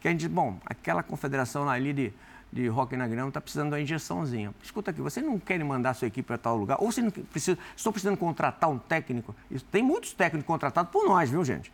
que 0.00 0.06
a 0.06 0.10
gente, 0.10 0.28
bom, 0.28 0.58
aquela 0.66 1.02
confederação 1.02 1.66
ali 1.66 1.94
de, 1.94 2.12
de 2.52 2.68
hockey 2.68 2.94
na 2.94 3.08
grama 3.08 3.28
está 3.28 3.40
precisando 3.40 3.68
de 3.70 3.74
uma 3.76 3.80
injeçãozinha. 3.80 4.54
Escuta 4.62 4.90
aqui, 4.90 5.00
você 5.00 5.22
não 5.22 5.38
quer 5.38 5.64
mandar 5.64 5.94
sua 5.94 6.06
equipe 6.08 6.26
para 6.26 6.36
tal 6.36 6.58
lugar? 6.58 6.76
Ou 6.78 6.92
você 6.92 7.00
não 7.00 7.10
precisa, 7.10 7.58
estou 7.74 7.90
precisando 7.90 8.18
contratar 8.18 8.68
um 8.68 8.78
técnico? 8.78 9.34
Isso, 9.50 9.64
tem 9.72 9.82
muitos 9.82 10.12
técnicos 10.12 10.46
contratados 10.46 10.92
por 10.92 11.06
nós, 11.08 11.30
viu, 11.30 11.42
gente? 11.42 11.72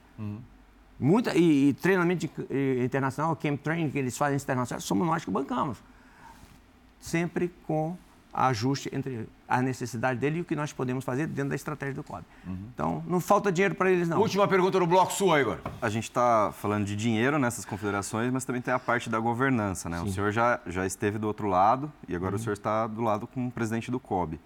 Muita, 0.98 1.36
e, 1.36 1.70
e 1.70 1.72
treinamento 1.74 2.28
de- 2.28 2.54
e- 2.54 2.84
internacional, 2.84 3.34
camp 3.34 3.60
training 3.62 3.90
que 3.90 3.98
eles 3.98 4.16
fazem 4.16 4.36
internacional, 4.36 4.80
somos 4.80 5.04
nós 5.04 5.24
que 5.24 5.30
bancamos. 5.30 5.78
Sempre 7.00 7.52
com 7.66 7.96
ajuste 8.32 8.88
entre 8.92 9.26
a 9.50 9.60
necessidade 9.60 10.20
dele 10.20 10.38
e 10.38 10.40
o 10.42 10.44
que 10.44 10.54
nós 10.54 10.72
podemos 10.72 11.04
fazer 11.04 11.26
dentro 11.26 11.50
da 11.50 11.56
estratégia 11.56 11.92
do 11.92 12.04
COB. 12.04 12.22
Então, 12.72 13.02
não 13.08 13.18
falta 13.18 13.50
dinheiro 13.50 13.74
para 13.74 13.90
eles, 13.90 14.08
não. 14.08 14.20
Última 14.20 14.46
pergunta 14.46 14.78
no 14.78 14.86
bloco 14.86 15.12
sua, 15.12 15.40
Igor. 15.40 15.58
A 15.82 15.88
gente 15.88 16.04
está 16.04 16.52
falando 16.52 16.84
de 16.84 16.94
dinheiro 16.94 17.36
nessas 17.36 17.64
confederações, 17.64 18.32
mas 18.32 18.44
também 18.44 18.62
tem 18.62 18.72
a 18.72 18.78
parte 18.78 19.10
da 19.10 19.18
governança, 19.18 19.88
né? 19.88 20.00
O 20.00 20.08
senhor 20.08 20.30
já, 20.30 20.60
já 20.68 20.86
esteve 20.86 21.18
do 21.18 21.26
outro 21.26 21.48
lado 21.48 21.92
e 22.06 22.14
agora 22.14 22.36
o 22.36 22.38
senhor 22.38 22.52
está 22.52 22.86
do 22.86 23.02
lado 23.02 23.26
como 23.26 23.50
presidente 23.50 23.90
do 23.90 23.98
COB. 23.98 24.38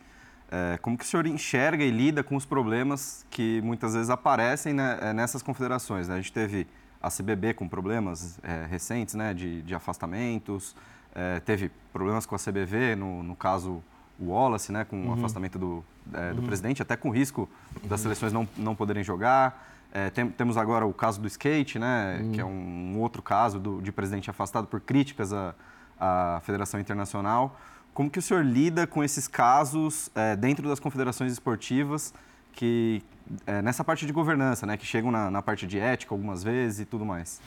É, 0.50 0.78
como 0.78 0.96
que 0.96 1.04
o 1.04 1.06
senhor 1.06 1.26
enxerga 1.26 1.84
e 1.84 1.90
lida 1.90 2.22
com 2.22 2.34
os 2.34 2.46
problemas 2.46 3.26
que 3.28 3.60
muitas 3.62 3.92
vezes 3.92 4.08
aparecem 4.08 4.72
né, 4.72 4.98
é, 5.02 5.12
nessas 5.12 5.42
confederações? 5.42 6.08
né? 6.08 6.14
A 6.14 6.16
gente 6.16 6.32
teve 6.32 6.66
a 7.02 7.10
CBB 7.10 7.52
com 7.52 7.68
problemas 7.68 8.38
é, 8.42 8.64
recentes, 8.70 9.14
né, 9.14 9.34
de, 9.34 9.60
de 9.60 9.74
afastamentos, 9.74 10.74
é, 11.14 11.40
teve 11.40 11.70
problemas 11.92 12.24
com 12.24 12.34
a 12.34 12.38
CBV, 12.38 12.96
no, 12.96 13.22
no 13.22 13.36
caso 13.36 13.82
o 14.18 14.30
Wallace, 14.30 14.70
né, 14.72 14.84
com 14.84 15.08
o 15.08 15.12
afastamento 15.12 15.58
do, 15.58 15.84
é, 16.12 16.32
do 16.32 16.42
presidente, 16.42 16.80
até 16.82 16.96
com 16.96 17.10
risco 17.10 17.48
das 17.84 18.00
seleções 18.00 18.32
não, 18.32 18.48
não 18.56 18.74
poderem 18.74 19.02
jogar. 19.02 19.72
É, 19.92 20.10
tem- 20.10 20.28
temos 20.30 20.56
agora 20.56 20.84
o 20.86 20.92
caso 20.92 21.20
do 21.20 21.26
skate, 21.28 21.78
né, 21.78 22.28
que 22.32 22.40
é 22.40 22.44
um 22.44 22.98
outro 23.00 23.22
caso 23.22 23.58
do- 23.60 23.80
de 23.82 23.90
presidente 23.92 24.28
afastado 24.30 24.66
por 24.66 24.80
críticas 24.80 25.32
à, 25.32 25.54
à 25.98 26.40
Federação 26.44 26.78
Internacional. 26.80 27.58
Como 27.92 28.10
que 28.10 28.18
o 28.18 28.22
senhor 28.22 28.44
lida 28.44 28.86
com 28.88 29.04
esses 29.04 29.28
casos 29.28 30.10
é, 30.14 30.34
dentro 30.34 30.68
das 30.68 30.80
confederações 30.80 31.32
esportivas 31.32 32.12
que 32.52 33.02
é, 33.46 33.62
nessa 33.62 33.82
parte 33.84 34.04
de 34.06 34.12
governança, 34.12 34.66
né, 34.66 34.76
que 34.76 34.84
chegam 34.84 35.10
na, 35.10 35.30
na 35.30 35.40
parte 35.42 35.66
de 35.66 35.78
ética 35.78 36.12
algumas 36.14 36.42
vezes 36.42 36.80
e 36.80 36.84
tudo 36.84 37.04
mais? 37.04 37.40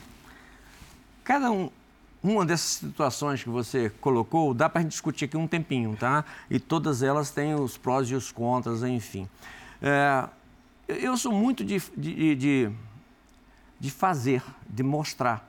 Cada 1.23 1.51
um, 1.51 1.69
uma 2.23 2.45
dessas 2.45 2.71
situações 2.71 3.43
que 3.43 3.49
você 3.49 3.89
colocou, 4.01 4.53
dá 4.53 4.67
para 4.67 4.79
a 4.79 4.83
gente 4.83 4.91
discutir 4.91 5.25
aqui 5.25 5.37
um 5.37 5.47
tempinho, 5.47 5.95
tá? 5.95 6.25
E 6.49 6.59
todas 6.59 7.03
elas 7.03 7.29
têm 7.29 7.53
os 7.55 7.77
prós 7.77 8.09
e 8.09 8.15
os 8.15 8.31
contras, 8.31 8.83
enfim. 8.83 9.27
É, 9.81 10.27
eu 10.87 11.15
sou 11.15 11.31
muito 11.31 11.63
de, 11.63 11.81
de, 11.95 12.35
de, 12.35 12.71
de 13.79 13.91
fazer, 13.91 14.43
de 14.67 14.83
mostrar. 14.83 15.47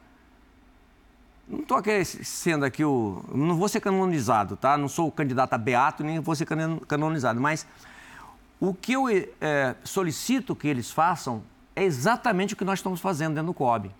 Não 1.48 1.60
estou 1.60 1.78
aqui 1.78 2.04
sendo 2.04 2.64
aqui 2.64 2.84
o. 2.84 3.24
Não 3.34 3.56
vou 3.56 3.68
ser 3.68 3.80
canonizado, 3.80 4.54
tá? 4.54 4.76
Não 4.76 4.86
sou 4.86 5.10
candidato 5.10 5.54
a 5.54 5.58
beato, 5.58 6.04
nem 6.04 6.20
vou 6.20 6.34
ser 6.34 6.44
cano- 6.44 6.80
canonizado. 6.80 7.40
Mas 7.40 7.66
o 8.60 8.74
que 8.74 8.92
eu 8.92 9.08
eh, 9.08 9.74
solicito 9.82 10.54
que 10.54 10.68
eles 10.68 10.90
façam 10.90 11.42
é 11.74 11.84
exatamente 11.84 12.52
o 12.52 12.56
que 12.56 12.64
nós 12.64 12.80
estamos 12.80 13.00
fazendo 13.00 13.34
dentro 13.34 13.46
do 13.46 13.54
COB. 13.54 13.90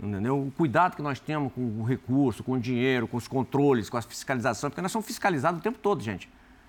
Entendeu? 0.00 0.38
O 0.38 0.52
cuidado 0.56 0.94
que 0.94 1.02
nós 1.02 1.18
temos 1.18 1.52
com 1.52 1.80
o 1.80 1.82
recurso, 1.84 2.44
com 2.44 2.52
o 2.52 2.58
dinheiro, 2.60 3.08
com 3.08 3.16
os 3.16 3.26
controles, 3.26 3.90
com 3.90 3.96
a 3.96 4.02
fiscalização, 4.02 4.70
porque 4.70 4.80
nós 4.80 4.92
somos 4.92 5.06
fiscalizados 5.06 5.58
o 5.58 5.62
tempo 5.62 5.78
todo, 5.78 6.00
gente. 6.02 6.28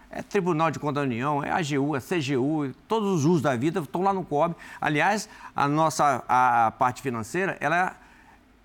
É 0.10 0.24
Tribunal 0.24 0.72
de 0.72 0.80
Conta 0.80 0.94
da 0.96 1.02
União, 1.02 1.44
é 1.44 1.52
AGU, 1.52 1.96
é 1.96 2.00
CGU, 2.00 2.74
todos 2.88 3.08
os 3.20 3.26
usos 3.26 3.44
da 3.44 3.56
vida 3.56 3.80
estão 3.82 4.02
lá 4.02 4.12
no 4.12 4.24
COB. 4.26 4.56
Aliás, 4.82 5.30
a 5.56 5.68
nossa 5.68 6.24
a 6.28 6.72
parte 6.80 7.04
financeira, 7.04 7.56
ela 7.60 7.96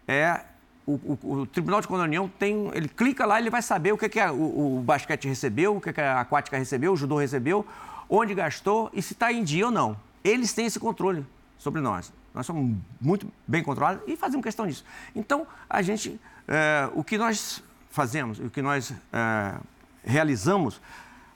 é 0.08 0.40
o, 0.86 0.92
o- 0.94 1.32
o 1.40 1.46
Tribunal 1.46 1.82
de 1.82 1.86
Conta 1.88 1.98
da 1.98 2.04
União 2.04 2.26
tem, 2.38 2.70
ele 2.72 2.88
clica 2.88 3.26
lá, 3.26 3.38
ele 3.38 3.50
vai 3.50 3.60
saber 3.60 3.92
o 3.92 3.98
que, 3.98 4.08
que 4.08 4.18
a- 4.20 4.32
o, 4.32 4.78
o 4.78 4.82
basquete 4.82 5.28
recebeu, 5.28 5.76
o 5.76 5.80
que, 5.82 5.92
que 5.92 6.00
a 6.00 6.20
aquática 6.20 6.56
recebeu, 6.56 6.94
o 6.94 6.96
judô 6.96 7.18
recebeu, 7.18 7.66
onde 8.08 8.34
gastou 8.34 8.90
e 8.94 9.02
se 9.02 9.12
está 9.12 9.30
em 9.30 9.44
dia 9.44 9.66
ou 9.66 9.70
não. 9.72 9.94
Eles 10.22 10.54
têm 10.54 10.64
esse 10.64 10.80
controle 10.80 11.26
sobre 11.58 11.80
nós. 11.80 12.12
Nós 12.34 12.46
somos 12.46 12.76
muito 13.00 13.30
bem 13.46 13.62
controlados 13.62 14.02
e 14.06 14.16
fazemos 14.16 14.42
questão 14.42 14.66
disso. 14.66 14.84
Então, 15.14 15.46
a 15.70 15.80
gente, 15.82 16.20
é, 16.48 16.90
o 16.94 17.04
que 17.04 17.16
nós 17.16 17.62
fazemos, 17.90 18.40
o 18.40 18.50
que 18.50 18.60
nós 18.60 18.92
é, 19.12 19.54
realizamos, 20.04 20.80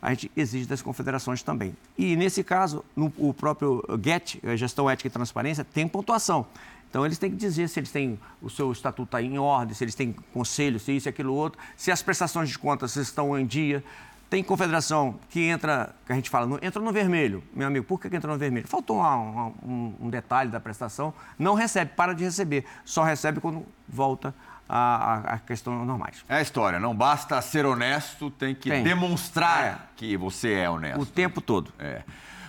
a 0.01 0.11
gente 0.11 0.31
exige 0.37 0.67
das 0.67 0.83
confederações 0.83 1.43
também. 1.43 1.77
E, 1.97 2.17
nesse 2.17 2.43
caso, 2.43 2.85
no, 2.95 3.13
o 3.17 3.33
próprio 3.33 3.83
GET, 4.03 4.41
Gestão 4.57 4.89
Ética 4.89 5.09
e 5.09 5.11
Transparência, 5.11 5.65
tem 5.65 5.87
pontuação. 5.87 6.47
Então, 6.91 7.05
eles 7.05 7.19
têm 7.19 7.31
que 7.31 7.37
dizer 7.37 7.69
se 7.69 7.79
eles 7.79 7.91
têm 7.91 8.19
o 8.41 8.49
seu 8.49 8.73
estatuto 8.73 9.09
está 9.09 9.23
em 9.23 9.39
ordem, 9.39 9.75
se 9.75 9.85
eles 9.85 9.95
têm 9.95 10.13
conselho, 10.33 10.81
se 10.81 10.93
isso, 10.93 11.09
aquilo, 11.09 11.35
outro, 11.35 11.61
se 11.77 11.91
as 11.91 12.03
prestações 12.03 12.49
de 12.49 12.59
contas 12.59 12.97
estão 12.97 13.39
em 13.39 13.47
dia. 13.47 13.85
Tem 14.31 14.43
confederação 14.43 15.19
que 15.31 15.41
entra, 15.47 15.95
que 16.05 16.13
a 16.13 16.15
gente 16.15 16.29
fala, 16.29 16.59
entra 16.61 16.83
no 16.83 16.93
vermelho. 16.93 17.43
Meu 17.55 17.67
amigo, 17.67 17.87
por 17.87 17.99
que, 17.99 18.11
que 18.11 18.17
entra 18.17 18.31
no 18.31 18.39
vermelho? 18.39 18.69
Faltou 18.69 19.01
um, 19.01 19.55
um, 19.65 19.95
um, 20.03 20.11
detalhe 20.11 20.51
da 20.51 20.61
prestação, 20.61 21.15
não 21.39 21.55
recebe, 21.55 21.93
para 21.97 22.15
de 22.15 22.25
receber. 22.25 22.67
Só 22.85 23.03
recebe 23.03 23.41
quando 23.41 23.65
volta 23.89 24.35
a, 24.69 25.35
a, 25.35 25.39
questão 25.39 25.83
normais. 25.83 26.25
É 26.29 26.37
a 26.37 26.43
história, 26.43 26.79
não 26.79 26.95
basta 26.95 27.41
ser 27.41 27.65
honesto, 27.65 28.31
tem 28.31 28.55
que 28.55 28.69
tem. 28.69 28.85
demonstrar 28.85 29.65
é. 29.65 29.79
que 29.97 30.15
você 30.17 30.53
é 30.53 30.69
honesto. 30.69 31.01
O 31.01 31.07
tempo 31.07 31.41
todo. 31.41 31.73
É. 31.79 32.03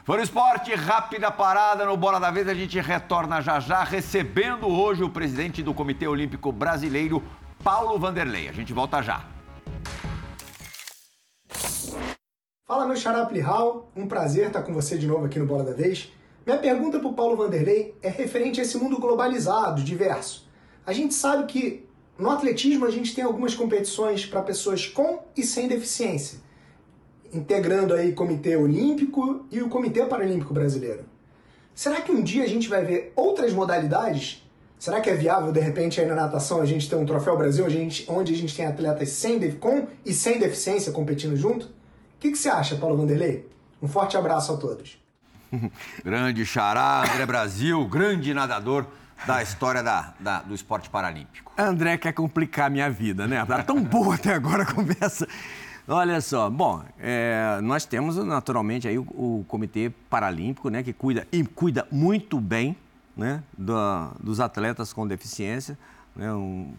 Foi 0.03 0.21
esporte, 0.21 0.73
rápida 0.75 1.31
parada 1.31 1.85
no 1.85 1.95
Bola 1.95 2.19
da 2.19 2.29
Vez. 2.29 2.47
A 2.49 2.53
gente 2.53 2.77
retorna 2.81 3.41
já 3.41 3.59
já, 3.61 3.83
recebendo 3.83 4.67
hoje 4.67 5.01
o 5.01 5.09
presidente 5.09 5.63
do 5.63 5.73
Comitê 5.73 6.07
Olímpico 6.07 6.51
Brasileiro, 6.51 7.23
Paulo 7.63 7.97
Vanderlei. 7.97 8.49
A 8.49 8.51
gente 8.51 8.73
volta 8.73 9.01
já. 9.01 9.23
Fala, 12.69 12.85
meu 12.85 12.95
xará 12.95 13.27
Hall. 13.45 13.89
Um 13.95 14.07
prazer 14.07 14.45
estar 14.45 14.61
com 14.61 14.71
você 14.71 14.95
de 14.95 15.07
novo 15.07 15.25
aqui 15.25 15.39
no 15.39 15.47
Bola 15.47 15.63
da 15.63 15.73
Vez. 15.73 16.13
Minha 16.45 16.59
pergunta 16.59 16.99
para 16.99 17.07
o 17.07 17.15
Paulo 17.15 17.35
Vanderlei 17.35 17.95
é 17.99 18.09
referente 18.09 18.59
a 18.59 18.63
esse 18.63 18.77
mundo 18.77 18.99
globalizado, 18.99 19.81
diverso. 19.81 20.47
A 20.85 20.93
gente 20.93 21.15
sabe 21.15 21.51
que 21.51 21.89
no 22.15 22.29
atletismo 22.29 22.85
a 22.85 22.91
gente 22.91 23.15
tem 23.15 23.23
algumas 23.23 23.55
competições 23.55 24.23
para 24.23 24.43
pessoas 24.43 24.85
com 24.85 25.17
e 25.35 25.41
sem 25.41 25.67
deficiência 25.67 26.41
integrando 27.33 27.95
aí 27.95 28.11
o 28.11 28.15
Comitê 28.15 28.55
Olímpico 28.55 29.47
e 29.51 29.63
o 29.63 29.69
Comitê 29.69 30.05
Paralímpico 30.05 30.53
Brasileiro. 30.53 31.05
Será 31.73 32.01
que 32.01 32.11
um 32.11 32.21
dia 32.21 32.43
a 32.43 32.47
gente 32.47 32.69
vai 32.69 32.85
ver 32.85 33.13
outras 33.15 33.51
modalidades? 33.51 34.47
Será 34.77 35.01
que 35.01 35.09
é 35.09 35.15
viável, 35.15 35.51
de 35.51 35.59
repente, 35.59 35.99
aí 35.99 36.05
na 36.05 36.13
natação 36.13 36.61
a 36.61 36.65
gente 36.65 36.87
ter 36.87 36.95
um 36.95 37.05
Troféu 37.05 37.35
Brasil 37.35 37.65
a 37.65 37.69
gente, 37.69 38.05
onde 38.07 38.31
a 38.31 38.37
gente 38.37 38.55
tem 38.55 38.67
atletas 38.67 39.09
sem, 39.09 39.39
com 39.53 39.87
e 40.05 40.13
sem 40.13 40.37
deficiência 40.37 40.91
competindo 40.91 41.35
junto? 41.35 41.78
O 42.19 42.21
que, 42.21 42.31
que 42.31 42.37
você 42.37 42.49
acha, 42.49 42.75
Paulo 42.75 42.97
Vanderlei? 42.97 43.47
Um 43.81 43.87
forte 43.87 44.17
abraço 44.17 44.51
a 44.51 44.57
todos. 44.57 45.01
grande 46.03 46.45
Xará, 46.45 47.03
André 47.09 47.25
Brasil, 47.25 47.87
grande 47.87 48.33
nadador 48.33 48.85
da 49.25 49.41
história 49.41 49.81
da, 49.81 50.13
da, 50.19 50.41
do 50.41 50.53
esporte 50.53 50.89
paralímpico. 50.89 51.53
André 51.57 51.97
quer 51.97 52.11
complicar 52.11 52.67
a 52.67 52.69
minha 52.69 52.89
vida, 52.89 53.25
né? 53.25 53.45
Tá 53.45 53.63
tão 53.63 53.81
boa 53.81 54.15
até 54.15 54.33
agora 54.33 54.63
a 54.63 54.65
conversa. 54.65 55.25
Olha 55.87 56.19
só, 56.19 56.49
bom, 56.49 56.83
é, 56.99 57.61
nós 57.63 57.85
temos 57.85 58.17
naturalmente 58.17 58.85
aí 58.85 58.99
o, 58.99 59.03
o, 59.03 59.45
Comitê 59.47 59.89
Paralímpico, 60.09 60.69
né, 60.69 60.83
que 60.83 60.91
cuida 60.91 61.25
e 61.31 61.41
cuida 61.45 61.87
muito 61.89 62.37
bem, 62.37 62.75
né, 63.15 63.41
do, 63.57 63.73
dos 64.19 64.41
atletas 64.41 64.91
com 64.91 65.07
deficiência, 65.07 65.79
né, 66.13 66.33
um, 66.33 66.73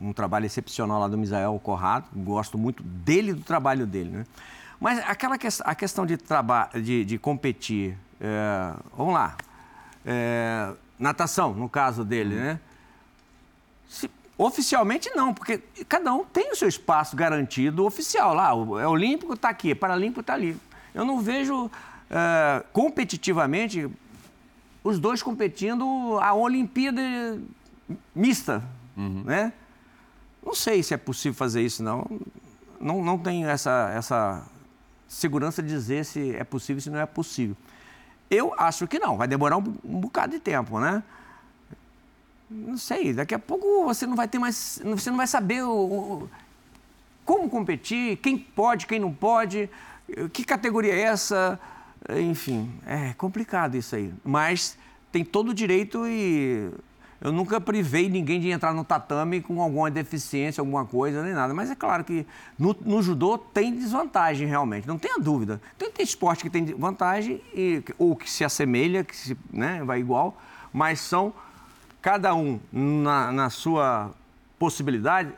um, 0.00 0.14
trabalho 0.14 0.46
excepcional 0.46 0.98
lá 0.98 1.08
do 1.08 1.18
Misael 1.18 1.60
Corrado, 1.62 2.06
gosto 2.16 2.56
muito 2.56 2.82
dele 2.82 3.34
do 3.34 3.42
trabalho 3.42 3.86
dele, 3.86 4.10
né. 4.10 4.26
Mas 4.82 4.98
aquela 5.06 5.38
que, 5.38 5.46
a 5.46 5.74
questão 5.76 6.04
de, 6.04 6.18
de, 6.82 7.04
de 7.04 7.16
competir, 7.16 7.96
é, 8.20 8.74
vamos 8.96 9.14
lá, 9.14 9.36
é, 10.04 10.72
natação, 10.98 11.54
no 11.54 11.68
caso 11.68 12.04
dele, 12.04 12.34
né, 12.34 12.60
se, 13.88 14.10
Oficialmente 14.36 15.08
não, 15.14 15.32
porque 15.32 15.58
cada 15.88 16.12
um 16.12 16.24
tem 16.24 16.50
o 16.50 16.56
seu 16.56 16.66
espaço 16.66 17.14
garantido 17.14 17.84
oficial. 17.84 18.34
Lá, 18.34 18.52
o 18.52 18.76
é 18.76 18.88
Olímpico 18.88 19.34
está 19.34 19.50
aqui, 19.50 19.72
Paralímpico 19.72 20.20
está 20.20 20.34
ali. 20.34 20.58
Eu 20.92 21.04
não 21.04 21.20
vejo 21.20 21.70
é, 22.10 22.64
competitivamente 22.72 23.88
os 24.82 24.98
dois 24.98 25.22
competindo 25.22 26.18
a 26.20 26.34
Olimpíada 26.34 27.00
mista, 28.12 28.64
uhum. 28.96 29.22
né? 29.24 29.52
Não 30.44 30.54
sei 30.54 30.82
se 30.82 30.92
é 30.92 30.96
possível 30.96 31.36
fazer 31.36 31.62
isso, 31.62 31.84
não. 31.84 32.04
Não, 32.80 33.04
não 33.04 33.16
tenho 33.16 33.48
essa, 33.48 33.92
essa 33.94 34.44
segurança 35.12 35.62
dizer 35.62 36.04
se 36.04 36.34
é 36.34 36.44
possível 36.44 36.80
se 36.80 36.90
não 36.90 36.98
é 36.98 37.06
possível. 37.06 37.56
Eu 38.30 38.54
acho 38.58 38.86
que 38.86 38.98
não, 38.98 39.16
vai 39.16 39.28
demorar 39.28 39.58
um, 39.58 39.74
um 39.84 40.00
bocado 40.00 40.32
de 40.32 40.40
tempo, 40.40 40.80
né? 40.80 41.02
não 42.52 42.76
sei, 42.76 43.12
daqui 43.12 43.34
a 43.34 43.38
pouco 43.38 43.84
você 43.84 44.06
não 44.06 44.14
vai 44.14 44.28
ter 44.28 44.38
mais, 44.38 44.80
você 44.84 45.10
não 45.10 45.16
vai 45.16 45.26
saber 45.26 45.62
o, 45.62 45.72
o, 45.72 46.30
como 47.24 47.48
competir, 47.48 48.18
quem 48.18 48.36
pode, 48.36 48.86
quem 48.86 49.00
não 49.00 49.12
pode, 49.12 49.70
que 50.32 50.44
categoria 50.44 50.92
é 50.92 51.00
essa, 51.00 51.58
enfim, 52.20 52.70
é 52.86 53.14
complicado 53.14 53.76
isso 53.76 53.96
aí. 53.96 54.12
Mas 54.22 54.76
tem 55.10 55.24
todo 55.24 55.50
o 55.50 55.54
direito 55.54 56.06
e 56.06 56.70
eu 57.22 57.30
nunca 57.30 57.60
privei 57.60 58.08
ninguém 58.08 58.40
de 58.40 58.50
entrar 58.50 58.74
no 58.74 58.84
tatame 58.84 59.40
com 59.40 59.62
alguma 59.62 59.88
deficiência, 59.88 60.60
alguma 60.60 60.84
coisa, 60.84 61.22
nem 61.22 61.32
nada. 61.32 61.54
Mas 61.54 61.70
é 61.70 61.74
claro 61.76 62.02
que 62.02 62.26
no, 62.58 62.76
no 62.84 63.00
judô 63.00 63.38
tem 63.38 63.72
desvantagem 63.72 64.48
realmente, 64.48 64.88
não 64.88 64.98
tenha 64.98 65.18
dúvida. 65.20 65.60
Tem, 65.78 65.88
tem 65.90 66.04
esporte 66.04 66.42
que 66.42 66.50
tem 66.50 66.64
vantagem 66.64 67.40
e, 67.54 67.80
ou 67.96 68.16
que 68.16 68.28
se 68.28 68.44
assemelha, 68.44 69.04
que 69.04 69.16
se, 69.16 69.38
né, 69.52 69.84
vai 69.84 70.00
igual, 70.00 70.36
mas 70.72 70.98
são 70.98 71.32
cada 72.00 72.34
um 72.34 72.58
na, 72.72 73.30
na 73.30 73.50
sua 73.50 74.10
possibilidade, 74.58 75.32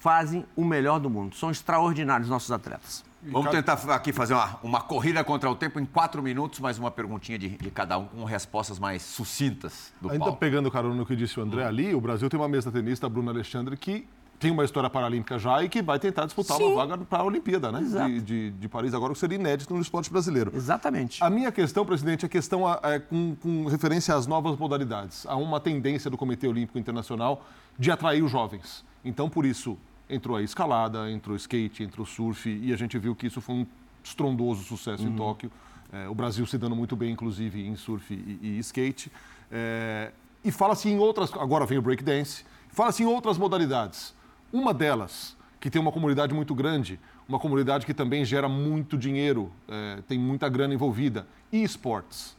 fazem 0.00 0.44
o 0.54 0.62
melhor 0.62 1.00
do 1.00 1.08
mundo. 1.08 1.34
São 1.34 1.50
extraordinários 1.50 2.28
nossos 2.28 2.52
atletas. 2.52 3.02
Vamos 3.24 3.50
tentar 3.52 3.74
aqui 3.94 4.12
fazer 4.12 4.34
uma, 4.34 4.58
uma, 4.62 4.80
corrida 4.80 5.22
contra 5.22 5.48
o 5.48 5.54
tempo 5.54 5.78
em 5.78 5.84
quatro 5.84 6.20
minutos, 6.22 6.58
mais 6.58 6.76
uma 6.76 6.90
perguntinha 6.90 7.38
de, 7.38 7.50
de 7.50 7.70
cada 7.70 7.96
um 7.96 8.06
com 8.06 8.24
respostas 8.24 8.80
mais 8.80 9.02
sucintas 9.02 9.92
do 10.00 10.10
Ainda 10.10 10.24
Paulo. 10.24 10.36
pegando 10.36 10.70
carona 10.70 10.94
no 10.94 11.06
que 11.06 11.14
disse 11.14 11.38
o 11.38 11.42
André 11.42 11.64
ali, 11.64 11.94
o 11.94 12.00
Brasil 12.00 12.28
tem 12.28 12.38
uma 12.38 12.48
mesa 12.48 12.72
tenista, 12.72 13.08
Bruna 13.08 13.30
Alexandre, 13.30 13.76
que 13.76 14.06
tem 14.40 14.50
uma 14.50 14.64
história 14.64 14.90
paralímpica 14.90 15.38
já 15.38 15.62
e 15.62 15.68
que 15.68 15.80
vai 15.80 16.00
tentar 16.00 16.24
disputar 16.24 16.56
Sim. 16.56 16.64
uma 16.64 16.74
vaga 16.74 17.04
para 17.04 17.22
a 17.22 17.24
Olimpíada, 17.24 17.70
né? 17.70 17.80
De, 17.80 18.20
de, 18.20 18.50
de, 18.50 18.68
Paris 18.68 18.92
agora, 18.92 19.12
que 19.12 19.18
seria 19.20 19.38
inédito 19.38 19.72
no 19.72 19.80
esporte 19.80 20.10
brasileiro. 20.10 20.50
Exatamente. 20.52 21.22
A 21.22 21.30
minha 21.30 21.52
questão, 21.52 21.86
presidente, 21.86 22.26
é 22.26 22.28
questão 22.28 22.64
é, 22.82 22.98
com, 22.98 23.36
com 23.36 23.66
referência 23.66 24.16
às 24.16 24.26
novas 24.26 24.58
modalidades. 24.58 25.24
Há 25.26 25.36
uma 25.36 25.60
tendência 25.60 26.10
do 26.10 26.16
Comitê 26.16 26.48
Olímpico 26.48 26.76
Internacional 26.76 27.46
de 27.78 27.88
atrair 27.92 28.20
os 28.20 28.32
jovens. 28.32 28.84
Então, 29.04 29.30
por 29.30 29.46
isso, 29.46 29.78
entrou 30.08 30.36
a 30.36 30.42
escalada, 30.42 31.10
entrou 31.10 31.34
o 31.34 31.36
skate, 31.36 31.82
entrou 31.82 32.04
o 32.04 32.08
surf, 32.08 32.48
e 32.48 32.72
a 32.72 32.76
gente 32.76 32.98
viu 32.98 33.14
que 33.14 33.26
isso 33.26 33.40
foi 33.40 33.54
um 33.56 33.66
estrondoso 34.02 34.62
sucesso 34.64 35.04
uhum. 35.04 35.10
em 35.10 35.16
Tóquio. 35.16 35.52
É, 35.92 36.08
o 36.08 36.14
Brasil 36.14 36.46
se 36.46 36.56
dando 36.56 36.74
muito 36.74 36.96
bem, 36.96 37.12
inclusive, 37.12 37.66
em 37.66 37.76
surf 37.76 38.12
e, 38.12 38.38
e 38.42 38.58
skate. 38.58 39.12
É, 39.50 40.10
e 40.44 40.50
fala-se 40.50 40.88
em 40.88 40.98
outras. 40.98 41.32
Agora 41.34 41.66
vem 41.66 41.78
o 41.78 41.82
breakdance. 41.82 42.44
Fala-se 42.70 43.02
em 43.02 43.06
outras 43.06 43.36
modalidades. 43.36 44.14
Uma 44.52 44.72
delas, 44.72 45.36
que 45.60 45.70
tem 45.70 45.80
uma 45.80 45.92
comunidade 45.92 46.34
muito 46.34 46.54
grande, 46.54 46.98
uma 47.28 47.38
comunidade 47.38 47.86
que 47.86 47.94
também 47.94 48.24
gera 48.24 48.48
muito 48.48 48.96
dinheiro, 48.96 49.52
é, 49.68 50.02
tem 50.08 50.18
muita 50.18 50.48
grana 50.48 50.74
envolvida, 50.74 51.26
e 51.50 51.62
esportes. 51.62 52.36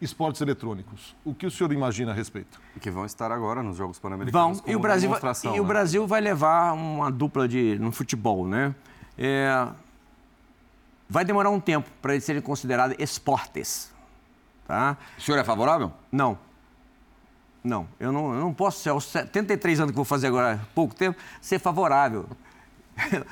Esportes 0.00 0.40
eletrônicos. 0.40 1.14
O 1.24 1.34
que 1.34 1.46
o 1.46 1.50
senhor 1.50 1.72
imagina 1.72 2.12
a 2.12 2.14
respeito? 2.14 2.60
Que 2.80 2.90
vão 2.90 3.04
estar 3.04 3.30
agora 3.30 3.62
nos 3.62 3.76
Jogos 3.76 3.98
Pan-Americanos. 3.98 4.60
Vão, 4.60 4.70
e 4.70 4.74
o 4.74 4.78
Brasil, 4.78 5.10
vai, 5.10 5.20
e 5.20 5.48
né? 5.48 5.60
o 5.60 5.64
Brasil 5.64 6.06
vai 6.06 6.20
levar 6.20 6.72
uma 6.72 7.10
dupla 7.10 7.46
de, 7.46 7.78
no 7.78 7.92
futebol, 7.92 8.46
né? 8.48 8.74
É, 9.18 9.68
vai 11.08 11.24
demorar 11.24 11.50
um 11.50 11.60
tempo 11.60 11.90
para 12.00 12.14
eles 12.14 12.24
serem 12.24 12.40
considerados 12.40 12.96
esportes. 12.98 13.92
Tá? 14.66 14.96
O 15.18 15.20
senhor 15.20 15.36
é 15.36 15.44
favorável? 15.44 15.92
Não. 16.10 16.38
Não, 17.62 17.86
eu 17.98 18.10
não, 18.10 18.32
eu 18.32 18.40
não 18.40 18.54
posso 18.54 18.80
ser, 18.80 18.88
aos 18.88 19.04
73 19.04 19.80
anos 19.80 19.90
que 19.90 19.96
vou 19.96 20.04
fazer 20.04 20.28
agora, 20.28 20.66
pouco 20.74 20.94
tempo, 20.94 21.20
ser 21.42 21.58
favorável. 21.58 22.26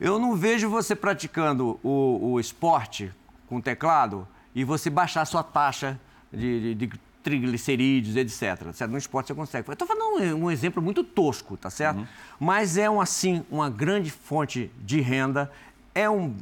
Eu 0.00 0.16
não 0.16 0.36
vejo 0.36 0.70
você 0.70 0.94
praticando 0.94 1.78
o, 1.82 2.32
o 2.32 2.40
esporte 2.40 3.12
com 3.48 3.60
teclado 3.60 4.28
e 4.58 4.64
você 4.64 4.90
baixar 4.90 5.22
a 5.22 5.24
sua 5.24 5.44
taxa 5.44 6.00
de, 6.32 6.74
de, 6.74 6.86
de 6.86 7.00
triglicerídeos, 7.22 8.16
etc. 8.16 8.72
Certo? 8.72 8.90
No 8.90 8.98
esporte 8.98 9.28
você 9.28 9.34
consegue. 9.34 9.68
Eu 9.68 9.72
estou 9.72 9.86
falando 9.86 10.20
um, 10.20 10.46
um, 10.46 10.50
exemplo 10.50 10.82
muito 10.82 11.04
tosco, 11.04 11.56
tá 11.56 11.70
certo? 11.70 11.98
Uhum. 11.98 12.06
Mas 12.40 12.76
é, 12.76 12.90
um, 12.90 13.00
assim, 13.00 13.44
uma 13.52 13.70
grande 13.70 14.10
fonte 14.10 14.68
de 14.80 15.00
renda, 15.00 15.48
é 15.94 16.10
um 16.10 16.34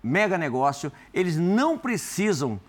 mega 0.00 0.38
negócio. 0.38 0.92
Eles 1.12 1.36
não 1.36 1.76
precisam 1.76 2.60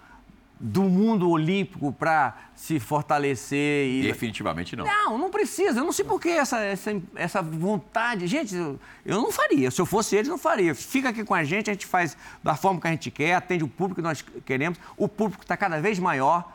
do 0.60 0.84
mundo 0.84 1.30
olímpico 1.30 1.92
para 1.92 2.38
se 2.56 2.80
fortalecer 2.80 3.88
e... 3.88 4.02
Definitivamente 4.04 4.76
não. 4.76 4.86
Não, 4.86 5.18
não 5.18 5.30
precisa. 5.30 5.80
Eu 5.80 5.84
não 5.84 5.92
sei 5.92 6.06
por 6.06 6.20
que 6.20 6.30
essa, 6.30 6.60
essa, 6.60 7.02
essa 7.16 7.42
vontade. 7.42 8.26
Gente, 8.28 8.56
eu, 8.56 8.80
eu 9.06 9.22
não 9.22 9.32
faria. 9.32 9.70
Se 9.70 9.82
eu 9.82 9.86
fosse 9.86 10.16
eles, 10.16 10.30
não 10.30 10.38
faria. 10.38 10.74
Fica 10.74 11.10
aqui 11.10 11.24
com 11.24 11.34
a 11.34 11.44
gente, 11.44 11.70
a 11.70 11.74
gente 11.74 11.86
faz 11.86 12.18
da 12.42 12.56
forma 12.56 12.80
que 12.80 12.88
a 12.88 12.92
gente 12.92 13.12
quer, 13.12 13.34
atende 13.36 13.64
o 13.64 13.68
público 13.68 13.96
que 13.96 14.02
nós 14.02 14.24
queremos. 14.46 14.80
O 14.96 15.08
público 15.08 15.44
está 15.44 15.58
cada 15.58 15.80
vez 15.82 16.00
maior. 16.00 16.54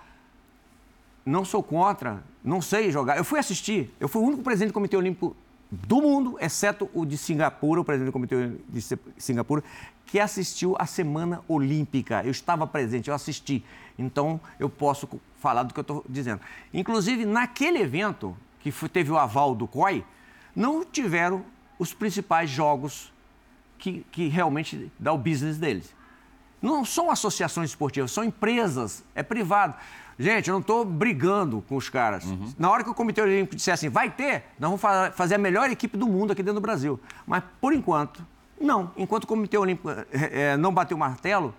Não 1.25 1.45
sou 1.45 1.63
contra, 1.63 2.25
não 2.43 2.63
sei 2.63 2.91
jogar. 2.91 3.19
Eu 3.19 3.25
fui 3.25 3.39
assistir, 3.39 3.95
eu 4.01 4.09
fui 4.09 4.23
o 4.23 4.25
único 4.25 4.43
presidente 4.43 4.71
do 4.71 4.75
Comitê 4.75 4.97
Olímpico 4.97 5.37
do 5.71 6.03
mundo, 6.03 6.37
exceto 6.41 6.91
o 6.93 7.05
de 7.07 7.17
Singapura, 7.17 7.81
o 7.81 7.85
presidente 7.85 8.11
do 8.11 8.13
Comitê 8.13 8.53
de 8.69 8.99
Singapura, 9.17 9.63
que 10.05 10.19
assistiu 10.19 10.75
a 10.79 10.87
Semana 10.87 11.41
Olímpica. 11.47 12.23
Eu 12.25 12.33
estava 12.33 12.67
presente, 12.67 13.09
eu 13.09 13.15
assisti. 13.15 13.65
Então, 14.01 14.41
eu 14.59 14.69
posso 14.69 15.09
falar 15.39 15.63
do 15.63 15.75
que 15.75 15.81
eu 15.81 15.83
estou 15.83 16.05
dizendo. 16.09 16.41
Inclusive, 16.73 17.25
naquele 17.25 17.79
evento, 17.79 18.37
que 18.61 18.71
foi, 18.71 18.89
teve 18.89 19.11
o 19.11 19.19
aval 19.19 19.55
do 19.55 19.67
COI, 19.67 20.05
não 20.55 20.85
tiveram 20.85 21.45
os 21.79 21.93
principais 21.93 22.51
jogos 22.51 23.13
que, 23.79 24.05
que 24.11 24.29
realmente 24.29 24.91
dá 24.99 25.13
o 25.13 25.19
business 25.19 25.59
deles. 25.59 25.95
Não 26.61 26.85
são 26.85 27.11
associações 27.11 27.71
esportivas, 27.71 28.11
são 28.13 28.23
empresas, 28.23 29.03
é 29.15 29.23
privado. 29.23 29.75
Gente, 30.19 30.49
eu 30.49 30.53
não 30.53 30.61
estou 30.61 30.85
brigando 30.85 31.65
com 31.67 31.77
os 31.77 31.89
caras. 31.89 32.25
Uhum. 32.25 32.53
Na 32.59 32.71
hora 32.71 32.85
que 32.85 32.91
o 32.91 32.95
Comitê 32.95 33.23
Olímpico 33.23 33.57
disser 33.57 33.73
assim, 33.73 33.89
vai 33.89 34.11
ter, 34.11 34.45
nós 34.59 34.79
vamos 34.79 35.15
fazer 35.17 35.37
a 35.37 35.39
melhor 35.39 35.71
equipe 35.71 35.97
do 35.97 36.07
mundo 36.07 36.33
aqui 36.33 36.43
dentro 36.43 36.61
do 36.61 36.63
Brasil. 36.63 37.01
Mas, 37.27 37.43
por 37.59 37.73
enquanto, 37.73 38.23
não. 38.61 38.93
Enquanto 38.99 39.25
o 39.25 39.27
Comitê 39.27 39.57
Olímpico 39.57 39.89
é, 40.13 40.59
não 40.59 40.75
bateu 40.75 40.95
o 40.95 41.01
martelo. 41.01 41.55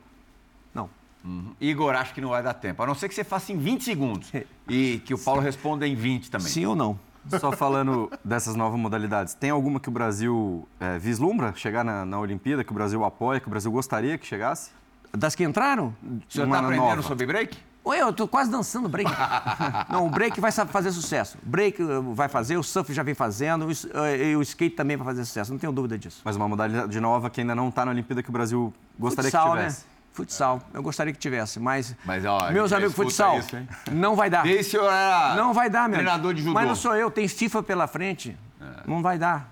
Uhum. 1.24 1.54
Igor, 1.60 1.96
acho 1.96 2.14
que 2.14 2.22
não 2.22 2.30
vai 2.30 2.42
dar 2.42 2.54
tempo. 2.54 2.82
A 2.82 2.86
não 2.86 2.96
ser 2.96 3.08
que 3.08 3.16
você 3.16 3.24
faça 3.24 3.52
em 3.52 3.58
20 3.58 3.84
segundos. 3.84 4.32
e 4.68 5.02
que 5.06 5.14
o 5.14 5.20
Paulo 5.20 5.42
responda 5.42 5.88
em 5.88 5.96
20 5.96 6.32
também. 6.32 6.48
Sim 6.48 6.66
ou 6.66 6.76
não? 6.76 7.00
Só 7.40 7.52
falando 7.52 8.12
dessas 8.24 8.56
novas 8.56 8.80
modalidades, 8.80 9.34
tem 9.36 9.52
alguma 9.52 9.80
que 9.80 9.90
o 9.90 9.92
Brasil 9.92 10.68
é, 10.80 10.98
vislumbra 10.98 11.54
chegar 11.56 11.84
na, 11.84 12.04
na 12.04 12.20
Olimpíada, 12.20 12.64
que 12.64 12.72
o 12.72 12.74
Brasil 12.74 13.04
apoia, 13.06 13.40
que 13.40 13.48
o 13.48 13.50
Brasil 13.50 13.72
gostaria 13.72 14.18
que 14.18 14.26
chegasse? 14.26 14.72
Das 15.16 15.36
que 15.36 15.44
entraram? 15.44 15.96
O 16.04 16.22
senhor 16.28 16.46
está 16.48 16.60
aprendendo 16.60 16.88
nova. 16.88 17.02
sobre 17.04 17.26
break? 17.26 17.58
Oi, 17.84 18.00
eu 18.00 18.14
tô 18.14 18.28
quase 18.28 18.50
dançando 18.50 18.88
break. 18.88 19.10
Não, 19.90 20.06
o 20.06 20.10
break 20.10 20.40
vai 20.40 20.52
fazer 20.52 20.92
sucesso. 20.92 21.38
O 21.44 21.50
break 21.50 21.82
uh, 21.82 22.14
vai 22.14 22.30
fazer, 22.30 22.56
o 22.56 22.64
surf 22.64 22.94
já 22.94 23.02
vem 23.02 23.16
fazendo, 23.16 23.66
uh, 23.66 24.16
e 24.16 24.36
o 24.36 24.42
skate 24.44 24.76
também 24.76 24.96
vai 24.96 25.06
fazer 25.06 25.26
sucesso, 25.26 25.52
não 25.52 25.58
tenho 25.58 25.74
dúvida 25.74 25.98
disso. 25.98 26.22
Mas 26.24 26.36
uma 26.36 26.48
modalidade 26.48 27.00
nova 27.00 27.30
que 27.30 27.42
ainda 27.42 27.56
não 27.56 27.70
está 27.70 27.84
na 27.84 27.92
Olimpíada 27.92 28.22
que 28.22 28.30
o 28.30 28.32
Brasil 28.32 28.72
gostaria 29.00 29.32
futsal, 29.32 29.50
que 29.52 29.56
né? 29.56 29.62
tivesse. 29.64 29.86
Né? 29.86 29.91
Futsal, 30.14 30.62
eu 30.74 30.84
gostaria 30.84 31.14
que 31.14 31.20
tivesse, 31.20 31.58
mas, 31.58 31.96
mas 32.04 32.26
ó, 32.26 32.52
meus 32.52 32.74
amigos 32.74 32.94
futsal, 32.94 33.40
isso, 33.40 33.56
não 33.94 34.14
vai 34.14 34.30
dar. 34.30 34.46
Esse 34.46 34.76
era 34.76 35.36
não 35.36 35.54
vai 35.54 35.70
dar, 35.70 35.88
meu. 35.88 36.00
Treinador 36.00 36.34
de 36.34 36.42
judô. 36.42 36.54
Mas 36.54 36.68
não 36.68 36.76
sou 36.76 36.96
eu, 36.96 37.10
tem 37.10 37.28
FIFA 37.30 37.64
pela 37.64 37.88
frente, 37.88 38.38
é. 38.60 38.66
não 38.86 39.02
vai 39.02 39.18
dar. 39.18 39.50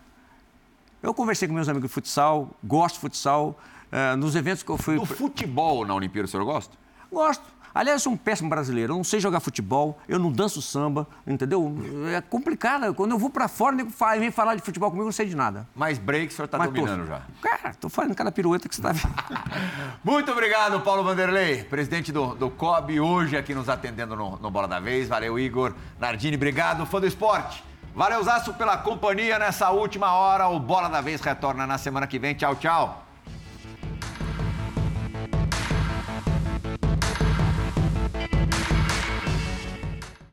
Eu 1.01 1.13
conversei 1.13 1.47
com 1.47 1.53
meus 1.53 1.69
amigos 1.69 1.89
de 1.89 1.93
futsal, 1.93 2.49
gosto 2.61 2.95
de 2.95 3.01
futsal, 3.01 3.57
uh, 3.91 4.17
nos 4.17 4.35
eventos 4.35 4.61
que 4.61 4.69
eu 4.69 4.77
fui... 4.77 4.97
Do 4.97 5.05
futebol 5.05 5.85
na 5.85 5.95
Olimpíada, 5.95 6.25
o 6.25 6.29
senhor 6.29 6.43
gosta? 6.43 6.75
Gosto. 7.09 7.43
Aliás, 7.79 8.01
eu 8.01 8.03
sou 8.03 8.11
um 8.11 8.17
péssimo 8.17 8.49
brasileiro. 8.49 8.91
Eu 8.91 8.97
não 8.97 9.05
sei 9.05 9.21
jogar 9.21 9.39
futebol, 9.39 9.97
eu 10.05 10.19
não 10.19 10.29
danço 10.29 10.61
samba, 10.61 11.07
entendeu? 11.25 11.73
É 12.13 12.19
complicado. 12.19 12.93
Quando 12.93 13.11
eu 13.11 13.17
vou 13.17 13.29
para 13.29 13.47
fora, 13.47 13.77
e 13.81 14.19
vem 14.19 14.31
falar 14.31 14.55
de 14.55 14.61
futebol 14.61 14.89
comigo, 14.89 15.03
eu 15.03 15.05
não 15.05 15.13
sei 15.13 15.25
de 15.25 15.33
nada. 15.33 15.65
Mas 15.73 15.97
break 15.97 16.27
o 16.27 16.35
senhor 16.35 16.43
está 16.47 16.57
dominando 16.57 17.03
tô... 17.03 17.07
já. 17.07 17.21
Cara, 17.41 17.73
tô 17.75 17.87
fazendo 17.87 18.15
cada 18.15 18.33
pirueta 18.33 18.67
que 18.67 18.75
você 18.75 18.81
está 18.81 18.91
vendo. 18.91 19.15
Muito 20.03 20.29
obrigado, 20.29 20.81
Paulo 20.81 21.05
Vanderlei, 21.05 21.63
presidente 21.63 22.11
do, 22.11 22.35
do 22.35 22.49
COB, 22.49 22.99
hoje 22.99 23.37
aqui 23.37 23.55
nos 23.55 23.69
atendendo 23.69 24.13
no, 24.13 24.35
no 24.35 24.51
Bola 24.51 24.67
da 24.67 24.81
Vez. 24.81 25.07
Valeu, 25.07 25.39
Igor. 25.39 25.73
Nardini, 25.97 26.35
obrigado. 26.35 26.85
Fã 26.85 26.99
do 26.99 27.07
esporte. 27.07 27.63
Valeu, 27.95 28.21
Zaço, 28.21 28.53
pela 28.55 28.75
companhia 28.75 29.39
nessa 29.39 29.69
última 29.69 30.11
hora. 30.11 30.49
O 30.49 30.59
Bola 30.59 30.89
da 30.89 30.99
Vez 30.99 31.21
retorna 31.21 31.65
na 31.65 31.77
semana 31.77 32.05
que 32.05 32.19
vem. 32.19 32.33
Tchau, 32.33 32.57
tchau. 32.57 33.08